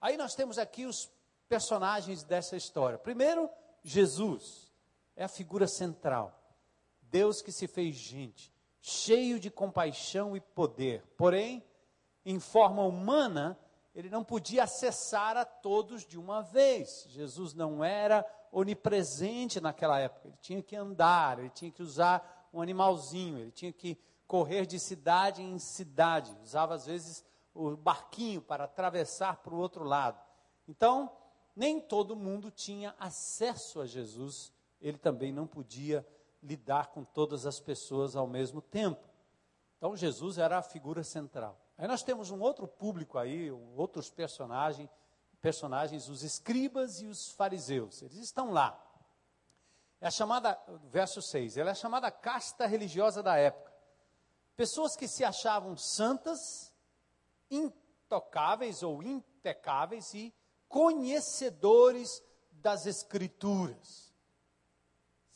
Aí 0.00 0.16
nós 0.16 0.34
temos 0.34 0.58
aqui 0.58 0.84
os 0.84 1.10
personagens 1.48 2.24
dessa 2.24 2.56
história. 2.56 2.98
Primeiro, 2.98 3.48
Jesus 3.82 4.72
é 5.14 5.24
a 5.24 5.28
figura 5.28 5.68
central. 5.68 6.36
Deus 7.02 7.40
que 7.40 7.52
se 7.52 7.68
fez 7.68 7.94
gente, 7.94 8.52
cheio 8.80 9.38
de 9.38 9.50
compaixão 9.50 10.36
e 10.36 10.40
poder. 10.40 11.04
Porém, 11.16 11.64
em 12.24 12.40
forma 12.40 12.82
humana, 12.82 13.58
ele 13.94 14.10
não 14.10 14.24
podia 14.24 14.64
acessar 14.64 15.36
a 15.36 15.44
todos 15.44 16.04
de 16.04 16.18
uma 16.18 16.42
vez. 16.42 17.06
Jesus 17.08 17.54
não 17.54 17.84
era 17.84 18.26
onipresente 18.50 19.60
naquela 19.60 20.00
época. 20.00 20.28
Ele 20.28 20.36
tinha 20.40 20.62
que 20.62 20.74
andar, 20.74 21.38
ele 21.38 21.50
tinha 21.50 21.70
que 21.70 21.82
usar 21.82 22.48
um 22.52 22.60
animalzinho, 22.60 23.38
ele 23.38 23.52
tinha 23.52 23.72
que 23.72 23.96
correr 24.26 24.66
de 24.66 24.80
cidade 24.80 25.42
em 25.42 25.58
cidade. 25.58 26.36
Usava 26.42 26.74
às 26.74 26.86
vezes 26.86 27.24
o 27.54 27.76
barquinho 27.76 28.42
para 28.42 28.64
atravessar 28.64 29.36
para 29.36 29.54
o 29.54 29.58
outro 29.58 29.84
lado. 29.84 30.20
Então, 30.66 31.10
nem 31.54 31.80
todo 31.80 32.16
mundo 32.16 32.50
tinha 32.50 32.96
acesso 32.98 33.80
a 33.80 33.86
Jesus. 33.86 34.52
Ele 34.80 34.98
também 34.98 35.32
não 35.32 35.46
podia 35.46 36.04
lidar 36.42 36.88
com 36.88 37.04
todas 37.04 37.46
as 37.46 37.60
pessoas 37.60 38.16
ao 38.16 38.26
mesmo 38.26 38.60
tempo. 38.60 39.08
Então, 39.78 39.96
Jesus 39.96 40.36
era 40.36 40.58
a 40.58 40.62
figura 40.62 41.04
central. 41.04 41.63
Aí 41.76 41.88
nós 41.88 42.02
temos 42.02 42.30
um 42.30 42.40
outro 42.40 42.68
público 42.68 43.18
aí, 43.18 43.50
outros 43.76 44.10
personagens, 44.10 44.88
personagens, 45.40 46.08
os 46.08 46.22
escribas 46.22 47.00
e 47.00 47.06
os 47.06 47.30
fariseus. 47.32 48.02
Eles 48.02 48.18
estão 48.18 48.50
lá. 48.50 48.80
É 50.00 50.06
a 50.06 50.10
chamada, 50.10 50.58
verso 50.90 51.20
6, 51.20 51.56
ela 51.56 51.70
é 51.70 51.72
a 51.72 51.76
chamada 51.76 52.10
casta 52.10 52.66
religiosa 52.66 53.22
da 53.22 53.36
época. 53.36 53.72
Pessoas 54.56 54.94
que 54.94 55.08
se 55.08 55.24
achavam 55.24 55.76
santas, 55.76 56.72
intocáveis 57.50 58.82
ou 58.82 59.02
impecáveis 59.02 60.14
e 60.14 60.32
conhecedores 60.68 62.22
das 62.52 62.86
escrituras. 62.86 64.14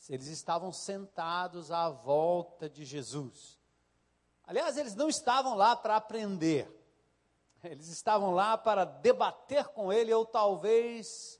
Eles 0.09 0.27
estavam 0.27 0.71
sentados 0.71 1.71
à 1.71 1.89
volta 1.89 2.67
de 2.67 2.83
Jesus. 2.83 3.58
Aliás, 4.49 4.77
eles 4.77 4.95
não 4.95 5.07
estavam 5.07 5.53
lá 5.53 5.75
para 5.75 5.95
aprender, 5.95 6.67
eles 7.63 7.87
estavam 7.87 8.31
lá 8.31 8.57
para 8.57 8.83
debater 8.83 9.67
com 9.67 9.93
ele 9.93 10.11
ou 10.11 10.25
talvez 10.25 11.39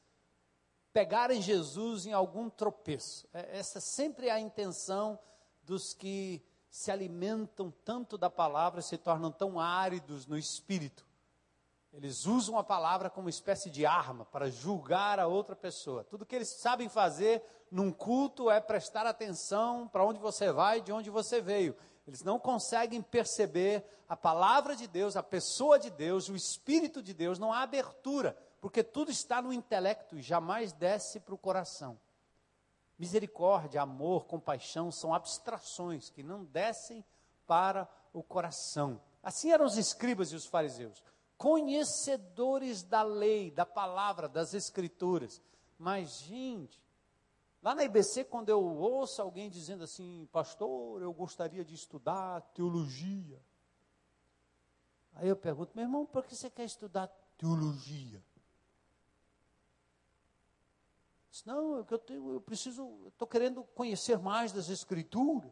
pegarem 0.94 1.42
Jesus 1.42 2.06
em 2.06 2.14
algum 2.14 2.52
tropeço. 2.52 3.28
É, 3.34 3.58
essa 3.58 3.80
sempre 3.80 4.28
é 4.28 4.32
a 4.32 4.40
intenção 4.40 5.18
dos 5.64 5.92
que 5.92 6.46
se 6.70 6.92
alimentam 6.92 7.74
tanto 7.84 8.16
da 8.16 8.30
palavra, 8.30 8.80
se 8.80 8.96
tornam 8.96 9.32
tão 9.32 9.60
áridos 9.60 10.28
no 10.28 10.38
espírito. 10.38 11.04
Eles 11.92 12.28
usam 12.28 12.60
a 12.60 12.64
palavra 12.64 13.10
como 13.10 13.26
uma 13.26 13.32
espécie 13.32 13.72
de 13.72 13.88
arma 13.88 14.24
para 14.24 14.52
julgar 14.52 15.20
a 15.20 15.26
outra 15.26 15.56
pessoa. 15.56 16.04
Tudo 16.04 16.28
que 16.28 16.36
eles 16.36 16.50
sabem 16.50 16.88
fazer 16.88 17.44
num 17.72 17.92
culto 17.92 18.52
é 18.52 18.62
prestar 18.62 19.08
atenção 19.08 19.88
para 19.88 20.06
onde 20.06 20.20
você 20.20 20.52
vai, 20.52 20.80
de 20.80 20.92
onde 20.92 21.10
você 21.10 21.42
veio. 21.42 21.76
Eles 22.10 22.24
não 22.24 22.40
conseguem 22.40 23.04
perceber 23.04 23.86
a 24.10 24.18
palavra 24.18 24.76
de 24.76 24.88
Deus, 24.88 25.16
a 25.16 25.22
pessoa 25.22 25.78
de 25.78 25.92
Deus, 25.92 26.28
o 26.28 26.36
Espírito 26.36 27.04
de 27.04 27.14
Deus, 27.14 27.38
não 27.38 27.54
há 27.54 27.62
abertura, 27.62 28.36
porque 28.60 28.84
tudo 28.84 29.12
está 29.12 29.44
no 29.44 29.54
intelecto 29.54 30.18
e 30.18 30.22
jamais 30.24 30.74
desce 30.74 31.20
para 31.20 31.36
o 31.36 31.38
coração. 31.38 32.00
Misericórdia, 32.98 33.84
amor, 33.84 34.26
compaixão 34.26 34.92
são 34.92 35.14
abstrações 35.14 36.10
que 36.10 36.24
não 36.24 36.44
descem 36.46 37.06
para 37.46 37.88
o 38.12 38.24
coração. 38.24 39.00
Assim 39.22 39.52
eram 39.52 39.66
os 39.66 39.78
escribas 39.78 40.32
e 40.32 40.36
os 40.36 40.48
fariseus, 40.48 41.04
conhecedores 41.38 42.82
da 42.82 43.04
lei, 43.04 43.52
da 43.52 43.68
palavra, 43.68 44.28
das 44.28 44.56
escrituras. 44.56 45.40
Mas, 45.78 46.22
gente, 46.22 46.82
Lá 47.62 47.76
na 47.76 47.84
IBC, 47.84 48.24
quando 48.26 48.50
eu 48.50 48.64
ouço 48.64 49.22
alguém 49.22 49.50
dizendo 49.50 49.84
assim, 49.84 50.28
pastor, 50.32 51.02
eu 51.02 51.12
gostaria 51.14 51.66
de 51.66 51.76
estudar 51.76 52.42
teologia. 52.54 53.42
Aí 55.14 55.28
eu 55.28 55.36
pergunto, 55.36 55.74
meu 55.76 55.84
irmão, 55.84 56.06
por 56.06 56.26
que 56.26 56.36
você 56.36 56.50
quer 56.50 56.64
estudar 56.64 57.08
teologia? 57.38 58.24
Diz, 61.30 61.44
não, 61.44 61.80
é 61.80 61.86
eu, 61.90 62.00
tenho, 62.00 62.34
eu 62.34 62.42
preciso, 62.42 63.08
estou 63.08 63.28
querendo 63.28 63.64
conhecer 63.64 64.18
mais 64.18 64.54
das 64.54 64.70
escrituras. 64.70 65.52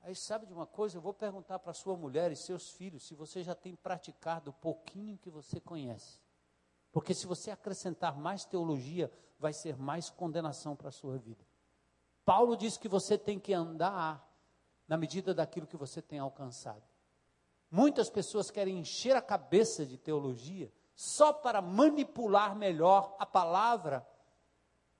Aí 0.00 0.14
sabe 0.14 0.46
de 0.46 0.52
uma 0.52 0.66
coisa, 0.66 0.98
eu 0.98 1.00
vou 1.00 1.14
perguntar 1.14 1.58
para 1.60 1.72
sua 1.72 1.96
mulher 1.96 2.30
e 2.30 2.36
seus 2.36 2.70
filhos 2.70 3.06
se 3.06 3.14
você 3.14 3.42
já 3.42 3.54
tem 3.54 3.74
praticado 3.74 4.50
o 4.50 4.54
pouquinho 4.54 5.16
que 5.16 5.30
você 5.30 5.60
conhece. 5.60 6.20
Porque 6.92 7.14
se 7.14 7.26
você 7.26 7.50
acrescentar 7.50 8.16
mais 8.16 8.44
teologia, 8.44 9.10
vai 9.44 9.52
ser 9.52 9.76
mais 9.76 10.08
condenação 10.08 10.74
para 10.74 10.88
a 10.88 10.90
sua 10.90 11.18
vida. 11.18 11.44
Paulo 12.24 12.56
diz 12.56 12.78
que 12.78 12.88
você 12.88 13.18
tem 13.18 13.38
que 13.38 13.52
andar 13.52 14.26
na 14.88 14.96
medida 14.96 15.34
daquilo 15.34 15.66
que 15.66 15.76
você 15.76 16.00
tem 16.00 16.18
alcançado. 16.18 16.82
Muitas 17.70 18.08
pessoas 18.08 18.50
querem 18.50 18.78
encher 18.78 19.14
a 19.14 19.20
cabeça 19.20 19.84
de 19.84 19.98
teologia 19.98 20.72
só 20.96 21.30
para 21.30 21.60
manipular 21.60 22.56
melhor 22.56 23.14
a 23.18 23.26
palavra 23.26 24.06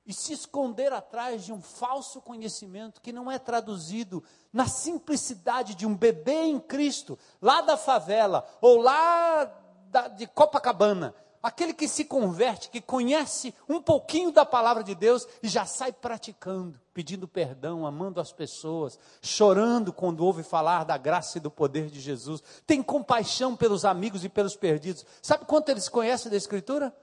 e 0.05 0.13
se 0.13 0.35
esconder 0.35 0.93
atrás 0.93 1.43
de 1.43 1.51
um 1.51 1.63
falso 1.63 2.21
conhecimento 2.21 3.01
que 3.01 3.13
não 3.13 3.31
é 3.31 3.39
traduzido 3.39 4.23
na 4.53 4.67
simplicidade 4.67 5.75
de 5.75 5.87
um 5.87 5.97
bebê 5.97 6.43
em 6.43 6.61
Cristo, 6.61 7.19
lá 7.41 7.63
da 7.63 7.79
favela 7.79 8.47
ou 8.61 8.83
lá 8.83 9.47
da, 9.89 10.09
de 10.09 10.27
Copacabana, 10.27 11.15
aquele 11.45 11.75
que 11.75 11.87
se 11.87 12.07
converte, 12.07 12.71
que 12.71 12.81
conhece 12.81 13.55
um 13.69 13.79
pouquinho 13.79 14.33
da 14.33 14.47
palavra 14.47 14.83
de 14.83 14.95
Deus 14.95 15.29
e 15.43 15.49
já 15.49 15.67
sai 15.67 15.93
praticando, 15.93 16.81
pedindo 16.95 17.29
perdão, 17.29 17.87
amando 17.87 18.19
as 18.19 18.33
pessoas, 18.33 18.99
chorando 19.21 19.93
quando 19.93 20.25
ouve 20.25 20.43
falar 20.43 20.85
da 20.85 20.97
graça 20.97 21.37
e 21.37 21.43
do 21.43 21.51
poder 21.51 21.91
de 21.91 22.01
Jesus, 22.01 22.43
tem 22.67 22.83
compaixão 22.83 23.55
pelos 23.55 23.85
amigos 23.85 24.25
e 24.25 24.29
pelos 24.31 24.57
perdidos. 24.57 25.05
Sabe 25.21 25.45
quanto 25.45 25.69
eles 25.69 25.87
conhecem 25.87 26.31
da 26.31 26.37
Escritura? 26.39 26.97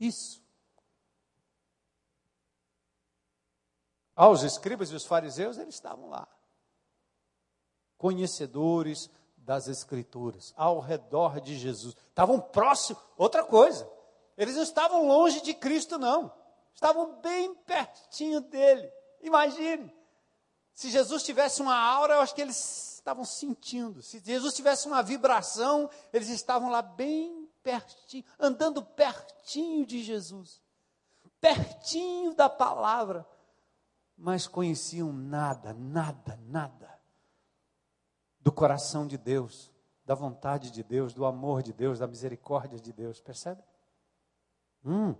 Isso. 0.00 0.42
Ah, 4.16 4.28
os 4.28 4.42
escribas 4.42 4.90
e 4.90 4.96
os 4.96 5.06
fariseus, 5.06 5.56
eles 5.56 5.74
estavam 5.74 6.08
lá, 6.08 6.26
conhecedores 7.96 9.08
das 9.44 9.68
Escrituras, 9.68 10.52
ao 10.56 10.80
redor 10.80 11.40
de 11.40 11.56
Jesus. 11.56 11.94
Estavam 12.08 12.40
próximos, 12.40 13.02
outra 13.16 13.44
coisa, 13.44 13.88
eles 14.36 14.56
não 14.56 14.62
estavam 14.62 15.06
longe 15.06 15.40
de 15.42 15.54
Cristo, 15.54 15.98
não. 15.98 16.32
Estavam 16.74 17.20
bem 17.20 17.54
pertinho 17.54 18.40
dele. 18.40 18.90
Imagine, 19.20 19.94
se 20.72 20.90
Jesus 20.90 21.22
tivesse 21.22 21.62
uma 21.62 21.76
aura, 21.76 22.14
eu 22.14 22.20
acho 22.20 22.34
que 22.34 22.42
eles 22.42 22.94
estavam 22.96 23.24
sentindo. 23.24 24.02
Se 24.02 24.18
Jesus 24.18 24.54
tivesse 24.54 24.88
uma 24.88 25.02
vibração, 25.02 25.88
eles 26.12 26.28
estavam 26.28 26.70
lá 26.70 26.82
bem 26.82 27.48
pertinho, 27.62 28.24
andando 28.38 28.82
pertinho 28.82 29.86
de 29.86 30.02
Jesus, 30.02 30.60
pertinho 31.40 32.34
da 32.34 32.48
palavra, 32.48 33.26
mas 34.16 34.46
conheciam 34.46 35.12
nada, 35.12 35.72
nada, 35.72 36.38
nada 36.46 36.93
do 38.44 38.52
coração 38.52 39.06
de 39.06 39.16
Deus, 39.16 39.72
da 40.04 40.14
vontade 40.14 40.70
de 40.70 40.82
Deus, 40.82 41.14
do 41.14 41.24
amor 41.24 41.62
de 41.62 41.72
Deus, 41.72 41.98
da 41.98 42.06
misericórdia 42.06 42.78
de 42.78 42.92
Deus, 42.92 43.18
percebe? 43.18 43.62
Hum. 44.84 45.14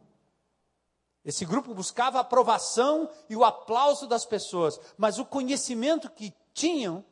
Esse 1.25 1.47
grupo 1.47 1.75
buscava 1.75 2.19
a 2.19 2.21
aprovação 2.21 3.11
e 3.31 3.35
o 3.35 3.43
aplauso 3.43 4.07
das 4.07 4.27
pessoas, 4.27 4.79
mas 4.99 5.19
o 5.19 5.25
conhecimento 5.25 6.11
que 6.11 6.35
tinham, 6.53 7.03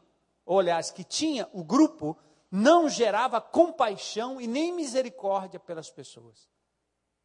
ou 0.44 0.60
aliás, 0.60 0.90
que 0.90 1.02
tinha 1.02 1.48
o 1.50 1.64
grupo, 1.64 2.14
não 2.50 2.90
gerava 2.90 3.40
compaixão 3.40 4.38
e 4.38 4.46
nem 4.46 4.70
misericórdia 4.70 5.58
pelas 5.58 5.90
pessoas. 5.90 6.46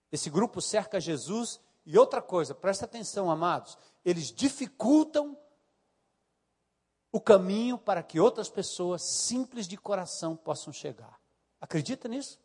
Esse 0.09 0.29
grupo 0.29 0.61
cerca 0.61 1.01
Jesus 1.01 1.59
e 1.85 1.97
outra 1.97 2.21
coisa, 2.21 2.55
presta 2.55 2.85
atenção, 2.85 3.29
amados, 3.29 3.77
eles 4.05 4.31
dificultam 4.31 5.37
o 7.11 7.21
caminho 7.21 7.77
para 7.77 8.03
que 8.03 8.19
outras 8.19 8.49
pessoas 8.49 9.01
simples 9.01 9.67
de 9.67 9.77
coração 9.77 10.35
possam 10.35 10.73
chegar. 10.73 11.19
Acredita 11.59 12.07
nisso? 12.07 12.39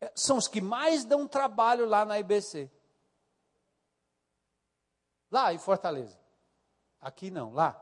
É, 0.00 0.12
são 0.14 0.36
os 0.36 0.48
que 0.48 0.60
mais 0.60 1.04
dão 1.04 1.26
trabalho 1.26 1.86
lá 1.86 2.04
na 2.04 2.18
IBC. 2.18 2.70
Lá 5.30 5.52
em 5.52 5.58
Fortaleza. 5.58 6.18
Aqui 7.00 7.30
não, 7.30 7.52
lá. 7.52 7.80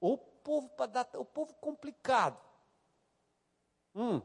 O 0.00 0.16
povo 0.16 0.68
para 0.70 0.86
dar, 0.86 1.08
o 1.14 1.24
povo 1.24 1.54
complicado. 1.54 2.40
Hum. 3.94 4.20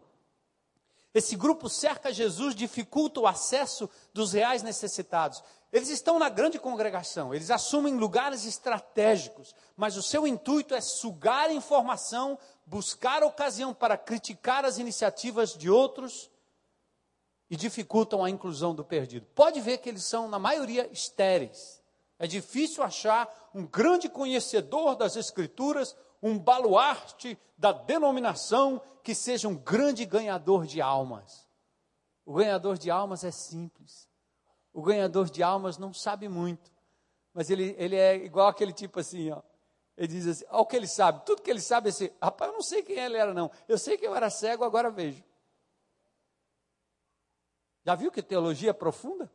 Esse 1.18 1.36
grupo 1.36 1.68
cerca 1.68 2.14
Jesus, 2.14 2.54
dificulta 2.54 3.20
o 3.20 3.26
acesso 3.26 3.90
dos 4.14 4.34
reais 4.34 4.62
necessitados. 4.62 5.44
Eles 5.74 5.90
estão 5.90 6.20
na 6.20 6.30
grande 6.30 6.60
congregação, 6.60 7.34
eles 7.34 7.50
assumem 7.50 7.96
lugares 7.96 8.46
estratégicos, 8.46 9.56
mas 9.76 9.98
o 9.98 10.04
seu 10.04 10.28
intuito 10.28 10.76
é 10.76 10.80
sugar 10.80 11.52
informação, 11.52 12.38
buscar 12.68 13.24
ocasião 13.24 13.74
para 13.74 13.98
criticar 13.98 14.64
as 14.64 14.78
iniciativas 14.78 15.58
de 15.58 15.72
outros 15.72 16.30
e 17.50 17.56
dificultam 17.56 18.24
a 18.24 18.30
inclusão 18.30 18.76
do 18.76 18.86
perdido. 18.86 19.26
Pode 19.34 19.60
ver 19.60 19.80
que 19.80 19.90
eles 19.90 20.04
são, 20.04 20.30
na 20.30 20.38
maioria, 20.38 20.88
estéreis. 20.92 21.82
É 22.20 22.28
difícil 22.28 22.84
achar 22.84 23.50
um 23.56 23.66
grande 23.66 24.08
conhecedor 24.08 24.96
das 24.96 25.16
Escrituras, 25.16 25.96
um 26.22 26.38
baluarte 26.38 27.38
da 27.58 27.72
denominação 27.72 28.82
que 29.04 29.16
seja 29.16 29.48
um 29.48 29.56
grande 29.56 30.06
ganhador 30.06 30.66
de 30.66 30.82
almas. 30.82 31.48
O 32.26 32.34
ganhador 32.34 32.78
de 32.78 32.92
almas 32.92 33.24
é 33.24 33.32
simples. 33.32 34.08
O 34.74 34.82
ganhador 34.82 35.30
de 35.30 35.42
almas 35.42 35.78
não 35.78 35.94
sabe 35.94 36.28
muito, 36.28 36.72
mas 37.34 37.50
ele, 37.50 37.76
ele 37.78 37.96
é 37.96 38.16
igual 38.16 38.48
aquele 38.48 38.74
tipo 38.74 39.00
assim, 39.00 39.32
ó. 39.32 39.42
Ele 39.98 40.08
diz 40.08 40.28
assim: 40.28 40.46
olha 40.50 40.62
o 40.62 40.66
que 40.66 40.76
ele 40.76 40.88
sabe, 40.88 41.26
tudo 41.26 41.42
que 41.42 41.50
ele 41.50 41.62
sabe 41.62 41.88
é 41.88 41.90
assim, 41.90 42.10
rapaz, 42.22 42.52
eu 42.52 42.56
não 42.56 42.62
sei 42.62 42.84
quem 42.84 43.00
ele 43.00 43.18
era, 43.18 43.34
não. 43.34 43.50
Eu 43.68 43.78
sei 43.78 43.98
que 43.98 44.06
eu 44.06 44.16
era 44.16 44.30
cego, 44.30 44.64
agora 44.64 44.92
vejo. 44.92 45.24
Já 47.84 47.96
viu 47.96 48.12
que 48.12 48.22
teologia 48.22 48.74
profunda? 48.74 49.32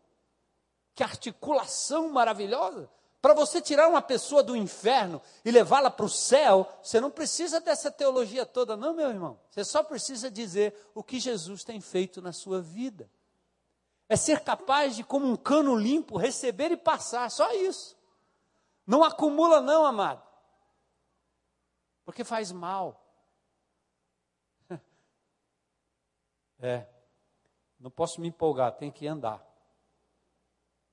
Que 0.95 1.03
articulação 1.03 2.11
maravilhosa. 2.11 2.91
Para 3.23 3.35
você 3.35 3.63
tirar 3.63 3.89
uma 3.89 4.03
pessoa 4.03 4.43
do 4.43 4.57
inferno 4.57 5.23
e 5.45 5.51
levá-la 5.53 5.93
para 5.93 6.05
o 6.05 6.09
céu, 6.09 6.69
você 6.83 7.01
não 7.01 7.09
precisa 7.09 7.61
dessa 7.61 7.89
teologia 7.89 8.45
toda, 8.45 8.77
não, 8.77 8.93
meu 8.95 9.09
irmão. 9.09 9.39
Você 9.49 9.65
só 9.65 9.85
precisa 9.85 10.29
dizer 10.29 10.75
o 10.93 11.05
que 11.05 11.21
Jesus 11.21 11.63
tem 11.63 11.81
feito 11.81 12.21
na 12.21 12.33
sua 12.33 12.61
vida. 12.61 13.09
É 14.09 14.17
ser 14.17 14.41
capaz 14.41 14.97
de, 14.97 15.05
como 15.05 15.25
um 15.25 15.37
cano 15.37 15.77
limpo, 15.77 16.19
receber 16.19 16.73
e 16.73 16.77
passar, 16.77 17.31
só 17.31 17.53
isso. 17.55 17.97
Não 18.85 19.05
acumula, 19.05 19.61
não, 19.61 19.87
amado. 19.87 20.27
Porque 22.05 22.25
faz 22.25 22.51
mal. 22.51 23.01
É. 26.59 26.87
Não 27.79 27.91
posso 27.91 28.21
me 28.21 28.29
empolgar, 28.29 28.73
tem 28.73 28.91
que 28.91 29.07
andar. 29.07 29.52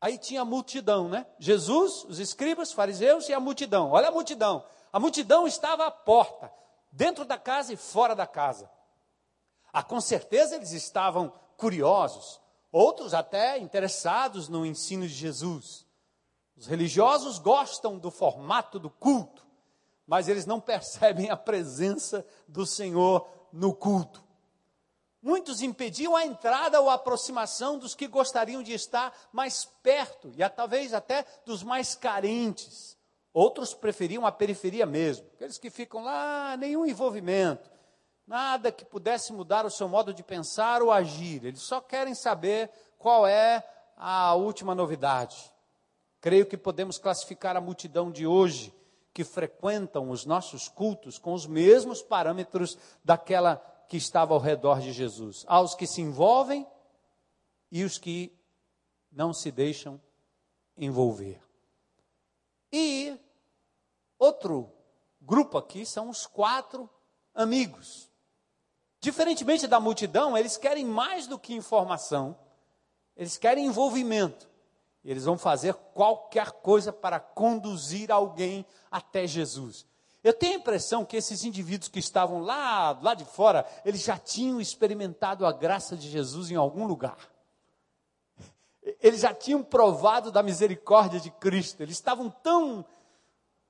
Aí 0.02 0.18
tinha 0.18 0.41
a 0.41 0.45
multidão, 0.45 1.10
né? 1.10 1.26
Jesus, 1.38 2.06
os 2.06 2.20
escribas, 2.20 2.72
fariseus 2.72 3.28
e 3.28 3.34
a 3.34 3.39
multidão. 3.39 3.91
Olha 3.91 4.08
a 4.08 4.12
multidão. 4.12 4.66
A 4.91 5.00
multidão 5.00 5.45
estava 5.45 5.86
à 5.86 5.91
porta, 5.91 6.52
dentro 6.91 7.26
da 7.26 7.38
casa 7.38 7.74
e 7.74 7.78
fora 7.78 8.16
da 8.16 8.26
casa. 8.26 8.70
Ah, 9.72 9.84
com 9.84 10.00
certeza 10.02 10.56
eles 10.56 10.72
estavam 10.72 11.32
curiosos, 11.58 12.39
outros 12.72 13.14
até 13.14 13.60
interessados 13.60 14.47
no 14.47 14.66
ensino 14.66 15.08
de 15.08 15.14
Jesus. 15.14 15.86
Os 16.56 16.66
religiosos 16.66 17.38
gostam 17.38 17.97
do 17.97 18.10
formato 18.10 18.80
do 18.80 18.89
culto, 18.89 19.45
mas 20.08 20.28
eles 20.28 20.45
não 20.45 20.60
percebem 20.62 21.30
a 21.30 21.38
presença 21.38 22.26
do 22.47 22.66
Senhor 22.66 23.28
no 23.52 23.74
culto. 23.74 24.24
Muitos 25.22 25.61
impediam 25.61 26.15
a 26.15 26.26
entrada 26.26 26.80
ou 26.80 26.89
a 26.89 26.93
aproximação 26.93 27.78
dos 27.78 27.93
que 27.93 28.07
gostariam 28.07 28.63
de 28.63 28.74
estar 28.74 29.13
mais 29.34 29.65
perto, 29.84 30.32
e 30.36 30.49
talvez 30.49 30.93
até 30.93 31.26
dos 31.45 31.61
mais 31.61 31.93
carentes. 31.93 32.97
Outros 33.34 33.74
preferiam 33.74 34.26
a 34.26 34.32
periferia 34.32 34.86
mesmo, 34.86 35.28
aqueles 35.36 35.57
que 35.57 35.70
ficam 35.70 36.03
lá, 36.03 36.55
nenhum 36.57 36.86
envolvimento, 36.86 37.70
nada 38.26 38.72
que 38.72 38.86
pudesse 38.86 39.34
mudar 39.34 39.65
o 39.65 39.70
seu 39.70 39.89
modo 39.89 40.13
de 40.13 40.24
pensar 40.24 40.82
ou 40.82 40.91
agir. 40.91 41.43
Eles 41.43 41.61
só 41.61 41.82
querem 41.82 42.15
saber 42.15 42.70
qual 42.97 43.28
é 43.28 43.63
a 43.97 44.34
última 44.36 44.74
novidade. 44.74 45.51
Creio 46.22 46.45
que 46.45 46.57
podemos 46.57 46.97
classificar 46.97 47.57
a 47.57 47.61
multidão 47.61 48.09
de 48.09 48.26
hoje 48.26 48.74
que 49.13 49.24
frequentam 49.24 50.09
os 50.09 50.26
nossos 50.26 50.70
cultos 50.70 51.17
com 51.17 51.34
os 51.34 51.45
mesmos 51.45 52.01
parâmetros 52.01 52.78
daquela 53.03 53.61
que 53.90 53.98
estava 53.98 54.36
ao 54.36 54.40
redor 54.40 54.80
de 54.80 54.94
Jesus. 54.94 55.44
Há 55.48 55.60
os 55.60 55.74
que 55.74 55.88
se 55.88 56.00
envolvem 56.00 56.66
e 57.72 57.84
os 57.84 57.98
que 57.98 58.32
não 59.12 59.34
se 59.34 59.52
deixam 59.52 60.00
envolver. 60.78 61.42
E 62.72 63.20
outro 64.20 64.72
grupo 65.20 65.58
aqui 65.58 65.88
são 65.88 66.08
os 66.08 66.28
quatro 66.28 66.88
amigos. 67.34 68.08
Diferentemente 69.02 69.66
da 69.66 69.80
multidão, 69.80 70.38
eles 70.38 70.56
querem 70.56 70.86
mais 70.86 71.26
do 71.26 71.40
que 71.40 71.56
informação, 71.56 72.38
eles 73.18 73.38
querem 73.38 73.66
envolvimento. 73.66 74.48
Eles 75.04 75.24
vão 75.24 75.38
fazer 75.38 75.74
qualquer 75.74 76.52
coisa 76.52 76.94
para 76.94 77.20
conduzir 77.20 78.12
alguém 78.12 78.66
até 78.92 79.26
Jesus. 79.26 79.88
Eu 80.30 80.34
tenho 80.34 80.53
a 80.53 80.57
impressão 80.57 81.03
que 81.03 81.17
esses 81.17 81.43
indivíduos 81.43 81.89
que 81.89 81.97
estavam 81.97 82.39
lá, 82.39 82.95
lá 83.01 83.15
de 83.15 83.25
fora, 83.25 83.65
eles 83.84 84.03
já 84.03 84.15
tinham 84.15 84.61
experimentado 84.61 85.43
a 85.43 85.51
graça 85.51 85.97
de 85.97 86.07
Jesus 86.07 86.51
em 86.51 86.55
algum 86.55 86.86
lugar. 86.86 87.17
Eles 89.01 89.21
já 89.21 89.34
tinham 89.34 89.63
provado 89.63 90.32
da 90.32 90.43
misericórdia 90.43 91.19
de 91.19 91.32
Cristo. 91.32 91.82
Eles 91.82 91.95
estavam 91.95 92.30
tão 92.30 92.86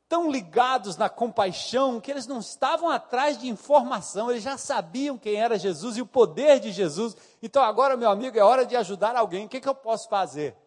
tão 0.09 0.29
ligados 0.29 0.97
na 0.97 1.07
compaixão 1.07 2.01
que 2.01 2.11
eles 2.11 2.27
não 2.27 2.39
estavam 2.39 2.89
atrás 2.89 3.37
de 3.37 3.47
informação, 3.47 4.29
eles 4.29 4.43
já 4.43 4.57
sabiam 4.57 5.17
quem 5.17 5.35
era 5.35 5.57
Jesus 5.57 5.95
e 5.95 6.01
o 6.01 6.05
poder 6.05 6.59
de 6.59 6.73
Jesus. 6.73 7.15
Então 7.41 7.63
agora, 7.63 7.95
meu 7.95 8.09
amigo, 8.09 8.37
é 8.37 8.43
hora 8.43 8.65
de 8.65 8.75
ajudar 8.75 9.15
alguém. 9.15 9.45
O 9.45 9.49
que, 9.49 9.61
que 9.61 9.69
eu 9.69 9.75
posso 9.75 10.09
fazer? 10.09 10.57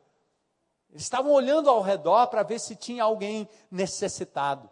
Eles 0.89 1.03
estavam 1.03 1.33
olhando 1.33 1.69
ao 1.69 1.83
redor 1.83 2.29
para 2.29 2.43
ver 2.43 2.61
se 2.61 2.75
tinha 2.75 3.05
alguém 3.05 3.47
necessitado. 3.71 4.72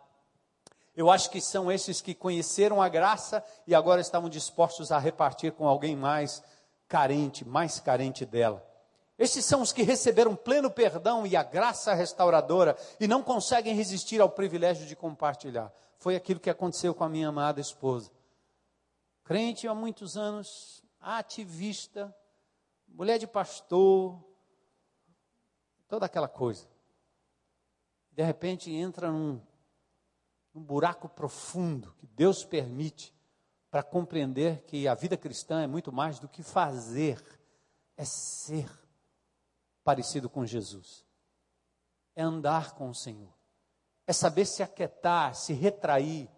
Eu 0.94 1.10
acho 1.10 1.30
que 1.30 1.40
são 1.40 1.70
esses 1.70 2.00
que 2.00 2.14
conheceram 2.14 2.82
a 2.82 2.88
graça 2.88 3.44
e 3.66 3.74
agora 3.74 4.00
estavam 4.00 4.28
dispostos 4.28 4.90
a 4.90 4.98
repartir 4.98 5.52
com 5.52 5.66
alguém 5.66 5.94
mais 5.96 6.42
carente, 6.88 7.44
mais 7.44 7.78
carente 7.78 8.26
dela. 8.26 8.66
Estes 9.16 9.44
são 9.44 9.60
os 9.60 9.72
que 9.72 9.82
receberam 9.82 10.34
pleno 10.34 10.70
perdão 10.70 11.26
e 11.26 11.36
a 11.36 11.42
graça 11.42 11.92
restauradora 11.92 12.76
e 12.98 13.06
não 13.06 13.22
conseguem 13.22 13.74
resistir 13.74 14.20
ao 14.20 14.30
privilégio 14.30 14.86
de 14.86 14.96
compartilhar. 14.96 15.72
Foi 15.98 16.16
aquilo 16.16 16.40
que 16.40 16.48
aconteceu 16.48 16.94
com 16.94 17.04
a 17.04 17.08
minha 17.08 17.28
amada 17.28 17.60
esposa. 17.60 18.10
Crente 19.22 19.68
há 19.68 19.74
muitos 19.74 20.16
anos, 20.16 20.82
ativista, 20.98 22.14
mulher 22.88 23.18
de 23.18 23.26
pastor, 23.26 24.18
toda 25.86 26.06
aquela 26.06 26.28
coisa. 26.28 26.66
De 28.12 28.22
repente 28.22 28.72
entra 28.72 29.10
num 29.10 29.40
um 30.54 30.62
buraco 30.62 31.08
profundo 31.08 31.94
que 31.98 32.06
Deus 32.06 32.44
permite 32.44 33.14
para 33.70 33.82
compreender 33.82 34.62
que 34.64 34.88
a 34.88 34.94
vida 34.94 35.16
cristã 35.16 35.62
é 35.62 35.66
muito 35.66 35.92
mais 35.92 36.18
do 36.18 36.28
que 36.28 36.42
fazer, 36.42 37.22
é 37.96 38.04
ser 38.04 38.68
parecido 39.84 40.28
com 40.28 40.44
Jesus, 40.44 41.04
é 42.16 42.22
andar 42.22 42.74
com 42.74 42.88
o 42.90 42.94
Senhor, 42.94 43.32
é 44.06 44.12
saber 44.12 44.44
se 44.44 44.62
aquietar, 44.62 45.34
se 45.34 45.52
retrair, 45.52 46.28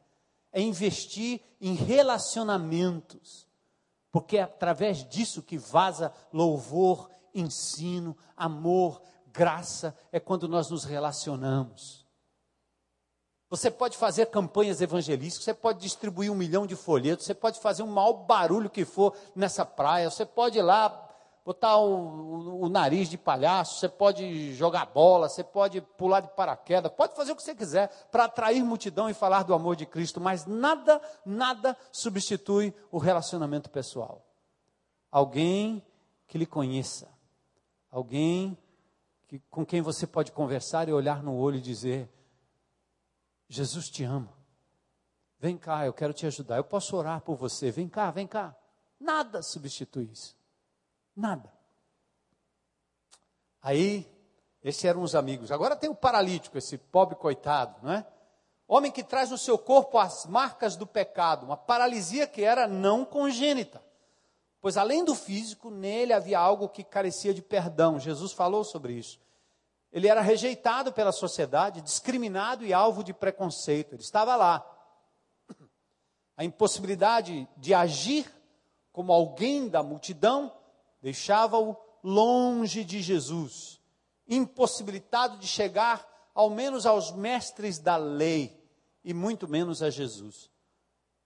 é 0.53 0.61
investir 0.61 1.41
em 1.59 1.75
relacionamentos, 1.75 3.49
porque 4.11 4.37
é 4.37 4.43
através 4.43 5.09
disso 5.09 5.43
que 5.43 5.57
vaza 5.57 6.13
louvor, 6.31 7.11
ensino, 7.35 8.15
amor, 8.37 9.03
graça, 9.29 9.97
é 10.13 10.21
quando 10.21 10.47
nós 10.47 10.71
nos 10.71 10.85
relacionamos. 10.85 12.02
Você 13.53 13.71
pode 13.71 13.99
fazer 13.99 14.29
campanhas 14.29 14.81
evangelísticas, 14.81 15.45
você 15.45 15.53
pode 15.53 15.81
distribuir 15.81 16.33
um 16.33 16.35
milhão 16.35 16.67
de 16.67 16.75
folhetos, 16.75 17.27
você 17.27 17.35
pode 17.35 17.61
fazer 17.61 17.83
o 17.83 17.87
maior 17.87 18.15
barulho 18.15 18.71
que 18.71 18.83
for 18.83 19.15
nessa 19.37 19.63
praia, 19.63 20.09
você 20.09 20.25
pode 20.25 20.59
ir 20.59 20.63
lá 20.63 20.89
botar 21.45 21.77
o, 21.77 21.93
o, 21.93 22.63
o, 22.63 22.69
nariz 22.71 23.11
de 23.11 23.19
palhaço, 23.19 23.79
você 23.79 23.91
pode 23.91 24.55
jogar 24.55 24.87
bola, 24.87 25.29
você 25.29 25.45
pode 25.45 25.83
pular 25.83 26.21
de 26.21 26.29
paraquedas, 26.29 26.91
pode 26.93 27.15
fazer 27.15 27.33
o 27.33 27.37
que 27.37 27.43
você 27.43 27.55
quiser 27.55 27.89
para 28.11 28.25
atrair 28.25 28.65
multidão 28.65 29.11
e 29.11 29.13
falar 29.13 29.43
do 29.43 29.53
amor 29.53 29.77
de 29.77 29.85
Cristo, 29.85 30.19
mas 30.19 30.47
nada, 30.47 30.99
nada 31.23 31.77
substitui 31.93 32.73
o 32.91 32.97
relacionamento 32.97 33.69
pessoal. 33.69 34.25
Alguém 35.11 35.85
que 36.27 36.39
lhe 36.39 36.47
conheça, 36.47 37.07
alguém 37.91 38.57
que, 39.29 39.39
com 39.51 39.67
quem 39.67 39.83
você 39.83 40.07
pode 40.07 40.33
conversar 40.33 40.89
e 40.89 40.93
olhar 40.95 41.23
no 41.23 41.37
olho 41.37 41.59
e 41.59 41.61
dizer: 41.61 42.09
Jesus 43.53 43.91
te 43.91 44.03
ama. 44.03 44.33
Vem 45.39 45.59
cá, 45.59 45.85
eu 45.85 45.93
quero 45.93 46.15
te 46.15 46.25
ajudar. 46.25 46.57
Eu 46.57 46.65
posso 46.65 46.97
orar 46.97 47.21
por 47.21 47.37
você. 47.37 47.71
Vem 47.71 47.87
cá, 47.87 48.11
vem 48.11 48.27
cá. 48.27 48.57
Nada 48.99 49.43
substitui 49.43 50.09
isso. 50.11 50.35
Nada. 51.15 51.53
Aí, 53.61 54.11
esses 54.65 54.83
eram 54.87 55.03
os 55.03 55.15
amigos. 55.15 55.53
Agora 55.53 55.77
tem 55.77 55.91
o 55.91 55.95
paralítico, 55.95 56.57
esse 56.57 56.79
pobre 56.79 57.15
coitado, 57.15 57.77
não 57.83 57.93
é? 57.93 58.07
Homem 58.67 58.91
que 58.91 59.05
traz 59.05 59.31
no 59.31 59.37
seu 59.37 59.59
corpo 59.59 59.99
as 59.99 60.25
marcas 60.25 60.75
do 60.75 60.87
pecado, 60.87 61.45
uma 61.45 61.57
paralisia 61.57 62.27
que 62.27 62.43
era 62.43 62.67
não 62.67 63.05
congênita. 63.05 63.83
Pois 64.63 64.79
além 64.79 65.05
do 65.05 65.15
físico, 65.15 65.71
nele 65.71 66.15
havia 66.15 66.39
algo 66.39 66.71
que 66.71 66.83
carecia 66.83 67.35
de 67.35 67.43
perdão. 67.43 68.01
Jesus 68.01 68.33
falou 68.33 68.65
sobre 68.65 68.95
isso. 68.95 69.21
Ele 69.93 70.09
era 70.09 70.23
rejeitado 70.23 70.93
pela 70.93 71.13
sociedade, 71.13 71.83
discriminado 71.83 72.65
e 72.65 72.73
alvo 72.73 73.05
de 73.05 73.13
preconceito. 73.13 73.95
Ele 73.95 74.03
estava 74.03 74.35
lá. 74.35 74.67
A 76.37 76.45
impossibilidade 76.45 77.47
de 77.57 77.75
agir 77.75 78.31
como 78.91 79.13
alguém 79.13 79.69
da 79.69 79.83
multidão 79.83 80.53
deixava-o 81.01 81.77
longe 82.03 82.85
de 82.85 83.01
Jesus, 83.01 83.81
impossibilitado 84.27 85.37
de 85.37 85.47
chegar 85.47 86.07
ao 86.35 86.49
menos 86.49 86.87
aos 86.87 87.13
mestres 87.13 87.79
da 87.79 87.97
lei 87.97 88.61
e 89.05 89.13
muito 89.13 89.47
menos 89.47 89.83
a 89.83 89.91
Jesus. 89.91 90.51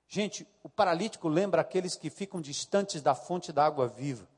Gente, 0.08 0.46
o 0.62 0.68
paralítico 0.68 1.28
lembra 1.28 1.60
aqueles 1.60 1.96
que 1.96 2.10
ficam 2.10 2.40
distantes 2.40 3.02
da 3.02 3.14
fonte 3.14 3.52
da 3.52 3.64
água 3.64 3.88
viva. 3.88 4.28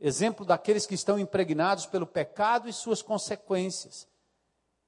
Exemplo 0.00 0.46
daqueles 0.46 0.86
que 0.86 0.94
estão 0.94 1.18
impregnados 1.18 1.86
pelo 1.86 2.06
pecado 2.06 2.68
e 2.68 2.72
suas 2.72 3.02
consequências. 3.02 4.08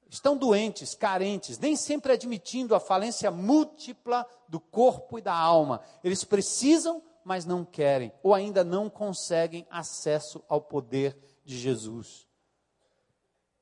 Estão 0.09 0.37
doentes, 0.37 0.95
carentes, 0.95 1.59
nem 1.59 1.77
sempre 1.77 2.13
admitindo 2.13 2.75
a 2.75 2.81
falência 2.81 3.31
múltipla 3.31 4.27
do 4.49 4.61
corpo 4.61 5.19
e 5.19 5.23
da 5.23 5.35
alma. 5.35 5.81
Eles 6.03 6.25
precisam, 6.25 7.03
mas 7.25 7.45
não 7.45 7.65
querem, 7.65 8.13
ou 8.23 8.35
ainda 8.35 8.65
não 8.65 8.91
conseguem 8.91 9.67
acesso 9.71 10.43
ao 10.49 10.61
poder 10.61 11.17
de 11.45 11.59
Jesus. 11.59 12.27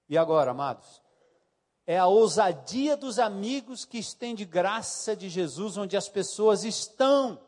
E 0.09 0.18
agora, 0.18 0.51
amados? 0.51 1.01
é 1.90 1.98
a 1.98 2.07
ousadia 2.07 2.96
dos 2.96 3.18
amigos 3.18 3.84
que 3.84 3.98
estende 3.98 4.44
graça 4.44 5.16
de 5.16 5.28
Jesus 5.28 5.76
onde 5.76 5.96
as 5.96 6.09
pessoas 6.09 6.62
estão. 6.62 7.40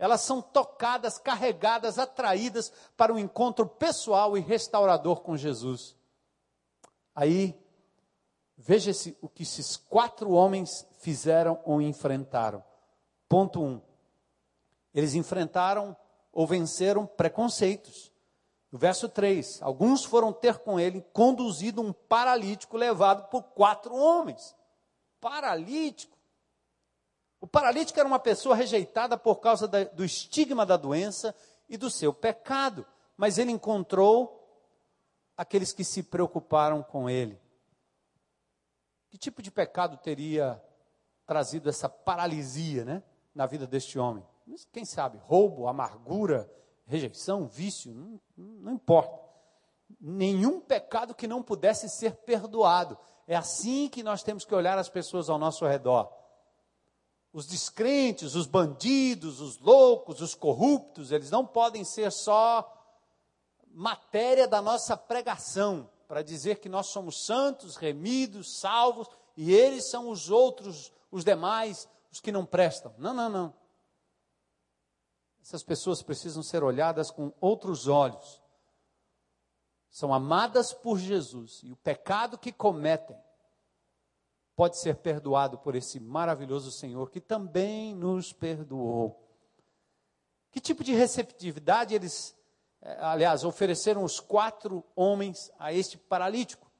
Elas 0.00 0.22
são 0.22 0.40
tocadas, 0.40 1.18
carregadas, 1.18 1.98
atraídas 1.98 2.72
para 2.96 3.12
um 3.12 3.18
encontro 3.18 3.66
pessoal 3.66 4.34
e 4.34 4.40
restaurador 4.40 5.20
com 5.20 5.36
Jesus. 5.36 5.94
Aí, 7.14 7.54
veja-se 8.56 9.14
o 9.20 9.28
que 9.28 9.42
esses 9.42 9.76
quatro 9.76 10.30
homens 10.30 10.86
fizeram 11.00 11.60
ou 11.66 11.82
enfrentaram. 11.82 12.64
Ponto 13.28 13.62
um. 13.62 13.78
Eles 14.94 15.12
enfrentaram 15.12 15.94
ou 16.32 16.46
venceram 16.46 17.06
preconceitos. 17.06 18.10
No 18.72 18.78
verso 18.78 19.06
3, 19.06 19.60
alguns 19.60 20.02
foram 20.02 20.32
ter 20.32 20.60
com 20.60 20.80
ele 20.80 21.02
conduzido 21.12 21.82
um 21.82 21.92
paralítico 21.92 22.78
levado 22.78 23.28
por 23.28 23.42
quatro 23.42 23.94
homens. 23.94 24.56
Paralítico. 25.20 26.16
O 27.40 27.46
paralítico 27.46 27.98
era 27.98 28.06
uma 28.06 28.18
pessoa 28.18 28.54
rejeitada 28.54 29.16
por 29.16 29.36
causa 29.36 29.66
da, 29.66 29.84
do 29.84 30.04
estigma 30.04 30.66
da 30.66 30.76
doença 30.76 31.34
e 31.68 31.76
do 31.76 31.88
seu 31.88 32.12
pecado, 32.12 32.84
mas 33.16 33.38
ele 33.38 33.50
encontrou 33.50 34.36
aqueles 35.36 35.72
que 35.72 35.82
se 35.82 36.02
preocuparam 36.02 36.82
com 36.82 37.08
ele. 37.08 37.40
Que 39.08 39.16
tipo 39.16 39.40
de 39.40 39.50
pecado 39.50 39.96
teria 39.96 40.62
trazido 41.26 41.68
essa 41.68 41.88
paralisia, 41.88 42.84
né, 42.84 43.02
na 43.34 43.46
vida 43.46 43.66
deste 43.66 43.98
homem? 43.98 44.24
Quem 44.70 44.84
sabe, 44.84 45.18
roubo, 45.18 45.66
amargura, 45.66 46.50
rejeição, 46.84 47.46
vício, 47.46 47.94
não, 47.94 48.20
não 48.36 48.72
importa. 48.72 49.18
Nenhum 50.00 50.60
pecado 50.60 51.14
que 51.14 51.26
não 51.26 51.42
pudesse 51.42 51.88
ser 51.88 52.16
perdoado. 52.16 52.98
É 53.26 53.36
assim 53.36 53.88
que 53.88 54.02
nós 54.02 54.22
temos 54.22 54.44
que 54.44 54.54
olhar 54.54 54.76
as 54.76 54.88
pessoas 54.88 55.30
ao 55.30 55.38
nosso 55.38 55.66
redor. 55.66 56.12
Os 57.32 57.46
descrentes, 57.46 58.34
os 58.34 58.46
bandidos, 58.46 59.40
os 59.40 59.58
loucos, 59.58 60.20
os 60.20 60.34
corruptos, 60.34 61.12
eles 61.12 61.30
não 61.30 61.46
podem 61.46 61.84
ser 61.84 62.10
só 62.10 62.76
matéria 63.72 64.48
da 64.48 64.60
nossa 64.60 64.96
pregação 64.96 65.88
para 66.08 66.22
dizer 66.22 66.58
que 66.58 66.68
nós 66.68 66.86
somos 66.86 67.24
santos, 67.24 67.76
remidos, 67.76 68.58
salvos 68.58 69.08
e 69.36 69.54
eles 69.54 69.88
são 69.88 70.10
os 70.10 70.28
outros, 70.28 70.92
os 71.10 71.24
demais, 71.24 71.88
os 72.10 72.20
que 72.20 72.32
não 72.32 72.44
prestam. 72.44 72.92
Não, 72.98 73.14
não, 73.14 73.28
não. 73.28 73.54
Essas 75.40 75.62
pessoas 75.62 76.02
precisam 76.02 76.42
ser 76.42 76.64
olhadas 76.64 77.10
com 77.10 77.32
outros 77.40 77.86
olhos. 77.86 78.42
São 79.88 80.12
amadas 80.12 80.72
por 80.72 80.98
Jesus 80.98 81.60
e 81.62 81.72
o 81.72 81.76
pecado 81.76 82.38
que 82.38 82.52
cometem 82.52 83.16
pode 84.60 84.76
ser 84.76 84.96
perdoado 84.96 85.56
por 85.56 85.74
esse 85.74 85.98
maravilhoso 85.98 86.70
Senhor 86.70 87.08
que 87.08 87.18
também 87.18 87.94
nos 87.94 88.30
perdoou. 88.30 89.18
Que 90.50 90.60
tipo 90.60 90.84
de 90.84 90.92
receptividade 90.92 91.94
eles, 91.94 92.36
eh, 92.82 92.98
aliás, 93.00 93.42
ofereceram 93.42 94.04
os 94.04 94.20
quatro 94.20 94.84
homens 94.94 95.50
a 95.58 95.72
este 95.72 95.96
paralítico? 95.96 96.70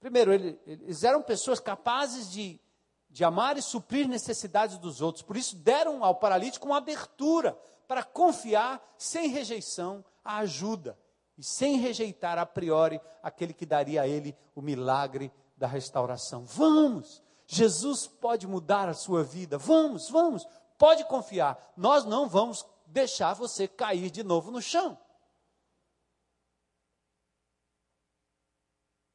Primeiro, 0.00 0.32
eles 0.32 1.04
eram 1.04 1.22
pessoas 1.22 1.60
capazes 1.60 2.28
de 2.28 2.60
de 3.08 3.22
amar 3.22 3.56
e 3.56 3.62
suprir 3.62 4.08
necessidades 4.08 4.76
dos 4.78 5.00
outros. 5.00 5.22
Por 5.22 5.36
isso, 5.36 5.54
deram 5.54 6.02
ao 6.02 6.16
paralítico 6.16 6.66
uma 6.66 6.78
abertura 6.78 7.56
para 7.86 8.02
confiar, 8.02 8.82
sem 8.98 9.28
rejeição, 9.28 10.04
a 10.24 10.38
ajuda. 10.38 10.98
E 11.38 11.44
sem 11.44 11.76
rejeitar 11.76 12.38
a 12.38 12.46
priori 12.46 13.00
aquele 13.22 13.52
que 13.52 13.66
daria 13.66 14.02
a 14.02 14.08
ele 14.08 14.34
o 14.54 14.60
milagre 14.60 15.30
da 15.62 15.68
restauração. 15.68 16.44
Vamos! 16.44 17.22
Jesus 17.46 18.08
pode 18.08 18.48
mudar 18.48 18.88
a 18.88 18.94
sua 18.94 19.22
vida. 19.22 19.56
Vamos, 19.56 20.10
vamos. 20.10 20.44
Pode 20.76 21.04
confiar. 21.04 21.72
Nós 21.76 22.04
não 22.04 22.28
vamos 22.28 22.66
deixar 22.84 23.32
você 23.34 23.68
cair 23.68 24.10
de 24.10 24.24
novo 24.24 24.50
no 24.50 24.60
chão. 24.60 24.98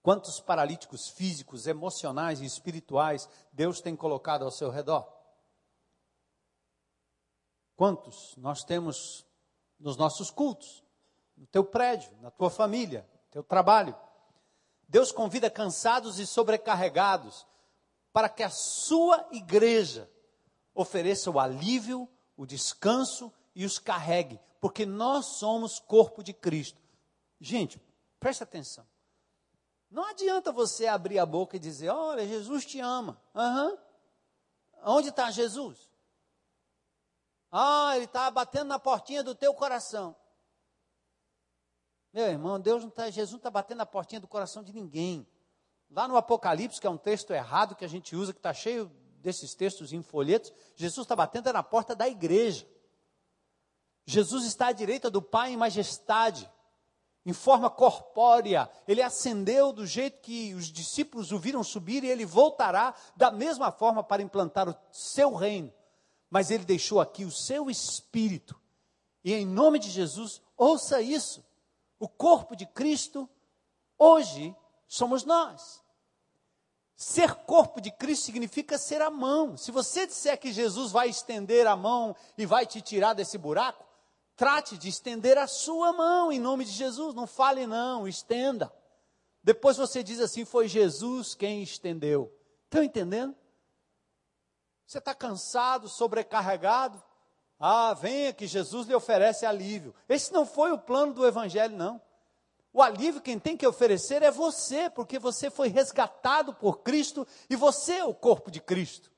Quantos 0.02 0.39
paralíticos 0.39 1.10
físicos, 1.10 1.68
emocionais 1.68 2.39
e 2.39 2.45
espirituais 2.45 3.28
Deus 3.52 3.82
tem 3.82 3.93
colocado 3.93 4.45
ao 4.45 4.52
seu 4.52 4.70
redor? 4.70 5.06
Quantos 7.76 8.38
nós 8.38 8.64
temos 8.64 9.26
nos 9.78 9.98
nossos 9.98 10.32
cultos, 10.32 10.82
no 11.36 11.45
teu 11.45 11.66
prédio, 11.66 12.10
na 12.22 12.32
tua 12.32 12.50
família, 12.50 13.06
no 13.14 13.32
teu 13.32 13.43
trabalho? 13.43 14.07
Deus 14.88 15.11
convida 15.11 15.49
cansados 15.49 16.19
e 16.19 16.25
sobrecarregados 16.25 17.45
para 18.13 18.29
que 18.29 18.41
a 18.41 18.49
sua 18.49 19.27
igreja 19.31 20.09
ofereça 20.73 21.29
o 21.29 21.39
alívio, 21.39 22.09
o 22.35 22.45
descanso 22.45 23.31
e 23.53 23.65
os 23.65 23.79
carregue, 23.79 24.39
porque 24.61 24.85
nós 24.85 25.25
somos 25.25 25.79
corpo 25.79 26.23
de 26.23 26.33
Cristo. 26.33 26.81
Gente, 27.39 27.81
preste 28.19 28.43
atenção. 28.43 28.88
Não 29.89 30.03
adianta 30.05 30.51
você 30.51 30.88
abrir 30.88 31.19
a 31.19 31.25
boca 31.25 31.55
e 31.55 31.59
dizer: 31.59 31.89
Olha, 31.89 32.27
Jesus 32.27 32.65
te 32.65 32.79
ama. 32.79 33.21
Uhum. 33.33 33.77
Onde 34.83 35.09
está 35.09 35.31
Jesus? 35.31 35.89
Ah, 37.51 37.93
ele 37.95 38.05
está 38.05 38.29
batendo 38.29 38.67
na 38.67 38.79
portinha 38.79 39.23
do 39.23 39.33
teu 39.33 39.53
coração. 39.53 40.15
Meu 42.14 42.26
irmão, 42.26 42.60
Deus 42.60 42.84
não 42.84 42.89
tá, 42.89 43.10
Jesus 43.10 43.32
não 43.32 43.38
está 43.38 43.49
batendo 43.49 43.80
na 43.80 43.86
portinha 43.86 44.22
do 44.22 44.28
coração 44.28 44.64
de 44.64 44.74
ninguém. 44.74 45.28
Lá 45.89 46.08
no 46.08 46.18
Apocalipse, 46.18 46.80
que 46.80 46.88
é 46.88 46.89
um 46.89 46.97
texto 46.97 47.32
errado 47.32 47.76
que 47.76 47.86
a 47.86 47.89
gente 47.89 48.16
usa, 48.16 48.34
que 48.34 48.39
está 48.39 48.53
cheio 48.53 48.91
desses 49.20 49.53
textos 49.53 49.93
em 49.93 50.01
folhetos, 50.01 50.51
Jesus 50.76 51.05
está 51.05 51.16
batendo 51.16 51.51
na 51.51 51.64
porta 51.64 51.95
da 51.95 52.08
igreja. 52.08 52.68
Jesus 54.05 54.45
está 54.45 54.68
à 54.68 54.72
direita 54.72 55.10
do 55.10 55.22
Pai 55.22 55.51
em 55.51 55.58
majestade 55.58 56.49
em 57.28 57.34
forma 57.34 57.70
corpórea. 57.70 58.70
Ele 58.88 59.01
ascendeu 59.01 59.74
do 59.74 59.86
jeito 59.86 60.22
que 60.22 60.53
os 60.53 60.68
discípulos 60.68 61.34
o 61.34 61.38
viram 61.38 61.62
subir 61.62 62.05
e 62.05 62.08
ele 62.08 62.26
voltará 62.26 62.95
da 63.18 63.30
mesma 63.30 63.70
forma 63.70 64.01
para 64.01 64.22
implantar 64.22 64.70
o 64.70 64.76
seu 64.89 65.36
reino. 65.36 65.72
Mas 66.30 66.49
ele 66.49 66.64
deixou 66.64 67.01
aqui 67.01 67.26
o 67.26 67.32
seu 67.32 67.70
espírito. 67.70 68.58
E 69.26 69.34
em 69.34 69.45
nome 69.45 69.78
de 69.78 69.89
Jesus, 69.89 70.41
ouça 70.55 71.01
isso. 71.01 71.43
O 72.00 72.08
corpo 72.08 72.56
de 72.56 72.66
Cristo 72.66 73.30
hoje 73.98 74.56
somos 74.88 75.24
nós. 75.24 75.84
Ser 76.95 77.34
corpo 77.45 77.80
de 77.80 77.91
Cristo 77.91 78.26
significa 78.26 78.78
ser 78.78 79.02
a 79.02 79.10
mão. 79.10 79.56
Se 79.56 79.72
você 79.72 80.08
disser 80.08 80.39
que 80.39 80.52
Jesus 80.52 80.91
vai 80.91 81.10
estender 81.10 81.68
a 81.68 81.76
mão 81.76 82.16
e 82.38 82.45
vai 82.45 82.66
te 82.66 82.82
tirar 82.82 83.14
desse 83.14 83.38
buraco, 83.38 83.88
Trate 84.38 84.78
de 84.78 84.88
estender 84.88 85.36
a 85.36 85.48
sua 85.48 85.91
mão 85.91 86.32
em 86.32 86.39
nome 86.39 86.64
de 86.64 86.70
Jesus. 86.70 87.16
Não 87.16 87.26
fale, 87.26 87.66
não, 87.66 88.08
estenda. 88.08 88.72
Depois 89.43 89.78
você 89.78 90.04
diz 90.04 90.20
assim: 90.20 90.45
foi 90.45 90.68
Jesus 90.68 91.34
quem 91.34 91.64
estendeu. 91.64 92.32
Estão 92.66 92.84
entendendo? 92.84 93.36
Você 94.86 95.00
está 95.00 95.16
cansado, 95.16 95.89
sobrecarregado? 95.89 97.04
Ah, 97.60 97.93
venha 97.93 98.34
que 98.34 98.45
Jesus 98.45 98.88
lhe 98.88 98.93
oferece 98.93 99.45
alívio. 99.45 99.95
Esse 100.08 100.32
não 100.32 100.45
foi 100.45 100.72
o 100.72 100.78
plano 100.78 101.14
do 101.14 101.26
Evangelho, 101.26 101.76
não. 101.76 102.01
O 102.72 102.82
alívio 102.82 103.22
quem 103.22 103.39
tem 103.39 103.58
que 103.58 103.66
oferecer 103.66 104.22
é 104.22 104.30
você, 104.30 104.89
porque 104.89 105.18
você 105.18 105.49
foi 105.49 105.68
resgatado 105.68 106.53
por 106.53 106.82
Cristo 106.84 107.28
e 107.49 107.55
você 107.55 107.93
é 107.93 108.05
o 108.05 108.14
corpo 108.14 108.51
de 108.51 108.62
Cristo. 108.62 109.12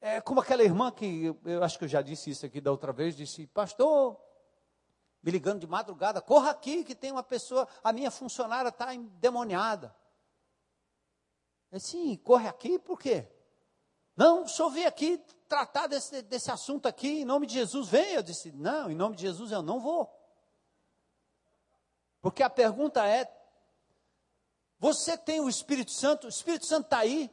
É 0.00 0.20
como 0.20 0.40
aquela 0.40 0.62
irmã 0.62 0.90
que, 0.90 1.36
eu 1.44 1.62
acho 1.62 1.78
que 1.78 1.84
eu 1.84 1.88
já 1.88 2.00
disse 2.00 2.30
isso 2.30 2.46
aqui 2.46 2.60
da 2.60 2.70
outra 2.70 2.92
vez, 2.92 3.14
disse, 3.14 3.46
pastor, 3.46 4.18
me 5.22 5.30
ligando 5.30 5.60
de 5.60 5.66
madrugada, 5.66 6.20
corra 6.20 6.50
aqui 6.50 6.82
que 6.82 6.94
tem 6.94 7.12
uma 7.12 7.22
pessoa, 7.22 7.68
a 7.84 7.92
minha 7.92 8.10
funcionária 8.10 8.70
está 8.70 8.94
endemoniada. 8.94 9.94
Eu 11.70 11.78
disse, 11.78 12.16
corre 12.24 12.48
aqui 12.48 12.78
por 12.78 12.98
quê? 12.98 13.28
Não, 14.16 14.42
o 14.44 14.48
senhor 14.48 14.86
aqui 14.86 15.22
tratar 15.52 15.86
desse, 15.86 16.22
desse 16.22 16.50
assunto 16.50 16.88
aqui, 16.88 17.20
em 17.20 17.24
nome 17.26 17.46
de 17.46 17.52
Jesus, 17.52 17.86
vem. 17.86 18.14
Eu 18.14 18.22
disse, 18.22 18.50
não, 18.52 18.90
em 18.90 18.94
nome 18.94 19.16
de 19.16 19.20
Jesus 19.20 19.52
eu 19.52 19.60
não 19.60 19.80
vou. 19.80 20.10
Porque 22.22 22.42
a 22.42 22.48
pergunta 22.48 23.06
é, 23.06 23.30
você 24.78 25.14
tem 25.14 25.40
o 25.40 25.50
Espírito 25.50 25.90
Santo, 25.90 26.24
o 26.24 26.30
Espírito 26.30 26.64
Santo 26.64 26.86
está 26.86 27.00
aí, 27.00 27.30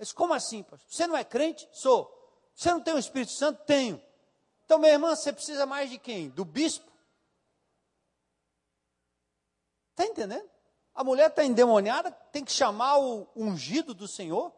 disse, 0.00 0.14
como 0.14 0.32
assim, 0.32 0.62
pastor? 0.62 0.90
Você 0.90 1.06
não 1.06 1.14
é 1.14 1.24
crente? 1.24 1.68
Sou. 1.72 2.10
Você 2.54 2.72
não 2.72 2.80
tem 2.80 2.94
o 2.94 2.98
Espírito 2.98 3.32
Santo? 3.32 3.62
Tenho. 3.66 4.02
Então, 4.64 4.78
minha 4.78 4.92
irmã, 4.94 5.14
você 5.14 5.30
precisa 5.30 5.66
mais 5.66 5.90
de 5.90 5.98
quem? 5.98 6.30
Do 6.30 6.42
bispo? 6.42 6.90
Está 9.90 10.06
entendendo? 10.06 10.48
A 10.94 11.04
mulher 11.04 11.28
está 11.28 11.44
endemoniada, 11.44 12.10
tem 12.32 12.42
que 12.42 12.52
chamar 12.52 12.96
o 12.96 13.28
ungido 13.36 13.92
do 13.92 14.08
Senhor. 14.08 14.54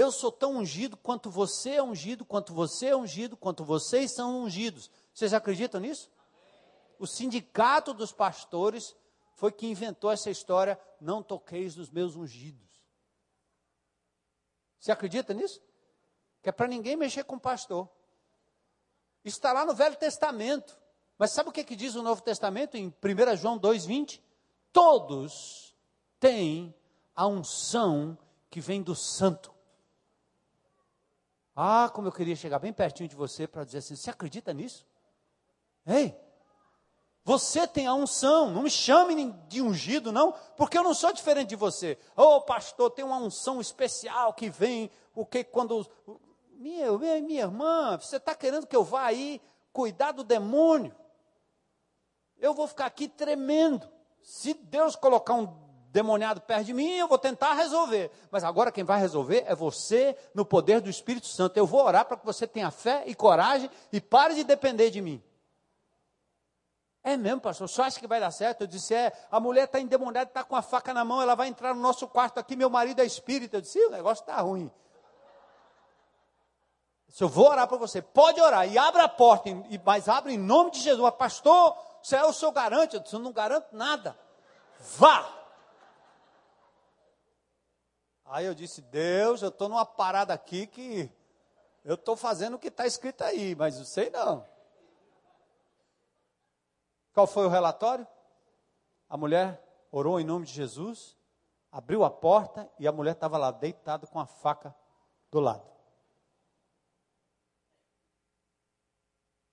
Eu 0.00 0.10
sou 0.10 0.32
tão 0.32 0.56
ungido 0.56 0.96
quanto 0.96 1.30
você 1.30 1.72
é 1.72 1.82
ungido, 1.82 2.24
quanto 2.24 2.54
você 2.54 2.86
é 2.86 2.96
ungido, 2.96 3.36
quanto 3.36 3.62
vocês 3.62 4.10
são 4.10 4.44
ungidos. 4.44 4.90
Vocês 5.12 5.34
acreditam 5.34 5.78
nisso? 5.78 6.10
O 6.98 7.06
sindicato 7.06 7.92
dos 7.92 8.10
pastores 8.10 8.96
foi 9.34 9.52
que 9.52 9.66
inventou 9.66 10.10
essa 10.10 10.30
história, 10.30 10.80
não 11.02 11.22
toqueis 11.22 11.76
nos 11.76 11.90
meus 11.90 12.16
ungidos. 12.16 12.66
Você 14.78 14.90
acredita 14.90 15.34
nisso? 15.34 15.60
Que 16.40 16.48
é 16.48 16.52
para 16.52 16.66
ninguém 16.66 16.96
mexer 16.96 17.24
com 17.24 17.36
o 17.36 17.40
pastor. 17.40 17.86
Está 19.22 19.52
lá 19.52 19.66
no 19.66 19.74
Velho 19.74 19.96
Testamento. 19.96 20.78
Mas 21.18 21.32
sabe 21.32 21.50
o 21.50 21.52
que, 21.52 21.62
que 21.62 21.76
diz 21.76 21.94
o 21.94 22.02
Novo 22.02 22.22
Testamento 22.22 22.74
em 22.74 22.86
1 22.86 23.36
João 23.36 23.60
2,20? 23.60 24.18
Todos 24.72 25.76
têm 26.18 26.74
a 27.14 27.26
unção 27.26 28.16
que 28.48 28.62
vem 28.62 28.82
do 28.82 28.94
santo. 28.94 29.49
Ah, 31.62 31.90
como 31.90 32.08
eu 32.08 32.12
queria 32.12 32.34
chegar 32.34 32.58
bem 32.58 32.72
pertinho 32.72 33.06
de 33.06 33.14
você 33.14 33.46
para 33.46 33.64
dizer 33.64 33.78
assim: 33.78 33.94
você 33.94 34.08
acredita 34.08 34.50
nisso? 34.54 34.86
Ei, 35.86 36.18
você 37.22 37.66
tem 37.66 37.86
a 37.86 37.92
unção, 37.92 38.50
não 38.50 38.62
me 38.62 38.70
chame 38.70 39.30
de 39.46 39.60
ungido, 39.60 40.10
não, 40.10 40.32
porque 40.56 40.78
eu 40.78 40.82
não 40.82 40.94
sou 40.94 41.12
diferente 41.12 41.50
de 41.50 41.56
você. 41.56 41.98
Oh, 42.16 42.40
pastor, 42.40 42.90
tem 42.90 43.04
uma 43.04 43.18
unção 43.18 43.60
especial 43.60 44.32
que 44.32 44.48
vem, 44.48 44.90
porque 45.12 45.44
quando. 45.44 45.86
Minha, 46.52 46.96
minha, 46.96 47.20
minha 47.20 47.42
irmã, 47.42 47.98
você 47.98 48.16
está 48.16 48.34
querendo 48.34 48.66
que 48.66 48.74
eu 48.74 48.82
vá 48.82 49.04
aí 49.04 49.38
cuidar 49.70 50.12
do 50.12 50.24
demônio? 50.24 50.96
Eu 52.38 52.54
vou 52.54 52.66
ficar 52.68 52.86
aqui 52.86 53.06
tremendo. 53.06 53.86
Se 54.22 54.54
Deus 54.54 54.96
colocar 54.96 55.34
um 55.34 55.46
demoniado 55.92 56.40
perto 56.40 56.66
de 56.66 56.72
mim, 56.72 56.96
eu 56.96 57.08
vou 57.08 57.18
tentar 57.18 57.54
resolver. 57.54 58.10
Mas 58.30 58.44
agora 58.44 58.72
quem 58.72 58.84
vai 58.84 59.00
resolver 59.00 59.44
é 59.46 59.54
você, 59.54 60.16
no 60.34 60.44
poder 60.44 60.80
do 60.80 60.88
Espírito 60.88 61.26
Santo. 61.26 61.56
Eu 61.56 61.66
vou 61.66 61.84
orar 61.84 62.04
para 62.04 62.16
que 62.16 62.24
você 62.24 62.46
tenha 62.46 62.70
fé 62.70 63.02
e 63.06 63.14
coragem 63.14 63.70
e 63.92 64.00
pare 64.00 64.34
de 64.34 64.44
depender 64.44 64.90
de 64.90 65.00
mim. 65.00 65.22
É 67.02 67.16
mesmo, 67.16 67.40
pastor? 67.40 67.68
Só 67.68 67.82
acha 67.82 67.98
que 67.98 68.06
vai 68.06 68.20
dar 68.20 68.30
certo? 68.30 68.62
Eu 68.62 68.66
disse: 68.66 68.94
é, 68.94 69.12
a 69.30 69.40
mulher 69.40 69.64
está 69.64 69.80
endemoniada, 69.80 70.28
está 70.28 70.44
com 70.44 70.54
a 70.54 70.62
faca 70.62 70.92
na 70.92 71.04
mão, 71.04 71.20
ela 71.20 71.34
vai 71.34 71.48
entrar 71.48 71.74
no 71.74 71.80
nosso 71.80 72.06
quarto 72.06 72.38
aqui, 72.38 72.54
meu 72.54 72.68
marido 72.68 73.00
é 73.00 73.04
espírita. 73.06 73.56
Eu 73.56 73.60
disse: 73.62 73.78
o 73.86 73.90
negócio 73.90 74.22
está 74.22 74.36
ruim. 74.40 74.70
Se 77.08 77.24
eu 77.24 77.28
vou 77.28 77.48
orar 77.48 77.66
para 77.66 77.78
você, 77.78 78.00
pode 78.00 78.40
orar 78.40 78.70
e 78.70 78.78
abra 78.78 79.04
a 79.04 79.08
porta, 79.08 79.50
mas 79.84 80.08
abre 80.08 80.34
em 80.34 80.38
nome 80.38 80.70
de 80.70 80.80
Jesus. 80.80 81.12
Pastor, 81.18 81.76
você 82.00 82.16
é 82.16 82.24
o 82.24 82.32
seu 82.32 82.52
garante. 82.52 82.94
Eu 82.94 83.00
disse: 83.00 83.16
eu 83.16 83.20
não 83.20 83.32
garanto 83.32 83.68
nada. 83.72 84.16
Vá! 84.96 85.39
Aí 88.30 88.46
eu 88.46 88.54
disse: 88.54 88.80
Deus, 88.80 89.42
eu 89.42 89.48
estou 89.48 89.68
numa 89.68 89.84
parada 89.84 90.32
aqui 90.32 90.64
que 90.66 91.10
eu 91.84 91.96
estou 91.96 92.16
fazendo 92.16 92.54
o 92.54 92.58
que 92.60 92.68
está 92.68 92.86
escrito 92.86 93.24
aí, 93.24 93.56
mas 93.56 93.76
eu 93.76 93.84
sei 93.84 94.08
não. 94.08 94.46
Qual 97.12 97.26
foi 97.26 97.44
o 97.44 97.48
relatório? 97.48 98.06
A 99.08 99.16
mulher 99.16 99.60
orou 99.90 100.20
em 100.20 100.24
nome 100.24 100.46
de 100.46 100.52
Jesus, 100.52 101.16
abriu 101.72 102.04
a 102.04 102.10
porta 102.10 102.70
e 102.78 102.86
a 102.86 102.92
mulher 102.92 103.12
estava 103.12 103.36
lá 103.36 103.50
deitada 103.50 104.06
com 104.06 104.20
a 104.20 104.26
faca 104.26 104.72
do 105.28 105.40
lado. 105.40 105.68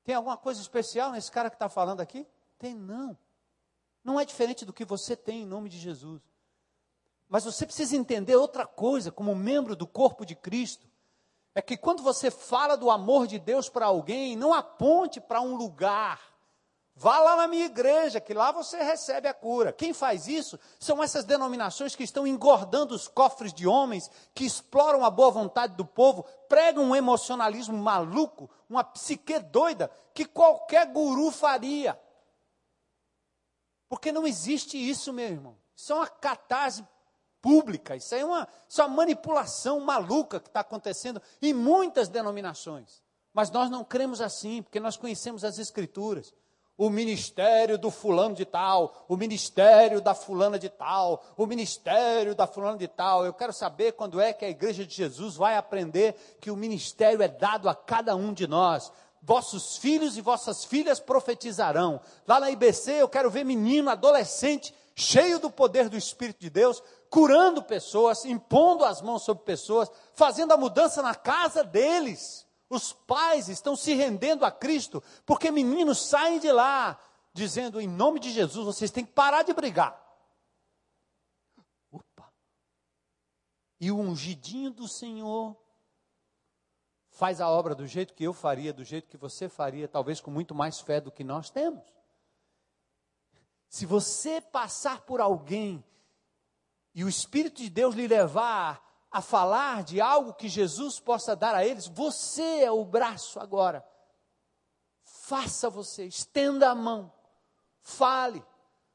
Tem 0.04 0.14
alguma 0.14 0.38
coisa 0.38 0.62
especial 0.62 1.12
nesse 1.12 1.32
cara 1.32 1.50
que 1.50 1.56
está 1.56 1.68
falando 1.68 2.00
aqui? 2.00 2.28
Tem 2.60 2.76
não. 2.76 3.18
Não 4.04 4.20
é 4.20 4.24
diferente 4.24 4.64
do 4.64 4.72
que 4.72 4.86
você 4.86 5.18
tem 5.18 5.42
em 5.42 5.46
nome 5.48 5.68
de 5.68 5.80
Jesus. 5.80 6.22
Mas 7.28 7.44
você 7.44 7.66
precisa 7.66 7.96
entender 7.96 8.36
outra 8.36 8.66
coisa, 8.66 9.12
como 9.12 9.36
membro 9.36 9.76
do 9.76 9.86
corpo 9.86 10.26
de 10.26 10.36
Cristo. 10.36 10.88
É 11.54 11.62
que 11.62 11.76
quando 11.76 12.04
você 12.04 12.30
fala 12.30 12.76
do 12.78 12.90
amor 12.90 13.28
de 13.28 13.40
Deus 13.40 13.68
para 13.68 13.88
alguém, 13.88 14.36
não 14.36 14.54
aponte 14.54 15.20
para 15.20 15.42
um 15.42 15.56
lugar 15.56 16.20
Vá 17.00 17.20
lá 17.20 17.36
na 17.36 17.48
minha 17.48 17.66
igreja, 17.66 18.20
que 18.20 18.34
lá 18.34 18.52
você 18.52 18.82
recebe 18.82 19.28
a 19.28 19.34
cura. 19.34 19.72
Quem 19.72 19.94
faz 19.94 20.28
isso 20.28 20.60
são 20.80 21.04
essas 21.04 21.24
denominações 21.24 21.96
que 21.96 22.04
estão 22.04 22.26
engordando 22.26 22.96
os 22.96 23.08
cofres 23.08 23.54
de 23.54 23.68
homens, 23.68 24.10
que 24.34 24.44
exploram 24.44 25.06
a 25.06 25.12
boa 25.12 25.30
vontade 25.30 25.76
do 25.76 25.86
povo, 25.86 26.26
pregam 26.50 26.86
um 26.86 26.96
emocionalismo 26.96 27.78
maluco, 27.78 28.50
uma 28.68 28.84
psique 28.84 29.38
doida, 29.38 29.92
que 30.12 30.26
qualquer 30.26 30.88
guru 30.88 31.30
faria. 31.30 32.02
Porque 33.88 34.12
não 34.12 34.26
existe 34.26 34.76
isso, 34.76 35.14
meu 35.14 35.28
irmão. 35.28 35.56
Isso 35.76 35.94
é 35.94 35.98
uma 35.98 36.08
catarse 36.08 36.84
pública, 37.48 37.96
isso 37.96 38.14
é 38.14 38.26
uma, 38.26 38.46
isso 38.68 38.82
é 38.82 38.84
uma 38.84 38.98
manipulação 38.98 39.80
maluca 39.80 40.38
que 40.38 40.50
está 40.50 40.60
acontecendo 40.60 41.22
em 41.42 41.54
muitas 41.54 42.10
denominações. 42.10 43.02
Mas 43.34 43.50
nós 43.50 43.70
não 43.70 43.86
cremos 43.86 44.20
assim, 44.20 44.62
porque 44.62 44.82
nós 44.82 44.98
conhecemos 44.98 45.46
as 45.46 45.58
Escrituras 45.58 46.34
o 46.78 46.92
ministério 46.92 47.76
do 47.76 47.90
fulano 47.90 48.36
de 48.36 48.46
tal, 48.46 49.06
o 49.10 49.18
ministério 49.18 50.00
da 50.00 50.14
fulana 50.14 50.60
de 50.60 50.70
tal, 50.70 51.24
o 51.36 51.48
ministério 51.48 52.36
da 52.36 52.46
fulana 52.46 52.78
de 52.78 52.88
tal. 52.88 53.26
Eu 53.26 53.34
quero 53.34 53.52
saber 53.52 53.94
quando 53.94 54.22
é 54.22 54.32
que 54.32 54.46
a 54.46 54.50
igreja 54.50 54.86
de 54.86 54.94
Jesus 54.94 55.36
vai 55.36 55.58
aprender 55.58 56.14
que 56.40 56.52
o 56.52 56.56
ministério 56.56 57.24
é 57.24 57.28
dado 57.28 57.68
a 57.68 57.74
cada 57.74 58.16
um 58.16 58.32
de 58.32 58.46
nós. 58.46 58.92
Vossos 59.24 59.78
filhos 59.78 60.18
e 60.18 60.22
vossas 60.22 60.64
filhas 60.66 61.00
profetizarão. 61.00 62.00
Lá 62.28 62.40
na 62.40 62.52
IBC 62.52 62.92
eu 62.92 63.10
quero 63.10 63.32
ver 63.32 63.44
menino, 63.44 63.90
adolescente, 63.90 64.72
cheio 65.00 65.38
do 65.38 65.52
poder 65.52 65.90
do 65.90 65.96
Espírito 65.96 66.40
de 66.40 66.50
Deus, 66.50 66.82
curando 67.10 67.64
pessoas, 67.64 68.26
impondo 68.26 68.84
as 68.84 69.02
mãos 69.02 69.24
sobre 69.24 69.44
pessoas, 69.44 69.92
fazendo 70.14 70.54
a 70.54 70.58
mudança 70.58 71.02
na 71.02 71.16
casa 71.16 71.64
deles. 71.64 72.46
Os 72.70 72.92
pais 72.92 73.48
estão 73.48 73.76
se 73.76 73.94
rendendo 73.94 74.46
a 74.46 74.52
Cristo, 74.52 75.02
porque 75.26 75.50
meninos 75.50 76.00
saem 76.00 76.40
de 76.40 76.52
lá 76.52 77.00
dizendo: 77.34 77.80
em 77.80 77.88
nome 77.88 78.20
de 78.20 78.32
Jesus, 78.32 78.66
vocês 78.66 78.92
têm 78.92 79.06
que 79.06 79.14
parar 79.14 79.44
de 79.44 79.54
brigar. 79.54 79.98
Opa! 81.92 82.32
E 83.80 83.92
o 83.92 83.98
ungidinho 83.98 84.72
do 84.72 84.88
Senhor 84.88 85.56
faz 87.10 87.40
a 87.40 87.50
obra 87.50 87.74
do 87.74 87.88
jeito 87.88 88.14
que 88.14 88.24
eu 88.24 88.34
faria, 88.34 88.74
do 88.74 88.84
jeito 88.84 89.08
que 89.08 89.18
você 89.18 89.48
faria, 89.48 89.88
talvez 89.88 90.20
com 90.20 90.30
muito 90.30 90.54
mais 90.54 90.80
fé 90.80 91.00
do 91.00 91.12
que 91.12 91.24
nós 91.24 91.50
temos. 91.50 91.84
Se 93.70 93.86
você 93.86 94.40
passar 94.40 95.02
por 95.02 95.20
alguém 95.20 95.84
e 96.98 97.04
o 97.04 97.08
Espírito 97.08 97.62
de 97.62 97.70
Deus 97.70 97.94
lhe 97.94 98.08
levar 98.08 98.84
a 99.12 99.22
falar 99.22 99.84
de 99.84 100.02
algo 100.02 100.34
que 100.34 100.50
Jesus 100.50 101.00
possa 101.00 101.36
dar 101.36 101.54
a 101.54 101.64
eles, 101.64 101.86
você 101.86 102.64
é 102.64 102.72
o 102.72 102.84
braço 102.84 103.40
agora. 103.40 103.86
Faça 105.04 105.70
você, 105.70 106.06
estenda 106.06 106.72
a 106.72 106.74
mão, 106.74 107.14
fale, 107.84 108.44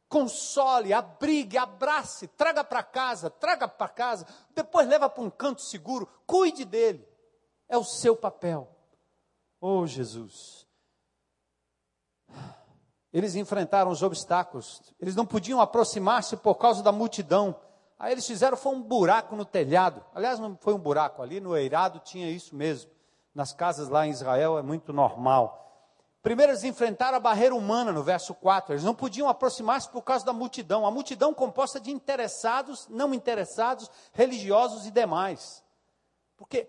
console, 0.09 0.93
abrigue, 0.93 1.57
abrace, 1.57 2.27
traga 2.27 2.65
para 2.65 2.83
casa, 2.83 3.31
traga 3.31 3.69
para 3.69 3.89
casa, 3.89 4.27
depois 4.51 4.89
leva 4.89 5.09
para 5.09 5.23
um 5.23 5.31
canto 5.31 5.63
seguro, 5.63 6.09
cuide 6.27 6.65
dele. 6.65 7.09
É 7.69 7.79
o 7.79 7.85
seu 7.85 8.17
papel. 8.17 8.69
Oh, 9.61 9.87
Jesus. 9.87 10.67
Eles 13.13 13.37
enfrentaram 13.37 13.93
os 13.93 14.03
obstáculos, 14.03 14.83
eles 14.99 15.15
não 15.15 15.25
podiam 15.25 15.61
aproximar-se 15.61 16.37
por 16.37 16.57
causa 16.57 16.83
da 16.83 16.91
multidão. 16.91 17.57
Aí 18.03 18.11
eles 18.11 18.27
fizeram 18.27 18.57
foi 18.57 18.75
um 18.75 18.83
buraco 18.83 19.37
no 19.37 19.45
telhado. 19.45 20.05
Aliás, 20.13 20.41
não 20.41 20.59
foi 20.61 20.75
um 20.75 20.79
buraco 20.79 21.23
ali 21.23 21.39
no 21.39 21.57
eirado, 21.57 22.01
tinha 22.01 22.29
isso 22.29 22.53
mesmo. 22.53 22.91
Nas 23.33 23.53
casas 23.53 23.89
lá 23.89 24.05
em 24.05 24.11
Israel 24.11 24.59
é 24.59 24.63
muito 24.63 24.93
normal. 24.93 25.87
Primeiro 26.21 26.51
eles 26.51 26.65
enfrentaram 26.65 27.17
a 27.17 27.21
barreira 27.21 27.55
humana 27.55 27.93
no 27.93 28.03
verso 28.03 28.35
4. 28.35 28.73
Eles 28.73 28.83
não 28.83 28.93
podiam 28.93 29.29
aproximar-se 29.29 29.89
por 29.89 30.03
causa 30.03 30.27
da 30.27 30.33
multidão. 30.33 30.85
A 30.85 30.91
multidão 30.91 31.33
composta 31.33 31.79
de 31.79 31.93
interessados, 31.93 32.89
não 32.89 33.15
interessados, 33.15 33.89
religiosos 34.13 34.85
e 34.85 34.91
demais. 34.91 35.63
Porque 36.37 36.69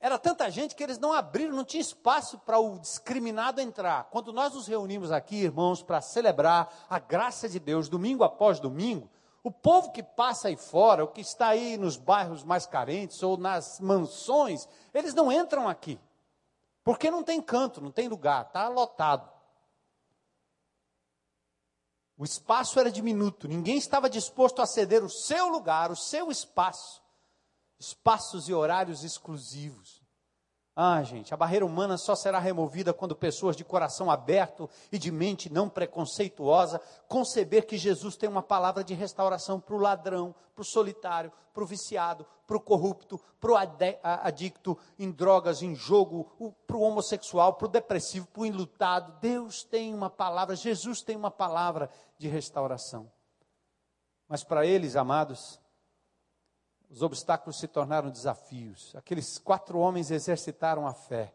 Era 0.00 0.18
tanta 0.18 0.50
gente 0.50 0.74
que 0.74 0.82
eles 0.82 0.98
não 0.98 1.12
abriram, 1.12 1.54
não 1.54 1.64
tinha 1.64 1.82
espaço 1.82 2.38
para 2.38 2.58
o 2.58 2.78
discriminado 2.78 3.60
entrar. 3.60 4.08
Quando 4.10 4.32
nós 4.32 4.54
nos 4.54 4.66
reunimos 4.66 5.12
aqui, 5.12 5.36
irmãos, 5.36 5.82
para 5.82 6.00
celebrar 6.00 6.72
a 6.88 6.98
graça 6.98 7.48
de 7.48 7.60
Deus, 7.60 7.90
domingo 7.90 8.24
após 8.24 8.58
domingo, 8.58 9.08
o 9.42 9.50
povo 9.50 9.90
que 9.92 10.02
passa 10.02 10.48
aí 10.48 10.56
fora, 10.56 11.04
o 11.04 11.08
que 11.08 11.20
está 11.20 11.48
aí 11.48 11.76
nos 11.76 11.96
bairros 11.96 12.44
mais 12.44 12.66
carentes 12.66 13.22
ou 13.22 13.36
nas 13.36 13.80
mansões, 13.80 14.68
eles 14.94 15.14
não 15.14 15.32
entram 15.32 15.68
aqui. 15.68 15.98
Porque 16.84 17.10
não 17.10 17.22
tem 17.22 17.40
canto, 17.40 17.80
não 17.80 17.90
tem 17.90 18.08
lugar, 18.08 18.46
está 18.46 18.68
lotado. 18.68 19.30
O 22.16 22.24
espaço 22.24 22.78
era 22.78 22.90
diminuto, 22.90 23.48
ninguém 23.48 23.76
estava 23.76 24.08
disposto 24.08 24.62
a 24.62 24.66
ceder 24.66 25.02
o 25.02 25.10
seu 25.10 25.48
lugar, 25.48 25.90
o 25.90 25.96
seu 25.96 26.30
espaço 26.30 27.02
espaços 27.82 28.48
e 28.48 28.54
horários 28.54 29.02
exclusivos. 29.02 30.01
Ah, 30.74 31.02
gente, 31.02 31.34
a 31.34 31.36
barreira 31.36 31.66
humana 31.66 31.98
só 31.98 32.14
será 32.14 32.38
removida 32.38 32.94
quando 32.94 33.14
pessoas 33.14 33.54
de 33.54 33.62
coração 33.62 34.10
aberto 34.10 34.70
e 34.90 34.98
de 34.98 35.12
mente 35.12 35.52
não 35.52 35.68
preconceituosa 35.68 36.80
conceber 37.06 37.66
que 37.66 37.76
Jesus 37.76 38.16
tem 38.16 38.26
uma 38.26 38.42
palavra 38.42 38.82
de 38.82 38.94
restauração 38.94 39.60
para 39.60 39.74
o 39.74 39.78
ladrão, 39.78 40.34
para 40.54 40.62
o 40.62 40.64
solitário, 40.64 41.30
para 41.52 41.62
o 41.62 41.66
viciado, 41.66 42.26
para 42.46 42.56
o 42.56 42.60
corrupto, 42.60 43.20
para 43.38 43.52
o 43.52 43.56
adicto 44.02 44.78
em 44.98 45.10
drogas, 45.10 45.60
em 45.60 45.74
jogo, 45.74 46.54
para 46.66 46.76
o 46.76 46.80
homossexual, 46.80 47.52
para 47.52 47.66
o 47.66 47.70
depressivo, 47.70 48.26
para 48.28 48.40
o 48.40 48.46
enlutado. 48.46 49.20
Deus 49.20 49.64
tem 49.64 49.94
uma 49.94 50.08
palavra, 50.08 50.56
Jesus 50.56 51.02
tem 51.02 51.16
uma 51.16 51.30
palavra 51.30 51.90
de 52.16 52.28
restauração. 52.28 53.12
Mas 54.26 54.42
para 54.42 54.64
eles, 54.64 54.96
amados, 54.96 55.60
os 56.92 57.00
obstáculos 57.00 57.58
se 57.58 57.66
tornaram 57.66 58.10
desafios. 58.10 58.94
Aqueles 58.94 59.38
quatro 59.38 59.78
homens 59.78 60.10
exercitaram 60.10 60.86
a 60.86 60.92
fé. 60.92 61.32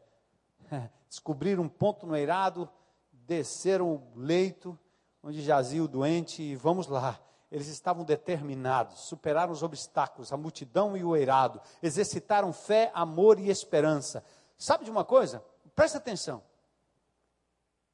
Descobriram 1.10 1.64
um 1.64 1.70
ponto 1.70 2.06
no 2.06 2.16
eirado, 2.16 2.70
desceram 3.12 3.96
o 3.96 4.12
leito 4.16 4.78
onde 5.24 5.42
jazia 5.42 5.84
o 5.84 5.88
doente 5.88 6.44
e 6.44 6.56
vamos 6.56 6.86
lá. 6.88 7.20
Eles 7.52 7.68
estavam 7.68 8.04
determinados, 8.04 9.00
superaram 9.00 9.52
os 9.52 9.64
obstáculos, 9.64 10.32
a 10.32 10.38
multidão 10.38 10.96
e 10.96 11.04
o 11.04 11.16
eirado, 11.16 11.60
exercitaram 11.82 12.54
fé, 12.54 12.92
amor 12.94 13.40
e 13.40 13.50
esperança. 13.50 14.24
Sabe 14.58 14.86
de 14.86 14.92
uma 14.92 15.04
coisa? 15.04 15.44
Presta 15.74 15.98
atenção. 15.98 16.44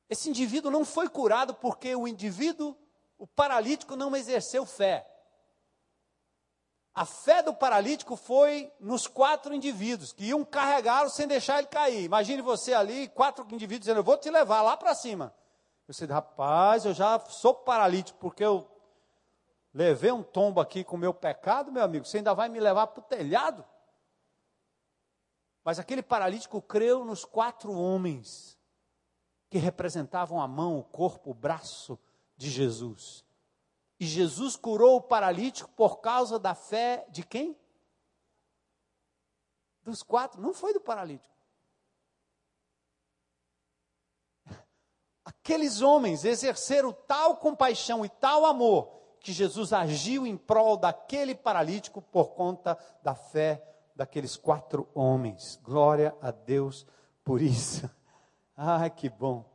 Esse 0.09 0.29
indivíduo 0.29 0.69
não 0.69 0.83
foi 0.83 1.07
curado 1.07 1.53
porque 1.53 1.95
o 1.95 2.07
indivíduo, 2.07 2.75
o 3.17 3.25
paralítico, 3.25 3.95
não 3.95 4.15
exerceu 4.15 4.65
fé. 4.65 5.07
A 6.95 7.05
fé 7.05 7.41
do 7.41 7.53
paralítico 7.53 8.15
foi 8.15 8.71
nos 8.79 9.07
quatro 9.07 9.53
indivíduos 9.53 10.13
que 10.13 10.25
iam 10.25 10.45
carregá-lo 10.45 11.09
sem 11.09 11.27
deixar 11.27 11.57
ele 11.57 11.67
cair. 11.67 12.03
Imagine 12.03 12.41
você 12.41 12.73
ali, 12.73 13.07
quatro 13.09 13.43
indivíduos 13.45 13.81
dizendo: 13.81 13.99
Eu 13.99 14.03
vou 14.03 14.17
te 14.17 14.29
levar 14.29 14.61
lá 14.61 14.77
para 14.77 14.93
cima. 14.93 15.33
Eu 15.87 15.91
disse: 15.91 16.05
Rapaz, 16.05 16.85
eu 16.85 16.93
já 16.93 17.19
sou 17.21 17.55
paralítico 17.55 18.19
porque 18.19 18.45
eu 18.45 18.69
levei 19.73 20.11
um 20.11 20.21
tombo 20.21 20.61
aqui 20.61 20.83
com 20.83 20.95
o 20.95 20.99
meu 20.99 21.13
pecado, 21.15 21.71
meu 21.71 21.83
amigo. 21.83 22.05
Você 22.05 22.17
ainda 22.17 22.35
vai 22.35 22.47
me 22.47 22.59
levar 22.59 22.85
para 22.87 23.01
o 23.01 23.03
telhado? 23.03 23.65
Mas 25.63 25.79
aquele 25.79 26.03
paralítico 26.03 26.61
creu 26.61 27.03
nos 27.03 27.25
quatro 27.25 27.73
homens 27.73 28.55
que 29.49 29.57
representavam 29.57 30.39
a 30.39 30.47
mão, 30.47 30.77
o 30.77 30.83
corpo, 30.83 31.31
o 31.31 31.33
braço 31.33 31.97
de 32.37 32.51
Jesus. 32.51 33.25
E 33.99 34.05
Jesus 34.05 34.55
curou 34.55 34.97
o 34.97 35.01
paralítico 35.01 35.69
por 35.71 36.01
causa 36.01 36.37
da 36.39 36.55
fé 36.55 37.05
de 37.09 37.23
quem? 37.23 37.57
Dos 39.83 40.01
quatro, 40.01 40.41
não 40.41 40.53
foi 40.53 40.73
do 40.73 40.81
paralítico. 40.81 41.33
Aqueles 45.23 45.81
homens 45.81 46.25
exerceram 46.25 46.91
tal 46.91 47.37
compaixão 47.37 48.05
e 48.05 48.09
tal 48.09 48.45
amor 48.45 49.01
que 49.19 49.31
Jesus 49.31 49.71
agiu 49.71 50.27
em 50.27 50.35
prol 50.35 50.75
daquele 50.75 51.33
paralítico 51.33 52.01
por 52.01 52.31
conta 52.31 52.77
da 53.01 53.15
fé 53.15 53.63
daqueles 53.95 54.35
quatro 54.35 54.89
homens. 54.93 55.59
Glória 55.63 56.15
a 56.21 56.31
Deus 56.31 56.85
por 57.23 57.41
isso. 57.41 57.89
Ah, 58.55 58.87
que 58.87 59.09
bom. 59.09 59.52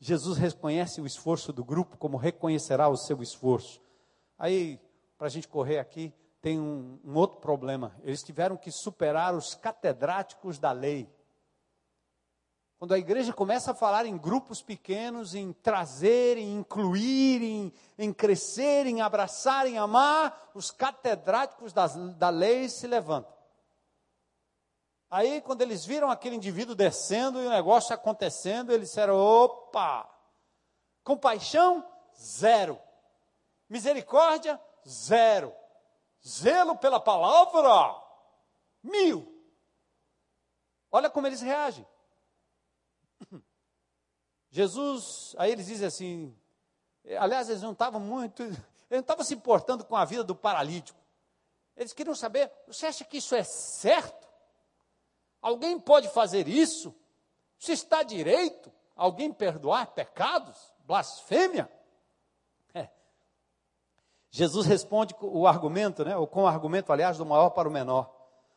Jesus 0.00 0.38
reconhece 0.38 1.00
o 1.00 1.06
esforço 1.06 1.52
do 1.52 1.64
grupo 1.64 1.96
como 1.96 2.16
reconhecerá 2.16 2.88
o 2.88 2.96
seu 2.96 3.22
esforço. 3.22 3.80
Aí, 4.38 4.80
para 5.16 5.26
a 5.26 5.30
gente 5.30 5.48
correr 5.48 5.78
aqui, 5.78 6.12
tem 6.40 6.58
um, 6.58 7.00
um, 7.04 7.16
outro 7.16 7.40
problema. 7.40 7.96
Eles 8.04 8.22
tiveram 8.22 8.56
que 8.56 8.70
superar 8.70 9.34
os 9.34 9.54
catedráticos 9.54 10.58
da 10.58 10.70
lei. 10.70 11.10
Quando 12.78 12.94
a 12.94 12.98
igreja 12.98 13.32
começa 13.32 13.72
a 13.72 13.74
falar 13.74 14.06
em 14.06 14.16
grupos 14.16 14.62
pequenos, 14.62 15.34
em 15.34 15.52
trazer, 15.52 16.38
em 16.38 16.58
incluir, 16.58 17.42
em, 17.42 17.72
em 17.98 18.12
crescer, 18.12 18.86
em 18.86 19.00
abraçar, 19.00 19.66
em 19.66 19.78
amar, 19.78 20.52
os 20.54 20.70
catedráticos 20.70 21.72
da, 21.72 21.88
da 21.88 22.28
lei 22.28 22.68
se 22.68 22.86
levantam. 22.86 23.37
Aí, 25.10 25.40
quando 25.40 25.62
eles 25.62 25.86
viram 25.86 26.10
aquele 26.10 26.36
indivíduo 26.36 26.74
descendo 26.74 27.40
e 27.40 27.46
o 27.46 27.50
negócio 27.50 27.94
acontecendo, 27.94 28.72
eles 28.72 28.88
disseram: 28.88 29.16
opa! 29.16 30.08
Compaixão? 31.02 31.82
Zero. 32.14 32.78
Misericórdia? 33.68 34.60
Zero. 34.86 35.54
Zelo 36.26 36.76
pela 36.76 37.00
palavra? 37.00 38.02
Mil. 38.82 39.26
Olha 40.90 41.08
como 41.08 41.26
eles 41.26 41.40
reagem. 41.40 41.86
Jesus, 44.50 45.34
aí 45.38 45.52
eles 45.52 45.66
dizem 45.66 45.86
assim, 45.86 46.38
aliás, 47.18 47.48
eles 47.48 47.62
não 47.62 47.72
estavam 47.72 48.00
muito, 48.00 48.42
eles 48.42 48.58
não 48.90 49.00
estavam 49.00 49.24
se 49.24 49.34
importando 49.34 49.84
com 49.84 49.96
a 49.96 50.04
vida 50.04 50.24
do 50.24 50.34
paralítico. 50.34 50.98
Eles 51.76 51.92
queriam 51.92 52.14
saber, 52.14 52.52
você 52.66 52.86
acha 52.86 53.04
que 53.04 53.18
isso 53.18 53.34
é 53.34 53.44
certo? 53.44 54.27
Alguém 55.40 55.78
pode 55.78 56.08
fazer 56.08 56.48
isso? 56.48 56.94
Se 57.58 57.72
está 57.72 58.02
direito 58.02 58.72
alguém 58.96 59.32
perdoar 59.32 59.88
pecados? 59.88 60.72
Blasfêmia? 60.80 61.70
É. 62.74 62.88
Jesus 64.30 64.66
responde 64.66 65.14
o 65.20 65.46
argumento, 65.46 66.04
né, 66.04 66.16
ou 66.16 66.26
com 66.26 66.42
o 66.42 66.46
argumento, 66.46 66.92
aliás, 66.92 67.16
do 67.16 67.24
maior 67.24 67.50
para 67.50 67.68
o 67.68 67.72
menor. 67.72 68.14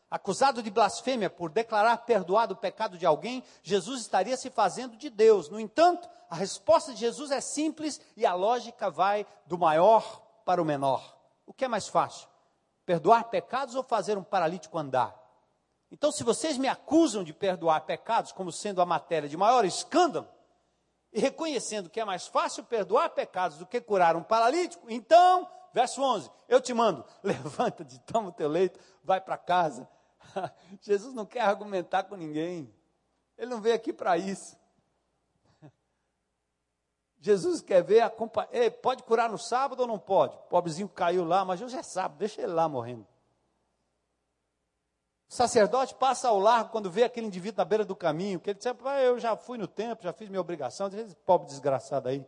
Acusado 0.10 0.62
de 0.62 0.70
blasfêmia 0.70 1.30
por 1.30 1.50
declarar 1.50 1.98
perdoado 2.00 2.54
o 2.54 2.58
pecado 2.58 2.98
de 2.98 3.06
alguém, 3.06 3.44
Jesus 3.64 4.02
estaria 4.02 4.36
se 4.36 4.50
fazendo 4.50 4.98
de 4.98 5.10
Deus. 5.10 5.48
No 5.48 5.60
entanto, 5.60 6.10
a 6.30 6.36
resposta 6.36 6.94
de 6.94 7.00
Jesus 7.00 7.32
é 7.32 7.40
simples 7.40 8.02
e 8.18 8.26
a 8.26 8.34
lógica 8.34 8.90
vai 8.90 9.26
do 9.46 9.58
maior 9.58 10.22
para 10.44 10.62
o 10.62 10.66
menor. 10.66 11.18
O 11.46 11.54
que 11.54 11.64
é 11.64 11.68
mais 11.68 11.88
fácil? 11.88 12.28
Perdoar 12.86 13.26
pecados 13.26 13.76
ou 13.76 13.84
fazer 13.84 14.18
um 14.18 14.24
paralítico 14.24 14.78
andar? 14.78 15.21
Então, 15.92 16.10
se 16.10 16.24
vocês 16.24 16.58
me 16.58 16.70
acusam 16.70 17.22
de 17.22 17.34
perdoar 17.34 17.82
pecados 17.82 18.32
como 18.32 18.52
sendo 18.52 18.82
a 18.82 18.86
matéria 18.86 19.28
de 19.28 19.36
maior 19.36 19.66
escândalo, 19.66 20.28
e 21.12 21.20
reconhecendo 21.20 21.90
que 21.90 22.00
é 22.00 22.06
mais 22.06 22.28
fácil 22.28 22.64
perdoar 22.64 23.10
pecados 23.10 23.58
do 23.58 23.66
que 23.66 23.82
curar 23.82 24.16
um 24.16 24.24
paralítico, 24.24 24.90
então, 24.90 25.50
verso 25.74 26.02
11, 26.02 26.32
eu 26.48 26.62
te 26.62 26.74
mando, 26.74 27.04
levanta-te, 27.22 28.00
toma 28.02 28.30
o 28.30 28.32
teu 28.32 28.48
leito, 28.48 28.80
vai 29.04 29.20
para 29.20 29.38
casa. 29.38 29.88
Jesus 30.80 31.14
não 31.14 31.26
quer 31.26 31.42
argumentar 31.42 32.04
com 32.04 32.16
ninguém, 32.16 32.74
ele 33.38 33.52
não 33.52 33.60
veio 33.60 33.76
aqui 33.76 33.92
para 33.92 34.18
isso. 34.18 34.56
Jesus 37.20 37.62
quer 37.62 37.84
ver 37.84 38.00
a 38.00 38.10
companhia. 38.10 38.72
Pode 38.72 39.04
curar 39.04 39.30
no 39.30 39.38
sábado 39.38 39.82
ou 39.82 39.88
não 39.88 40.00
pode? 40.00 40.38
O 40.38 40.44
pobrezinho 40.44 40.88
caiu 40.88 41.26
lá, 41.26 41.44
mas 41.44 41.62
hoje 41.62 41.76
é 41.76 41.84
sábado, 41.84 42.18
deixa 42.18 42.42
ele 42.42 42.54
lá 42.54 42.70
morrendo. 42.70 43.11
O 45.32 45.34
sacerdote 45.34 45.96
passa 45.96 46.28
ao 46.28 46.38
largo 46.38 46.72
quando 46.72 46.92
vê 46.92 47.06
aquele 47.06 47.26
indivíduo 47.26 47.60
na 47.60 47.64
beira 47.64 47.86
do 47.86 47.96
caminho, 47.96 48.38
que 48.38 48.50
ele 48.50 48.60
diz, 48.60 48.68
ah, 48.68 49.02
eu 49.02 49.18
já 49.18 49.38
fui 49.38 49.58
no 49.58 49.66
templo, 49.66 50.04
já 50.04 50.12
fiz 50.12 50.28
minha 50.28 50.42
obrigação, 50.42 50.88
esse 50.88 51.16
pobre 51.16 51.48
desgraçado 51.48 52.10
aí. 52.10 52.26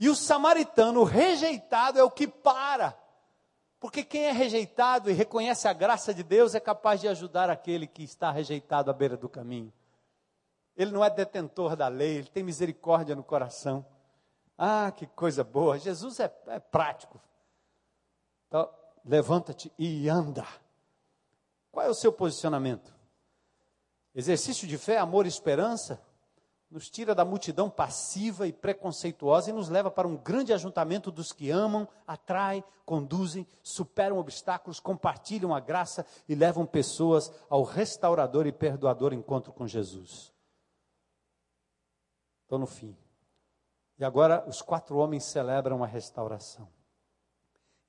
E 0.00 0.08
o 0.08 0.16
samaritano, 0.16 1.04
rejeitado, 1.04 2.00
é 2.00 2.02
o 2.02 2.10
que 2.10 2.26
para. 2.26 2.98
Porque 3.78 4.02
quem 4.02 4.24
é 4.24 4.32
rejeitado 4.32 5.08
e 5.08 5.12
reconhece 5.12 5.68
a 5.68 5.72
graça 5.72 6.12
de 6.12 6.24
Deus 6.24 6.56
é 6.56 6.58
capaz 6.58 7.00
de 7.00 7.06
ajudar 7.06 7.48
aquele 7.48 7.86
que 7.86 8.02
está 8.02 8.32
rejeitado 8.32 8.90
à 8.90 8.92
beira 8.92 9.16
do 9.16 9.28
caminho. 9.28 9.72
Ele 10.76 10.90
não 10.90 11.04
é 11.04 11.08
detentor 11.08 11.76
da 11.76 11.86
lei, 11.86 12.16
ele 12.16 12.28
tem 12.28 12.42
misericórdia 12.42 13.14
no 13.14 13.22
coração. 13.22 13.86
Ah, 14.58 14.90
que 14.90 15.06
coisa 15.06 15.44
boa! 15.44 15.78
Jesus 15.78 16.18
é, 16.18 16.34
é 16.48 16.58
prático. 16.58 17.20
Então, 18.48 18.68
levanta-te 19.04 19.72
e 19.78 20.08
anda. 20.08 20.44
Qual 21.70 21.86
é 21.86 21.88
o 21.88 21.94
seu 21.94 22.12
posicionamento? 22.12 22.94
Exercício 24.14 24.66
de 24.66 24.76
fé, 24.76 24.98
amor 24.98 25.24
e 25.24 25.28
esperança? 25.28 26.00
nos 26.70 26.88
tira 26.88 27.14
da 27.14 27.24
multidão 27.24 27.68
passiva 27.68 28.46
e 28.46 28.52
preconceituosa 28.52 29.50
e 29.50 29.52
nos 29.52 29.68
leva 29.68 29.90
para 29.90 30.06
um 30.06 30.16
grande 30.16 30.52
ajuntamento 30.52 31.10
dos 31.10 31.32
que 31.32 31.50
amam, 31.50 31.88
atraem, 32.06 32.62
conduzem, 32.86 33.46
superam 33.60 34.18
obstáculos, 34.18 34.78
compartilham 34.78 35.52
a 35.52 35.58
graça 35.58 36.06
e 36.28 36.34
levam 36.34 36.64
pessoas 36.64 37.32
ao 37.48 37.64
restaurador 37.64 38.46
e 38.46 38.52
perdoador 38.52 39.12
encontro 39.12 39.52
com 39.52 39.66
Jesus. 39.66 40.32
Estou 42.42 42.58
no 42.58 42.66
fim. 42.66 42.96
E 43.98 44.04
agora 44.04 44.44
os 44.48 44.62
quatro 44.62 44.96
homens 44.96 45.24
celebram 45.24 45.82
a 45.82 45.86
restauração. 45.86 46.68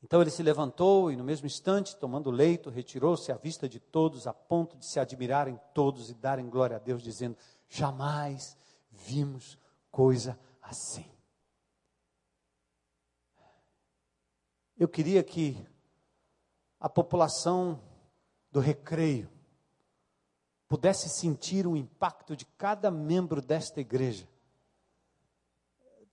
Então 0.04 0.20
ele 0.22 0.32
se 0.32 0.42
levantou 0.42 1.12
e, 1.12 1.16
no 1.16 1.24
mesmo 1.24 1.46
instante, 1.46 1.96
tomando 1.96 2.32
leito, 2.32 2.70
retirou-se 2.70 3.32
à 3.32 3.38
vista 3.38 3.70
de 3.70 3.80
todos, 3.80 4.26
a 4.26 4.34
ponto 4.34 4.76
de 4.76 4.86
se 4.86 5.00
admirarem 5.00 5.60
todos 5.74 6.10
e 6.10 6.16
darem 6.16 6.50
glória 6.50 6.78
a 6.78 6.80
Deus, 6.80 7.04
dizendo: 7.04 7.38
Jamais 7.70 8.58
vimos 8.90 9.58
coisa 9.92 10.40
assim. 10.62 11.06
Eu 14.78 14.88
queria 14.88 15.24
que 15.24 15.56
a 16.80 16.90
população 16.90 17.80
do 18.52 18.60
recreio 18.60 19.30
pudesse 20.68 21.10
sentir 21.10 21.68
o 21.68 21.78
impacto 21.78 22.36
de 22.36 22.46
cada 22.46 22.90
membro 22.90 23.42
desta 23.42 23.80
igreja. 23.80 24.28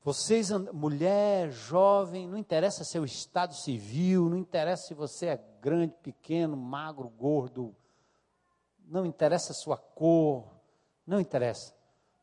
Vocês, 0.09 0.51
mulher, 0.72 1.51
jovem, 1.51 2.26
não 2.26 2.39
interessa 2.39 2.82
seu 2.82 3.05
estado 3.05 3.52
civil, 3.52 4.30
não 4.30 4.39
interessa 4.39 4.86
se 4.86 4.94
você 4.94 5.26
é 5.26 5.36
grande, 5.60 5.93
pequeno, 6.02 6.56
magro, 6.56 7.10
gordo, 7.10 7.76
não 8.86 9.05
interessa 9.05 9.52
sua 9.52 9.76
cor, 9.76 10.51
não 11.06 11.20
interessa. 11.20 11.74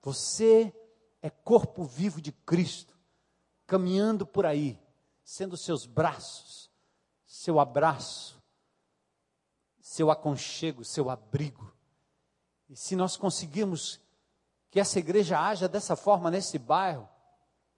Você 0.02 0.74
é 1.22 1.30
corpo 1.30 1.84
vivo 1.84 2.20
de 2.20 2.32
Cristo, 2.32 2.98
caminhando 3.68 4.26
por 4.26 4.48
aí, 4.48 4.82
sendo 5.24 5.56
seus 5.56 5.86
braços, 5.86 6.72
seu 7.28 7.60
abraço, 7.60 8.42
seu 9.80 10.10
aconchego, 10.10 10.84
seu 10.84 11.08
abrigo. 11.08 11.72
E 12.68 12.76
se 12.76 12.96
nós 12.96 13.16
conseguirmos 13.16 14.02
que 14.72 14.80
essa 14.80 14.98
igreja 14.98 15.40
haja 15.40 15.70
dessa 15.70 15.96
forma 15.96 16.32
nesse 16.32 16.58
bairro, 16.58 17.08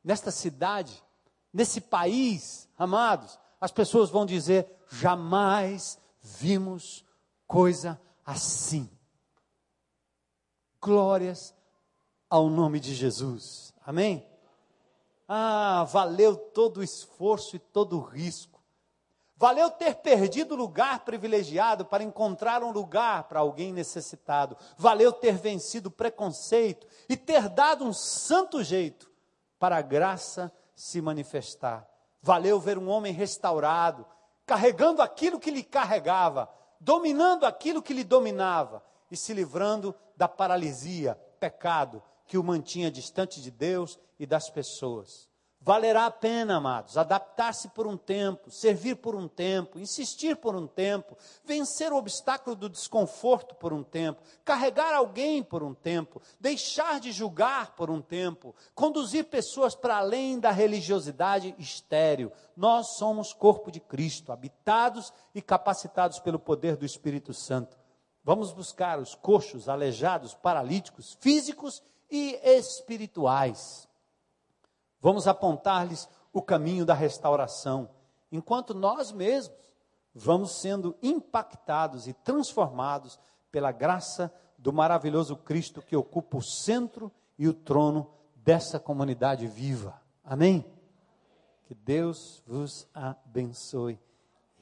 nesta 0.07 0.31
cidade, 0.31 1.03
nesse 1.51 1.81
país, 1.81 2.69
amados, 2.77 3.37
as 3.59 3.73
pessoas 3.73 4.09
vão 4.09 4.25
dizer: 4.25 4.65
jamais 4.89 5.99
vimos 6.21 7.05
coisa 7.45 7.99
assim. 8.25 8.89
Glórias 10.81 11.53
ao 12.29 12.49
nome 12.49 12.79
de 12.79 12.95
Jesus. 12.95 13.73
Amém? 13.85 14.25
Ah, 15.27 15.85
valeu 15.91 16.37
todo 16.37 16.77
o 16.77 16.83
esforço 16.83 17.57
e 17.57 17.59
todo 17.59 17.97
o 17.97 18.01
risco. 18.01 18.63
Valeu 19.35 19.69
ter 19.69 19.95
perdido 19.95 20.53
o 20.53 20.57
lugar 20.57 21.01
privilegiado 21.03 21.85
para 21.85 22.01
encontrar 22.01 22.63
um 22.63 22.71
lugar 22.71 23.25
para 23.25 23.41
alguém 23.41 23.73
necessitado. 23.73 24.57
Valeu 24.77 25.11
ter 25.11 25.35
vencido 25.35 25.89
o 25.89 25.91
preconceito 25.91 26.87
e 27.09 27.17
ter 27.17 27.49
dado 27.49 27.83
um 27.83 27.91
santo 27.91 28.63
jeito 28.63 29.16
para 29.59 29.77
a 29.77 29.81
graça 29.81 30.51
se 30.75 31.01
manifestar. 31.01 31.87
Valeu 32.21 32.59
ver 32.59 32.77
um 32.77 32.89
homem 32.89 33.13
restaurado, 33.13 34.05
carregando 34.45 35.01
aquilo 35.01 35.39
que 35.39 35.51
lhe 35.51 35.63
carregava, 35.63 36.49
dominando 36.79 37.45
aquilo 37.45 37.81
que 37.81 37.93
lhe 37.93 38.03
dominava 38.03 38.83
e 39.09 39.17
se 39.17 39.33
livrando 39.33 39.95
da 40.15 40.27
paralisia, 40.27 41.15
pecado, 41.39 42.01
que 42.25 42.37
o 42.37 42.43
mantinha 42.43 42.91
distante 42.91 43.41
de 43.41 43.49
Deus 43.49 43.99
e 44.19 44.25
das 44.25 44.49
pessoas. 44.49 45.29
Valerá 45.67 46.05
a 46.05 46.11
pena, 46.11 46.55
amados, 46.55 46.97
adaptar-se 46.97 47.67
por 47.67 47.85
um 47.85 47.97
tempo, 47.97 48.49
servir 48.49 48.95
por 48.95 49.13
um 49.15 49.27
tempo, 49.27 49.77
insistir 49.77 50.37
por 50.37 50.55
um 50.55 50.65
tempo, 50.65 51.17
vencer 51.43 51.91
o 51.91 51.97
obstáculo 51.97 52.55
do 52.55 52.69
desconforto 52.69 53.53
por 53.53 53.73
um 53.73 53.83
tempo, 53.83 54.23
carregar 54.45 54.93
alguém 54.93 55.43
por 55.43 55.61
um 55.61 55.73
tempo, 55.73 56.21
deixar 56.39 57.01
de 57.01 57.11
julgar 57.11 57.75
por 57.75 57.89
um 57.89 57.99
tempo, 58.01 58.55
conduzir 58.73 59.25
pessoas 59.25 59.75
para 59.75 59.97
além 59.97 60.39
da 60.39 60.51
religiosidade 60.51 61.53
estéril. 61.59 62.31
Nós 62.55 62.95
somos 62.95 63.33
corpo 63.33 63.69
de 63.69 63.81
Cristo, 63.81 64.31
habitados 64.31 65.11
e 65.35 65.41
capacitados 65.41 66.17
pelo 66.21 66.39
poder 66.39 66.77
do 66.77 66.85
Espírito 66.85 67.33
Santo. 67.33 67.77
Vamos 68.23 68.53
buscar 68.53 68.99
os 68.99 69.15
coxos, 69.15 69.67
aleijados, 69.67 70.33
paralíticos, 70.33 71.17
físicos 71.19 71.83
e 72.09 72.39
espirituais. 72.41 73.86
Vamos 74.99 75.27
apontar-lhes 75.27 76.09
o 76.33 76.41
caminho 76.41 76.85
da 76.85 76.93
restauração, 76.93 77.89
enquanto 78.31 78.73
nós 78.73 79.11
mesmos 79.11 79.57
vamos 80.13 80.59
sendo 80.59 80.95
impactados 81.01 82.07
e 82.07 82.13
transformados 82.13 83.19
pela 83.51 83.71
graça 83.71 84.33
do 84.57 84.73
maravilhoso 84.73 85.35
Cristo 85.35 85.81
que 85.81 85.95
ocupa 85.95 86.37
o 86.37 86.41
centro 86.41 87.11
e 87.37 87.47
o 87.47 87.53
trono 87.53 88.09
dessa 88.35 88.79
comunidade 88.79 89.45
viva. 89.47 90.01
Amém? 90.23 90.65
Que 91.65 91.75
Deus 91.75 92.41
vos 92.47 92.87
abençoe 92.93 93.99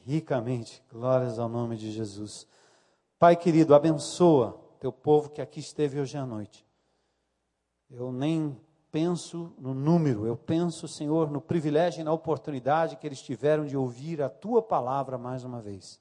ricamente. 0.06 0.84
Glórias 0.91 1.40
ao 1.40 1.48
nome 1.48 1.78
de 1.78 1.91
Jesus. 1.91 2.48
Pai 3.18 3.36
querido, 3.36 3.74
abençoa 3.74 4.60
teu 4.80 4.91
povo 4.91 5.30
que 5.30 5.41
aqui 5.41 5.60
esteve 5.60 5.99
hoje 5.99 6.18
à 6.18 6.26
noite. 6.26 6.66
Eu 7.90 8.12
nem 8.12 8.60
penso 8.96 9.54
no 9.60 9.74
número, 9.74 10.26
eu 10.26 10.38
penso, 10.38 10.88
Senhor, 10.88 11.30
no 11.30 11.42
privilégio 11.42 12.00
e 12.00 12.04
na 12.06 12.14
oportunidade 12.14 12.96
que 12.96 13.06
eles 13.06 13.22
tiveram 13.22 13.66
de 13.66 13.76
ouvir 13.76 14.22
a 14.22 14.30
tua 14.30 14.62
palavra 14.62 15.18
mais 15.18 15.44
uma 15.44 15.62
vez. 15.62 16.00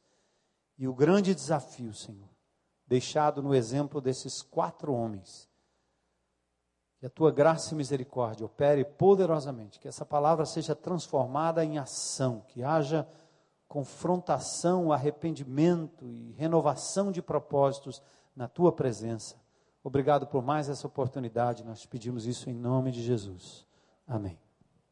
E 0.79 0.87
o 0.87 0.95
grande 0.95 1.35
desafio, 1.35 1.93
Senhor, 1.93 2.29
deixado 2.87 3.43
no 3.43 3.53
exemplo 3.53 4.01
desses 4.01 4.43
quatro 4.43 4.95
homens. 4.95 5.51
Que 7.01 7.07
a 7.07 7.11
tua 7.11 7.33
graça 7.33 7.75
e 7.75 7.77
misericórdia 7.77 8.47
opere 8.47 8.85
poderosamente, 8.85 9.81
que 9.81 9.89
essa 9.89 10.07
palavra 10.07 10.47
seja 10.47 10.77
transformada 10.77 11.65
em 11.65 11.79
ação, 11.79 12.45
que 12.47 12.63
haja 12.63 13.09
confrontação, 13.67 14.93
arrependimento 14.93 16.09
e 16.09 16.31
renovação 16.39 17.11
de 17.11 17.21
propósitos 17.21 18.01
na 18.37 18.47
tua 18.47 18.71
presença 18.71 19.44
Obrigado 19.85 20.27
por 20.27 20.43
mais 20.43 20.71
essa 20.71 20.87
oportunidade. 20.87 21.63
Nós 21.63 21.85
pedimos 21.85 22.27
isso 22.27 22.49
em 22.49 22.55
nome 22.55 22.91
de 22.91 23.03
Jesus. 23.03 23.67
Amém. 24.09 24.44